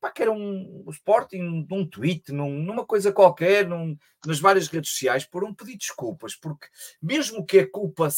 pá, 0.00 0.10
que 0.10 0.22
era 0.22 0.30
um, 0.30 0.82
o 0.86 0.90
Sporting 0.90 1.66
num 1.68 1.88
tweet, 1.88 2.32
num, 2.32 2.50
numa 2.50 2.84
coisa 2.84 3.12
qualquer, 3.12 3.66
num, 3.66 3.96
nas 4.26 4.40
várias 4.40 4.68
redes 4.68 4.90
sociais, 4.90 5.24
por 5.24 5.42
um 5.42 5.54
pedir 5.54 5.76
desculpas, 5.76 6.36
porque 6.36 6.66
mesmo 7.00 7.46
que 7.46 7.60
a 7.60 7.70
culpa 7.70 8.08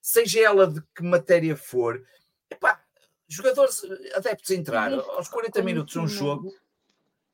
seja 0.00 0.40
ela 0.40 0.66
de 0.66 0.82
que 0.94 1.02
matéria 1.02 1.56
for, 1.56 2.02
epá, 2.50 2.82
jogadores 3.28 3.82
adeptos 4.14 4.50
a 4.50 4.54
entrar 4.54 4.92
aos 4.92 5.28
40 5.28 5.62
minutos 5.62 5.92
de 5.92 5.98
um 6.00 6.08
jogo 6.08 6.52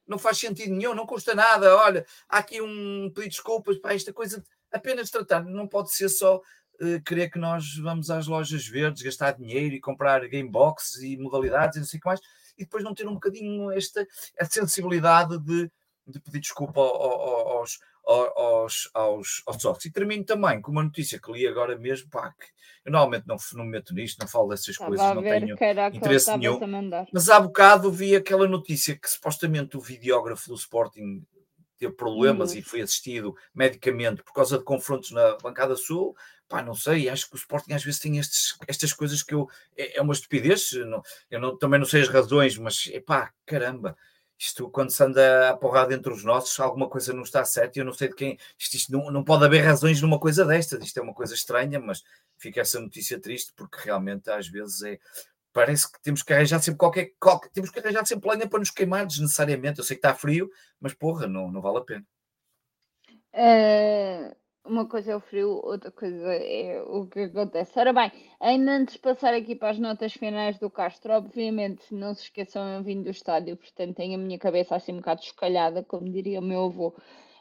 não 0.07 0.19
faz 0.19 0.39
sentido 0.39 0.75
nenhum, 0.75 0.95
não 0.95 1.07
custa 1.07 1.35
nada. 1.35 1.77
Olha, 1.77 2.07
há 2.29 2.39
aqui 2.39 2.61
um 2.61 3.11
pedido 3.15 3.23
de 3.23 3.29
desculpas 3.31 3.79
para 3.79 3.95
esta 3.95 4.13
coisa, 4.13 4.45
apenas 4.71 5.11
tratar, 5.11 5.45
não 5.45 5.67
pode 5.67 5.93
ser 5.93 6.09
só 6.09 6.37
uh, 6.37 7.03
querer 7.05 7.31
que 7.31 7.39
nós 7.39 7.77
vamos 7.77 8.11
às 8.11 8.27
lojas 8.27 8.67
verdes 8.67 9.03
gastar 9.03 9.33
dinheiro 9.33 9.75
e 9.75 9.81
comprar 9.81 10.27
gameboxes 10.29 11.03
e 11.03 11.17
modalidades 11.17 11.77
e 11.77 11.81
não 11.81 11.87
sei 11.87 11.99
o 11.99 12.01
que 12.01 12.09
mais 12.09 12.21
e 12.57 12.65
depois 12.65 12.85
não 12.85 12.95
ter 12.95 13.07
um 13.07 13.15
bocadinho 13.15 13.71
esta 13.73 14.07
a 14.39 14.45
sensibilidade 14.45 15.39
de, 15.39 15.71
de 16.07 16.21
pedir 16.21 16.41
desculpa 16.41 16.81
aos, 16.81 17.51
aos, 17.53 17.79
aos, 18.07 18.91
aos 18.95 19.43
sócios. 19.59 19.87
E 19.87 19.91
termino 19.91 20.25
também 20.25 20.61
com 20.61 20.71
uma 20.71 20.83
notícia 20.83 21.19
que 21.19 21.33
li 21.33 21.47
agora 21.47 21.79
mesmo, 21.79 22.09
pá, 22.11 22.31
que 22.31 22.47
eu 22.85 22.93
normalmente 22.93 23.27
não, 23.27 23.37
não 23.55 23.65
me 23.65 23.71
meto 23.71 23.95
nisto, 23.95 24.19
não 24.21 24.29
falo 24.29 24.49
dessas 24.49 24.69
Estava 24.69 24.91
coisas, 24.91 25.15
não 25.15 25.23
tenho 25.23 25.57
interesse 25.95 26.37
nenhum. 26.37 26.61
Mas 27.13 27.29
há 27.31 27.41
bocado 27.41 27.91
vi 27.91 28.15
aquela 28.15 28.47
notícia 28.47 28.97
que 28.97 29.09
supostamente 29.09 29.77
o 29.77 29.81
videógrafo 29.81 30.49
do 30.49 30.55
Sporting 30.55 31.25
teve 31.79 31.95
problemas 31.95 32.53
uhum. 32.53 32.59
e 32.59 32.63
foi 32.63 32.81
assistido 32.83 33.35
medicamente 33.55 34.23
por 34.23 34.33
causa 34.33 34.59
de 34.59 34.65
confrontos 34.65 35.11
na 35.11 35.37
bancada 35.43 35.75
sul. 35.77 36.15
Pá, 36.47 36.63
não 36.63 36.75
sei, 36.75 37.09
acho 37.09 37.29
que 37.29 37.37
o 37.37 37.39
Sporting 37.39 37.73
às 37.73 37.83
vezes 37.83 38.01
tem 38.01 38.19
estes, 38.19 38.57
estas 38.69 38.93
coisas 38.93 39.23
que 39.23 39.35
eu. 39.35 39.49
É, 39.77 39.99
é 39.99 40.03
uma 40.03 40.13
estupidez, 40.13 40.73
não, 40.73 41.03
eu 41.31 41.41
não, 41.41 41.57
também 41.57 41.81
não 41.81 41.87
sei 41.87 42.03
as 42.03 42.09
razões, 42.09 42.59
mas 42.59 42.85
pá, 43.07 43.33
caramba, 43.47 43.97
isto 44.45 44.71
quando 44.71 44.91
se 44.91 45.03
anda 45.03 45.51
a 45.51 45.57
porrada 45.57 45.95
entre 45.95 46.13
os 46.13 46.23
nossos, 46.23 46.59
alguma 46.61 46.89
coisa 46.89 47.15
não 47.15 47.23
está 47.23 47.45
certa 47.45 47.79
eu 47.79 47.85
não 47.85 47.95
sei 47.95 48.09
de 48.09 48.15
quem. 48.15 48.39
Isto, 48.59 48.77
isto 48.77 48.93
não, 48.93 49.11
não 49.11 49.25
pode 49.25 49.45
haver 49.45 49.61
razões 49.61 50.03
numa 50.03 50.21
coisa 50.21 50.45
destas, 50.45 50.83
isto 50.85 50.99
é 50.99 51.03
uma 51.03 51.15
coisa 51.15 51.35
estranha, 51.35 51.81
mas 51.81 52.03
fica 52.37 52.61
essa 52.61 52.79
notícia 52.79 53.19
triste 53.19 53.53
porque 53.57 53.79
realmente 53.83 54.31
às 54.31 54.47
vezes 54.49 54.83
é. 54.83 54.99
Parece 55.53 55.91
que 55.91 56.03
temos 56.03 56.23
que 56.23 56.33
arranjar 56.33 56.61
sempre 56.61 56.79
qualquer, 56.79 57.13
qualquer 57.21 57.49
temos 57.51 57.71
que 57.71 57.79
arranjar 57.79 58.05
sempre 58.05 58.29
lenha 58.29 58.49
para 58.49 58.59
nos 58.59 58.71
queimar 58.71 59.07
desnecessariamente. 59.07 59.79
Eu 59.79 59.85
sei 59.85 59.97
que 59.97 60.05
está 60.05 60.13
frio, 60.13 60.51
mas 60.81 60.93
porra, 60.95 61.29
não, 61.29 61.51
não 61.51 61.63
vale 61.63 61.79
a 61.79 61.81
pena. 61.81 62.05
Uh, 63.33 64.37
uma 64.65 64.87
coisa 64.87 65.13
é 65.13 65.17
o 65.17 65.21
frio, 65.21 65.61
outra 65.63 65.91
coisa 65.91 66.33
é 66.35 66.83
o 66.87 67.07
que 67.07 67.21
acontece. 67.21 67.79
Ora 67.79 67.93
bem, 67.93 68.11
ainda 68.41 68.73
antes 68.73 68.95
de 68.95 69.01
passar 69.01 69.35
aqui 69.35 69.55
para 69.55 69.71
as 69.71 69.79
notas 69.79 70.15
finais 70.15 70.59
do 70.59 70.71
Castro, 70.71 71.13
obviamente 71.13 71.95
não 71.95 72.15
se 72.15 72.23
esqueçam, 72.23 72.67
eu 72.69 72.83
vim 72.83 73.03
do 73.03 73.11
estádio, 73.11 73.57
portanto 73.57 73.97
tenho 73.97 74.15
a 74.15 74.19
minha 74.19 74.39
cabeça 74.39 74.75
assim 74.75 74.93
um 74.93 74.97
bocado 74.97 75.21
escalhada, 75.21 75.83
como 75.85 76.11
diria 76.11 76.41
o 76.41 76.43
meu 76.43 76.65
avô. 76.65 76.95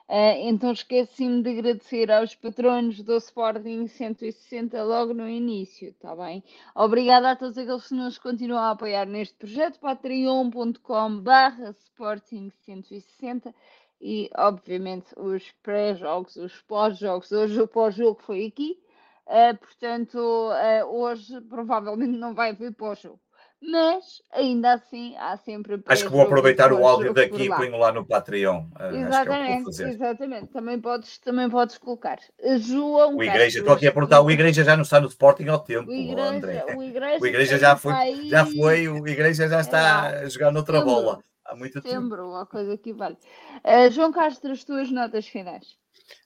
Uh, 0.10 0.36
então 0.42 0.74
esqueci-me 0.74 1.42
de 1.42 1.50
agradecer 1.52 2.12
aos 2.12 2.36
patronos 2.36 3.02
do 3.02 3.16
Sporting 3.16 3.88
160 3.88 4.84
logo 4.84 5.14
no 5.14 5.28
início, 5.30 5.90
está 5.90 6.14
bem? 6.14 6.44
Obrigada 6.76 7.32
a 7.32 7.36
todos 7.38 7.58
aqueles 7.58 7.88
que 7.88 7.96
nos 7.96 8.18
continuam 8.18 8.60
a 8.60 8.72
apoiar 8.72 9.06
neste 9.08 9.34
projeto, 9.36 9.80
patreon.com 9.80 11.20
barra 11.22 11.70
Sporting 11.70 12.52
160 12.66 13.56
e, 14.04 14.30
obviamente, 14.36 15.08
os 15.16 15.44
pré-jogos, 15.64 16.36
os 16.36 16.54
pós-jogos. 16.68 17.32
Hoje 17.32 17.62
o 17.62 17.68
pós-jogo 17.68 18.20
foi 18.22 18.48
aqui, 18.48 18.78
uh, 19.26 19.58
portanto, 19.58 20.18
uh, 20.18 20.86
hoje 20.86 21.40
provavelmente 21.50 22.12
não 22.12 22.36
vai 22.36 22.50
haver 22.50 22.74
pós-jogo. 22.74 23.20
Mas, 23.66 24.22
ainda 24.34 24.74
assim, 24.74 25.16
há 25.16 25.38
sempre. 25.38 25.82
Acho 25.86 26.04
que 26.04 26.12
vou 26.12 26.22
aproveitar 26.22 26.74
o 26.74 26.86
áudio 26.86 27.14
daqui 27.14 27.44
e 27.44 27.48
ponho 27.48 27.78
lá 27.78 27.94
no 27.94 28.06
Patreon. 28.06 28.66
Uh, 28.78 28.94
exatamente, 28.94 29.82
é 29.82 29.90
exatamente. 29.90 30.48
Também 30.48 30.82
podes, 30.82 31.18
também 31.20 31.50
podes 31.50 31.78
colocar. 31.78 32.20
João. 32.58 33.16
O 33.16 33.24
Igreja, 33.24 33.60
estou 33.60 33.74
aqui 33.74 33.88
a 33.88 33.92
perguntar, 33.94 34.20
o 34.20 34.30
Igreja 34.30 34.66
já 34.66 34.76
não 34.76 34.84
está 34.84 35.00
no 35.00 35.08
Sporting 35.08 35.48
ao 35.48 35.60
tempo, 35.60 35.90
o 35.90 35.94
Igreja, 35.94 36.30
André. 36.30 36.66
O 36.76 36.84
Igreja, 36.84 37.20
o 37.22 37.26
igreja 37.26 37.58
já, 37.58 37.78
foi, 37.78 37.94
já 38.26 38.46
foi, 38.46 38.90
o 38.90 39.08
Igreja 39.08 39.48
já 39.48 39.62
está 39.62 40.10
é. 40.10 40.26
a 40.26 40.30
jogar 40.30 40.52
noutra 40.52 40.82
bola 40.82 41.24
há 41.54 41.56
muito 41.56 41.74
Setembro, 41.74 42.18
tempo. 42.18 42.30
uma 42.30 42.46
coisa 42.46 42.78
que 42.78 42.94
vale. 42.94 43.18
Uh, 43.64 43.92
João 43.92 44.12
Castro, 44.12 44.52
as 44.52 44.64
tuas 44.64 44.92
notas 44.92 45.28
finais. 45.28 45.78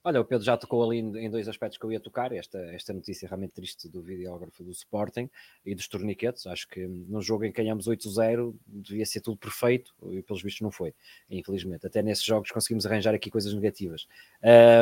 Olha, 0.04 0.22
o 0.22 0.26
Pedro 0.26 0.44
já 0.44 0.58
tocou 0.58 0.84
ali 0.84 1.00
em 1.00 1.30
dois 1.30 1.48
aspectos 1.48 1.78
que 1.78 1.86
eu 1.86 1.92
ia 1.92 2.00
tocar. 2.00 2.32
Esta, 2.32 2.58
esta 2.74 2.94
notícia 2.94 3.28
realmente 3.28 3.52
triste 3.52 3.88
do 3.90 4.02
videógrafo 4.02 4.64
do 4.64 4.72
Sporting 4.72 5.30
e 5.66 5.76
dos 5.76 5.88
torniquetes. 5.88 6.48
Acho 6.48 6.68
que 6.68 6.88
no 6.88 7.22
jogo 7.22 7.46
em 7.46 7.52
que 7.52 7.62
ganhamos 7.62 7.88
8-0 7.88 8.56
devia 8.66 9.06
ser 9.06 9.22
tudo 9.22 9.38
perfeito 9.38 9.94
e 10.10 10.22
pelos 10.22 10.42
vistos 10.42 10.62
não 10.62 10.72
foi, 10.72 10.94
infelizmente. 11.30 11.86
Até 11.86 12.02
nesses 12.02 12.24
jogos 12.24 12.52
conseguimos 12.52 12.86
arranjar 12.86 13.14
aqui 13.14 13.30
coisas 13.30 13.54
negativas. 13.54 14.08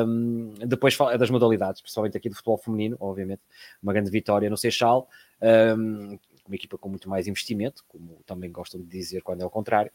Um, 0.08 0.54
depois 0.66 0.98
das 1.18 1.30
modalidades, 1.30 1.82
principalmente 1.82 2.18
aqui 2.18 2.30
do 2.30 2.36
futebol 2.36 2.58
feminino, 2.58 2.96
obviamente, 3.00 3.42
uma 3.82 3.94
grande 3.94 4.10
vitória 4.12 4.50
no 4.50 4.58
Seixal. 4.58 5.10
Um, 5.42 6.18
uma 6.48 6.56
equipa 6.56 6.78
com 6.78 6.88
muito 6.90 7.10
mais 7.10 7.28
investimento, 7.28 7.84
como 7.88 8.20
também 8.26 8.52
gostam 8.52 8.80
de 8.80 8.88
dizer 8.88 9.22
quando 9.22 9.42
é 9.42 9.46
o 9.46 9.50
contrário, 9.50 9.92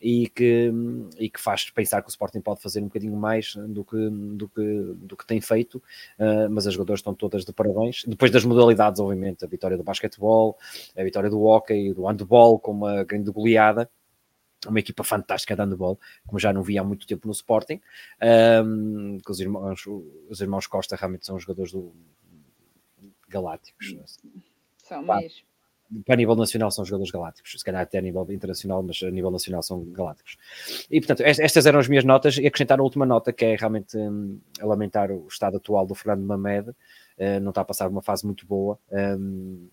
e 0.00 0.28
que, 0.28 0.70
e 1.18 1.30
que 1.30 1.40
faz 1.40 1.70
pensar 1.70 2.02
que 2.02 2.08
o 2.08 2.10
Sporting 2.10 2.40
pode 2.40 2.60
fazer 2.60 2.80
um 2.80 2.84
bocadinho 2.84 3.16
mais 3.16 3.54
do 3.54 3.84
que, 3.84 4.10
do 4.10 4.48
que, 4.48 4.94
do 4.96 5.16
que 5.16 5.26
tem 5.26 5.40
feito, 5.40 5.76
uh, 6.18 6.50
mas 6.50 6.66
as 6.66 6.74
jogadoras 6.74 7.00
estão 7.00 7.14
todas 7.14 7.44
de 7.44 7.52
parabéns. 7.52 8.04
Depois 8.06 8.30
das 8.30 8.44
modalidades, 8.44 9.00
obviamente, 9.00 9.44
a 9.44 9.48
vitória 9.48 9.76
do 9.76 9.82
basquetebol, 9.82 10.58
a 10.96 11.02
vitória 11.02 11.30
do 11.30 11.40
hockey, 11.42 11.92
do 11.94 12.06
handball, 12.06 12.58
com 12.58 12.72
uma 12.72 13.04
grande 13.04 13.30
goleada, 13.30 13.90
uma 14.66 14.80
equipa 14.80 15.04
fantástica 15.04 15.54
de 15.54 15.62
handball, 15.62 15.98
como 16.26 16.38
já 16.38 16.52
não 16.52 16.62
via 16.62 16.80
há 16.80 16.84
muito 16.84 17.06
tempo 17.06 17.26
no 17.26 17.32
Sporting, 17.32 17.80
um, 18.64 19.18
que 19.18 19.30
os 19.30 19.40
irmãos, 19.40 19.84
os 20.28 20.40
irmãos 20.40 20.66
Costa 20.66 20.96
realmente 20.96 21.24
são 21.24 21.38
jogadores 21.38 21.72
do 21.72 21.92
Galácticos. 23.28 23.96
São 24.76 25.02
mesmo 25.02 25.46
para 26.04 26.16
nível 26.16 26.34
nacional 26.34 26.70
são 26.70 26.84
jogadores 26.84 27.10
galácticos, 27.10 27.52
se 27.52 27.64
calhar 27.64 27.82
até 27.82 27.98
a 27.98 28.00
nível 28.00 28.26
internacional, 28.30 28.82
mas 28.82 29.00
a 29.02 29.10
nível 29.10 29.30
nacional 29.30 29.62
são 29.62 29.84
galácticos. 29.84 30.36
E 30.90 31.00
portanto, 31.00 31.20
estas 31.20 31.66
eram 31.66 31.78
as 31.78 31.88
minhas 31.88 32.04
notas, 32.04 32.36
e 32.38 32.46
acrescentar 32.46 32.80
a 32.80 32.82
última 32.82 33.06
nota, 33.06 33.32
que 33.32 33.44
é 33.44 33.56
realmente 33.56 33.96
um, 33.96 34.38
lamentar 34.60 35.10
o 35.10 35.26
estado 35.28 35.56
atual 35.56 35.86
do 35.86 35.94
Fernando 35.94 36.26
Mamed, 36.26 36.70
uh, 36.70 37.40
não 37.40 37.50
está 37.50 37.60
a 37.60 37.64
passar 37.64 37.88
uma 37.88 38.02
fase 38.02 38.24
muito 38.24 38.46
boa, 38.46 38.78
um, 38.90 39.68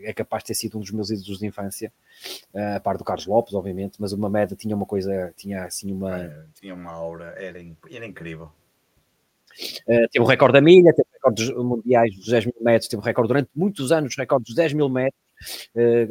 é 0.00 0.12
capaz 0.12 0.42
de 0.42 0.48
ter 0.48 0.54
sido 0.54 0.78
um 0.78 0.80
dos 0.80 0.90
meus 0.90 1.10
ídolos 1.10 1.38
de 1.38 1.46
infância, 1.46 1.92
uh, 2.54 2.76
a 2.76 2.80
par 2.80 2.96
do 2.96 3.04
Carlos 3.04 3.26
Lopes, 3.26 3.54
obviamente, 3.54 3.96
mas 4.00 4.12
o 4.12 4.18
Mamed 4.18 4.54
tinha 4.56 4.76
uma 4.76 4.86
coisa, 4.86 5.32
tinha 5.36 5.64
assim 5.64 5.92
uma... 5.92 6.18
É, 6.18 6.44
tinha 6.60 6.74
uma 6.74 6.92
aura, 6.92 7.34
era, 7.36 7.58
era 7.90 8.06
incrível. 8.06 8.50
Uh, 9.88 10.06
teve 10.10 10.22
o 10.22 10.24
recorde 10.24 10.52
da 10.52 10.60
milha, 10.60 10.92
teve 10.94 11.08
recordes 11.14 11.50
mundiais 11.50 12.14
dos 12.14 12.26
10 12.26 12.46
mil 12.46 12.54
metros, 12.60 12.88
teve 12.88 13.00
o 13.00 13.04
recorde 13.04 13.28
durante 13.28 13.50
muitos 13.54 13.90
anos, 13.90 14.14
recordes 14.16 14.48
dos 14.48 14.56
10 14.56 14.74
mil 14.74 14.88
metros, 14.88 15.25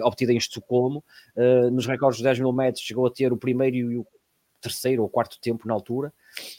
obtida 0.04 0.34
em 0.34 0.38
Estocolmo. 0.38 1.04
Uh, 1.36 1.70
nos 1.72 1.86
recordes 1.86 2.18
de 2.18 2.24
10 2.24 2.40
mil 2.40 2.54
metros 2.54 2.84
chegou 2.84 3.06
a 3.06 3.12
ter 3.12 3.32
o 3.32 3.38
primeiro 3.38 3.76
e 3.76 3.98
o 3.98 4.08
terceiro 4.62 5.04
ou 5.04 5.10
quarto 5.10 5.40
tempo 5.40 5.68
na 5.68 5.74
altura. 5.74 6.14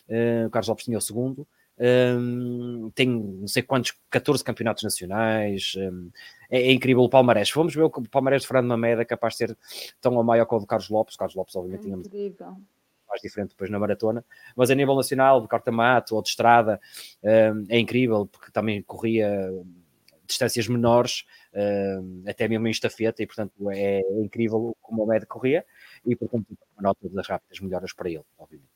Uh, 0.09 0.47
o 0.47 0.51
Carlos 0.51 0.69
Lopes 0.69 0.85
tinha 0.85 0.99
o 0.99 1.01
segundo. 1.01 1.47
Um, 1.79 2.91
tem 2.95 3.07
não 3.07 3.47
sei 3.47 3.63
quantos, 3.63 3.93
14 4.11 4.43
campeonatos 4.43 4.83
nacionais. 4.83 5.75
Um, 5.77 6.11
é, 6.51 6.61
é, 6.63 6.73
incrível 6.73 7.03
o 7.03 7.09
Palmarés. 7.09 7.51
Vamos 7.51 7.75
ver 7.75 7.83
o 7.83 7.91
Palmarés 7.91 8.43
de 8.43 8.49
Fernando 8.49 8.69
Mameda 8.69 9.05
capaz 9.05 9.35
de 9.35 9.39
ser 9.39 9.59
tão 10.01 10.15
ou 10.15 10.25
maior 10.25 10.47
que 10.47 10.55
o 10.55 10.59
do 10.59 10.67
Carlos 10.67 10.89
Lopes. 10.89 11.15
O 11.15 11.19
Carlos 11.19 11.35
Lopes, 11.35 11.55
obviamente, 11.57 11.87
é 11.87 12.01
tinha 12.01 12.57
mais 13.09 13.23
diferente 13.23 13.51
depois 13.51 13.71
na 13.71 13.79
maratona, 13.79 14.25
mas 14.57 14.69
a 14.69 14.75
nível 14.75 14.97
nacional, 14.97 15.41
de 15.41 15.47
corta-mato 15.47 16.17
ou 16.17 16.23
de 16.23 16.29
estrada, 16.29 16.81
um, 17.23 17.65
é 17.69 17.79
incrível 17.79 18.27
porque 18.27 18.51
também 18.51 18.83
corria 18.83 19.49
distâncias 20.27 20.69
menores, 20.69 21.25
até 22.29 22.49
mesmo 22.49 22.67
em 22.69 22.71
estafeta, 22.71 23.23
e 23.23 23.27
portanto 23.27 23.53
é 23.71 24.01
incrível 24.23 24.77
como 24.83 25.05
o 25.05 25.07
médico 25.07 25.35
corria, 25.35 25.65
e 26.05 26.15
portanto 26.17 26.47
uma 26.77 26.83
nota 26.83 27.09
das 27.09 27.27
rápidas 27.29 27.61
melhoras 27.61 27.93
para 27.93 28.11
ele, 28.11 28.25
obviamente. 28.39 28.76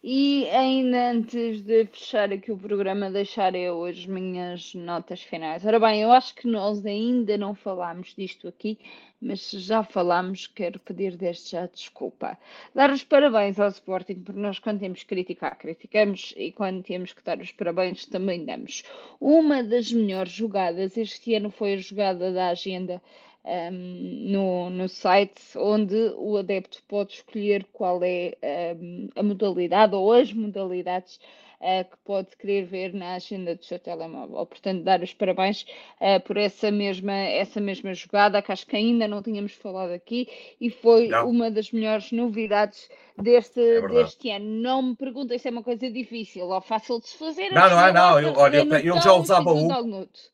E 0.00 0.48
ainda 0.50 1.10
antes 1.10 1.60
de 1.62 1.84
fechar 1.86 2.32
aqui 2.32 2.52
o 2.52 2.56
programa, 2.56 3.10
deixar 3.10 3.52
eu 3.56 3.84
as 3.84 4.06
minhas 4.06 4.72
notas 4.72 5.20
finais. 5.20 5.66
Ora 5.66 5.80
bem, 5.80 6.00
eu 6.02 6.12
acho 6.12 6.36
que 6.36 6.46
nós 6.46 6.86
ainda 6.86 7.36
não 7.36 7.52
falámos 7.52 8.14
disto 8.16 8.46
aqui, 8.46 8.78
mas 9.20 9.40
se 9.40 9.58
já 9.58 9.82
falámos, 9.82 10.46
quero 10.46 10.78
pedir 10.78 11.16
desde 11.16 11.50
já 11.50 11.66
desculpa. 11.66 12.38
Dar 12.72 12.92
os 12.92 13.02
parabéns 13.02 13.58
ao 13.58 13.70
Sporting, 13.70 14.20
porque 14.20 14.40
nós, 14.40 14.60
quando 14.60 14.78
temos 14.78 15.00
que 15.02 15.08
criticar, 15.08 15.58
criticamos, 15.58 16.32
e 16.36 16.52
quando 16.52 16.80
temos 16.84 17.12
que 17.12 17.24
dar 17.24 17.40
os 17.40 17.50
parabéns, 17.50 18.06
também 18.06 18.44
damos. 18.44 18.84
Uma 19.20 19.64
das 19.64 19.90
melhores 19.90 20.30
jogadas 20.30 20.96
este 20.96 21.34
ano 21.34 21.50
foi 21.50 21.74
a 21.74 21.78
jogada 21.78 22.32
da 22.32 22.50
agenda 22.50 23.02
um, 23.44 24.30
no, 24.30 24.70
no 24.70 24.88
site, 24.88 25.40
onde 25.56 25.94
o 26.16 26.36
adepto 26.36 26.82
pode 26.86 27.14
escolher 27.14 27.64
qual 27.72 28.00
é 28.02 28.36
um, 28.80 29.08
a 29.16 29.22
modalidade 29.22 29.94
ou 29.94 30.12
as 30.12 30.32
modalidades 30.32 31.18
que 31.60 31.96
pode 32.04 32.36
querer 32.36 32.64
ver 32.66 32.94
na 32.94 33.14
agenda 33.14 33.54
do 33.54 33.64
seu 33.64 33.78
telemóvel. 33.78 34.46
Portanto, 34.46 34.84
dar 34.84 35.02
os 35.02 35.12
parabéns 35.12 35.62
uh, 36.00 36.20
por 36.24 36.36
essa 36.36 36.70
mesma, 36.70 37.12
essa 37.12 37.60
mesma 37.60 37.92
jogada, 37.94 38.40
que 38.40 38.52
acho 38.52 38.66
que 38.66 38.76
ainda 38.76 39.08
não 39.08 39.22
tínhamos 39.22 39.52
falado 39.52 39.90
aqui, 39.90 40.28
e 40.60 40.70
foi 40.70 41.08
não. 41.08 41.28
uma 41.28 41.50
das 41.50 41.72
melhores 41.72 42.12
novidades 42.12 42.88
deste, 43.16 43.60
é 43.60 43.88
deste 43.88 44.30
ano. 44.30 44.44
Não 44.44 44.82
me 44.82 44.96
perguntem 44.96 45.38
se 45.38 45.48
é 45.48 45.50
uma 45.50 45.62
coisa 45.62 45.90
difícil 45.90 46.46
ou 46.46 46.60
fácil 46.60 47.00
de 47.00 47.08
se 47.08 47.18
fazer. 47.18 47.50
Não, 47.50 47.68
não 47.68 47.86
é, 47.86 47.92
não. 47.92 48.20
Eu, 48.20 48.32
olha, 48.34 48.58
eu, 48.58 48.78
eu 48.78 49.00
já 49.00 49.12
usava 49.14 49.52
um, 49.52 49.68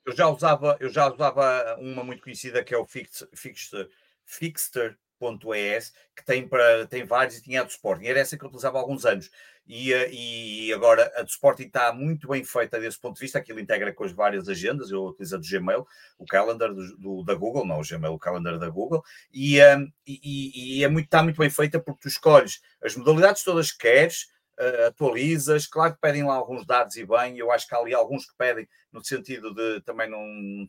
eu 0.05 0.15
já 0.15 0.29
usava, 0.29 0.77
eu 0.81 0.91
já 0.91 1.13
usava 1.13 1.77
uma 1.81 2.05
muito 2.05 2.23
conhecida 2.23 2.63
que 2.63 2.75
é 2.75 2.79
o 2.79 2.85
Fixter, 2.85 3.89
Fixter, 4.25 4.97
Fixter.es, 5.19 5.93
que 6.15 6.25
tem, 6.25 6.47
para, 6.47 6.87
tem 6.87 7.05
vários 7.05 7.39
e 7.39 7.43
tinha 7.43 7.61
a 7.61 7.65
do 7.65 7.71
Sporting. 7.71 8.07
Era 8.07 8.21
essa 8.21 8.37
que 8.37 8.45
eu 8.45 8.49
utilizava 8.49 8.79
há 8.79 8.81
alguns 8.81 9.05
anos. 9.05 9.31
E, 9.67 9.93
eh, 9.95 10.11
e 10.13 10.73
agora 10.75 11.11
a 11.17 11.23
do 11.23 11.29
Sporting 11.29 11.65
está 11.65 11.93
muito 11.93 12.29
bem 12.29 12.45
feita 12.45 12.79
desse 12.79 13.01
ponto 13.01 13.15
de 13.15 13.21
vista. 13.21 13.39
Aquilo 13.39 13.61
integra 13.61 13.93
com 13.93 14.05
as 14.05 14.13
várias 14.13 14.49
agendas. 14.49 14.91
Eu 14.91 15.07
utilizo 15.07 15.37
a 15.37 15.39
do 15.39 15.47
Gmail, 15.47 15.87
o 16.19 16.27
calendar 16.27 16.73
do, 16.73 16.97
do, 16.99 17.25
da 17.25 17.35
Google, 17.35 17.67
não 17.67 17.81
o 17.81 17.83
Gmail, 17.83 18.13
o 18.13 18.19
calendar 18.19 18.59
da 18.59 18.69
Google. 18.69 19.03
E, 19.33 19.61
um, 19.61 19.63
eh, 19.63 19.87
e, 20.07 20.79
e 20.79 20.85
é 20.85 20.89
muito, 20.89 21.07
está 21.07 21.23
muito 21.23 21.39
bem 21.39 21.51
feita 21.51 21.81
porque 21.81 22.03
tu 22.03 22.09
escolhes 22.09 22.61
as 22.83 22.95
modalidades 22.97 23.43
todas 23.43 23.73
que 23.73 23.79
queres, 23.79 24.27
uh, 24.61 24.87
atualizas. 24.89 25.67
Claro 25.67 25.95
que 25.95 26.01
pedem 26.01 26.25
lá 26.25 26.35
alguns 26.35 26.67
dados 26.67 26.97
e 26.97 27.07
bem. 27.07 27.39
Eu 27.39 27.51
acho 27.51 27.67
que 27.67 27.75
há 27.75 27.79
ali 27.79 27.95
alguns 27.95 28.27
que 28.27 28.37
pedem 28.37 28.69
no 28.93 29.05
sentido 29.05 29.55
de 29.55 29.81
também 29.81 30.09
não 30.09 30.67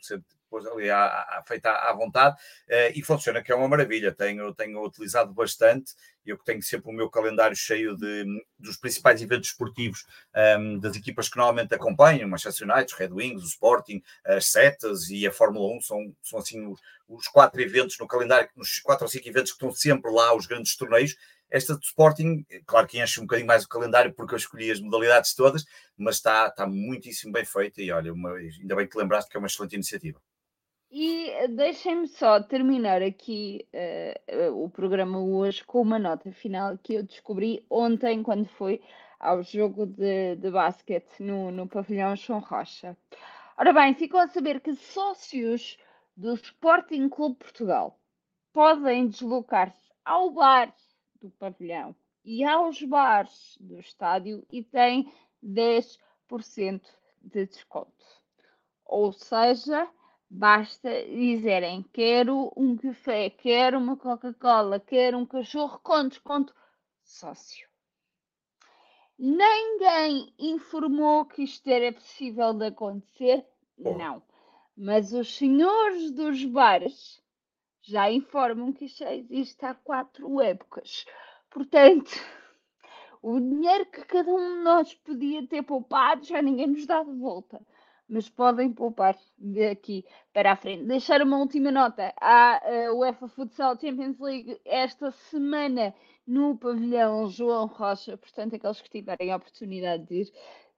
ali 0.58 0.89
à, 0.89 1.06
à, 1.06 1.43
feita 1.47 1.72
à, 1.72 1.93
vontade, 1.93 2.36
uh, 2.36 2.91
e 2.93 3.01
funciona 3.01 3.41
que 3.41 3.51
é 3.51 3.56
uma 3.56 3.68
maravilha. 3.68 4.12
Tenho, 4.12 4.53
tenho 4.53 4.84
utilizado 4.84 5.34
bastante, 5.34 5.93
eu 6.26 6.38
tenho 6.38 6.62
sempre 6.62 6.89
o 6.89 6.93
meu 6.93 7.10
calendário 7.10 7.56
cheio 7.56 7.95
de, 7.95 8.26
dos 8.58 8.78
principais 8.78 9.22
eventos 9.22 9.49
esportivos 9.49 10.06
um, 10.36 10.39
ehm, 10.39 10.80
das 10.80 10.95
equipas 10.95 11.30
que 11.30 11.38
normalmente 11.38 11.74
acompanham, 11.74 12.28
Manchester 12.28 12.68
United, 12.70 12.95
Red 12.97 13.12
Wings, 13.12 13.43
o 13.43 13.47
Sporting, 13.47 14.01
as 14.26 14.47
Setas 14.47 15.10
e 15.10 15.28
a 15.28 15.32
Fórmula 15.32 15.76
1, 15.76 15.82
são, 15.82 16.16
são 16.24 16.39
assim 16.39 16.66
os, 16.66 16.80
os 17.08 17.28
quatro 17.28 17.62
eventos 17.62 17.97
no 17.99 18.08
calendário, 18.08 18.49
nos 18.56 18.80
quatro 18.80 19.06
ou 19.06 19.10
cinco 19.10 19.28
eventos 19.28 19.51
que 19.51 19.58
estão 19.58 19.72
sempre 19.72 20.12
lá, 20.12 20.36
os 20.36 20.47
grandes 20.47 20.76
torneios, 20.76 21.16
esta 21.49 21.76
do 21.76 21.84
Sporting, 21.84 22.45
claro 22.66 22.88
que 22.88 23.01
enche 23.01 23.20
um 23.20 23.24
bocadinho 23.24 23.47
mais 23.47 23.64
o 23.64 23.70
calendário 23.70 24.14
porque 24.14 24.34
eu 24.34 24.38
escolhi 24.38 24.72
as 24.72 24.80
modalidades 24.80 25.34
todas, 25.34 25.66
mas 25.97 26.16
está, 26.16 26.47
está 26.47 26.66
muitíssimo 26.66 27.32
bem 27.32 27.45
feita 27.45 27.82
e 27.82 27.91
olha, 27.91 28.12
uma, 28.12 28.32
ainda 28.34 28.76
bem 28.76 28.88
que 28.88 28.97
lembraste 28.97 29.30
que 29.30 29.38
é 29.38 29.39
uma 29.39 29.47
excelente 29.47 29.74
iniciativa. 29.74 30.20
E 30.98 31.30
eh, 31.30 31.50
deixem-me 31.50 32.08
só 32.08 32.41
terminar 32.41 33.02
aqui 33.02 33.68
uh, 34.32 34.64
o 34.64 34.70
programa 34.70 35.20
hoje 35.20 35.62
com 35.66 35.82
uma 35.82 36.00
nota 36.00 36.32
final 36.32 36.78
que 36.78 36.93
eu 36.93 37.04
descobri 37.04 37.66
ontem 37.70 38.24
quando 38.24 38.48
fui 38.48 38.82
ao 39.20 39.43
jogo 39.43 39.86
de, 39.86 40.38
de 40.38 40.50
basquete 40.50 41.20
no, 41.20 41.52
no 41.52 41.68
pavilhão 41.68 42.16
João 42.16 42.39
Rocha. 42.39 42.96
Ora 43.58 43.74
bem, 43.74 43.93
ficou 43.93 44.22
a 44.22 44.30
saber 44.30 44.62
que 44.62 44.74
sócios 44.74 45.78
do 46.16 46.34
Sporting 46.36 47.10
Clube 47.10 47.39
Portugal 47.39 48.00
podem 48.54 49.10
deslocar-se 49.10 49.91
ao 50.06 50.32
bar 50.32 50.74
do 51.20 51.30
pavilhão 51.32 51.93
e 52.24 52.41
aos 52.46 52.82
bares 52.84 53.58
do 53.60 53.78
estádio 53.82 54.48
e 54.50 54.64
têm 54.64 55.12
10% 55.43 56.00
de 57.22 57.48
desconto. 57.48 57.91
Ou 58.86 59.12
seja, 59.12 59.89
Basta 60.30 60.90
dizerem 61.06 61.84
quero 61.94 62.52
um 62.58 62.76
café, 62.76 63.30
quero 63.30 63.78
uma 63.78 63.96
Coca-Cola, 63.96 64.80
quero 64.80 65.20
um 65.20 65.26
cachorro 65.26 65.80
com 65.84 66.08
desconto 66.08 66.54
sócio. 67.04 67.70
Ninguém 69.18 70.34
informou 70.40 71.26
que 71.26 71.44
isto 71.44 71.68
era 71.70 71.94
possível 71.94 72.54
de 72.54 72.66
acontecer? 72.66 73.46
Não. 73.78 74.22
Mas 74.76 75.14
os 75.14 75.38
senhores 75.38 76.12
dos 76.12 76.44
bares 76.44 77.22
já 77.82 78.12
informam 78.12 78.74
que 78.74 78.86
isto 78.86 79.04
existe 79.04 79.64
há 79.64 79.76
quatro 79.76 80.42
épocas. 80.42 81.06
Portanto, 81.52 82.12
o 83.22 83.40
dinheiro 83.40 83.86
que 83.86 84.04
cada 84.06 84.34
um 84.34 84.58
de 84.58 84.64
nós 84.64 84.94
podia 84.96 85.48
ter 85.48 85.62
poupado 85.62 86.26
já 86.26 86.42
ninguém 86.42 86.68
nos 86.68 86.86
dá 86.88 87.04
de 87.04 87.14
volta 87.14 87.62
mas 88.08 88.30
podem 88.30 88.72
poupar 88.72 89.18
daqui 89.38 90.06
para 90.34 90.51
a 90.51 90.56
frente. 90.56 90.84
Deixar 90.84 91.22
uma 91.22 91.38
última 91.38 91.72
nota. 91.72 92.14
A 92.22 92.62
uh, 92.91 92.99
UEFA 92.99 93.28
Futsal 93.28 93.80
Champions 93.80 94.20
League 94.20 94.60
esta 94.64 95.12
semana 95.12 95.93
no 96.26 96.58
pavilhão 96.58 97.28
João 97.30 97.68
Rocha, 97.68 98.18
portanto, 98.18 98.56
aqueles 98.56 98.82
que 98.82 98.89
tiverem 98.89 99.32
a 99.32 99.38
oportunidade 99.38 100.06
de 100.06 100.22
ir, 100.22 100.34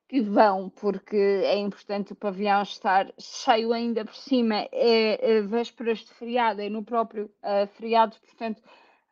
que 0.07 0.21
vão, 0.21 0.69
porque 0.69 1.17
é 1.17 1.57
importante 1.57 2.13
o 2.13 2.15
pavilhão 2.15 2.61
estar 2.61 3.11
cheio 3.19 3.73
ainda 3.73 4.05
por 4.05 4.15
cima. 4.15 4.67
É, 4.71 5.37
é 5.37 5.41
vésperas 5.41 5.99
de 5.99 6.13
feriado, 6.13 6.61
é 6.61 6.69
no 6.69 6.83
próprio 6.83 7.25
uh, 7.43 7.67
feriado, 7.75 8.15
portanto, 8.25 8.61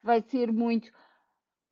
vai 0.01 0.21
ser 0.21 0.53
muito 0.53 0.89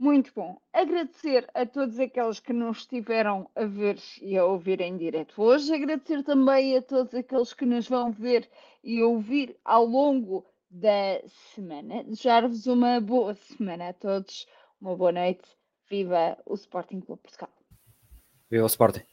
muito 0.03 0.33
bom. 0.35 0.59
Agradecer 0.73 1.47
a 1.53 1.65
todos 1.65 1.97
aqueles 1.97 2.39
que 2.41 2.51
nos 2.51 2.79
estiveram 2.79 3.49
a 3.55 3.63
ver 3.63 3.97
e 4.21 4.37
a 4.37 4.43
ouvir 4.43 4.81
em 4.81 4.97
direto 4.97 5.41
hoje. 5.41 5.73
Agradecer 5.73 6.23
também 6.23 6.75
a 6.75 6.81
todos 6.81 7.15
aqueles 7.15 7.53
que 7.53 7.65
nos 7.65 7.87
vão 7.87 8.11
ver 8.11 8.49
e 8.83 9.01
ouvir 9.01 9.57
ao 9.63 9.85
longo 9.85 10.45
da 10.69 11.21
semana. 11.55 12.03
Desejar-vos 12.03 12.67
uma 12.67 12.99
boa 12.99 13.33
semana 13.33 13.89
a 13.89 13.93
todos. 13.93 14.45
Uma 14.81 14.93
boa 14.97 15.13
noite. 15.13 15.47
Viva 15.89 16.37
o 16.45 16.55
Sporting 16.55 16.99
Clube 16.99 17.21
Portugal. 17.21 17.49
Viva 18.51 18.63
o 18.63 18.67
Sporting. 18.67 19.03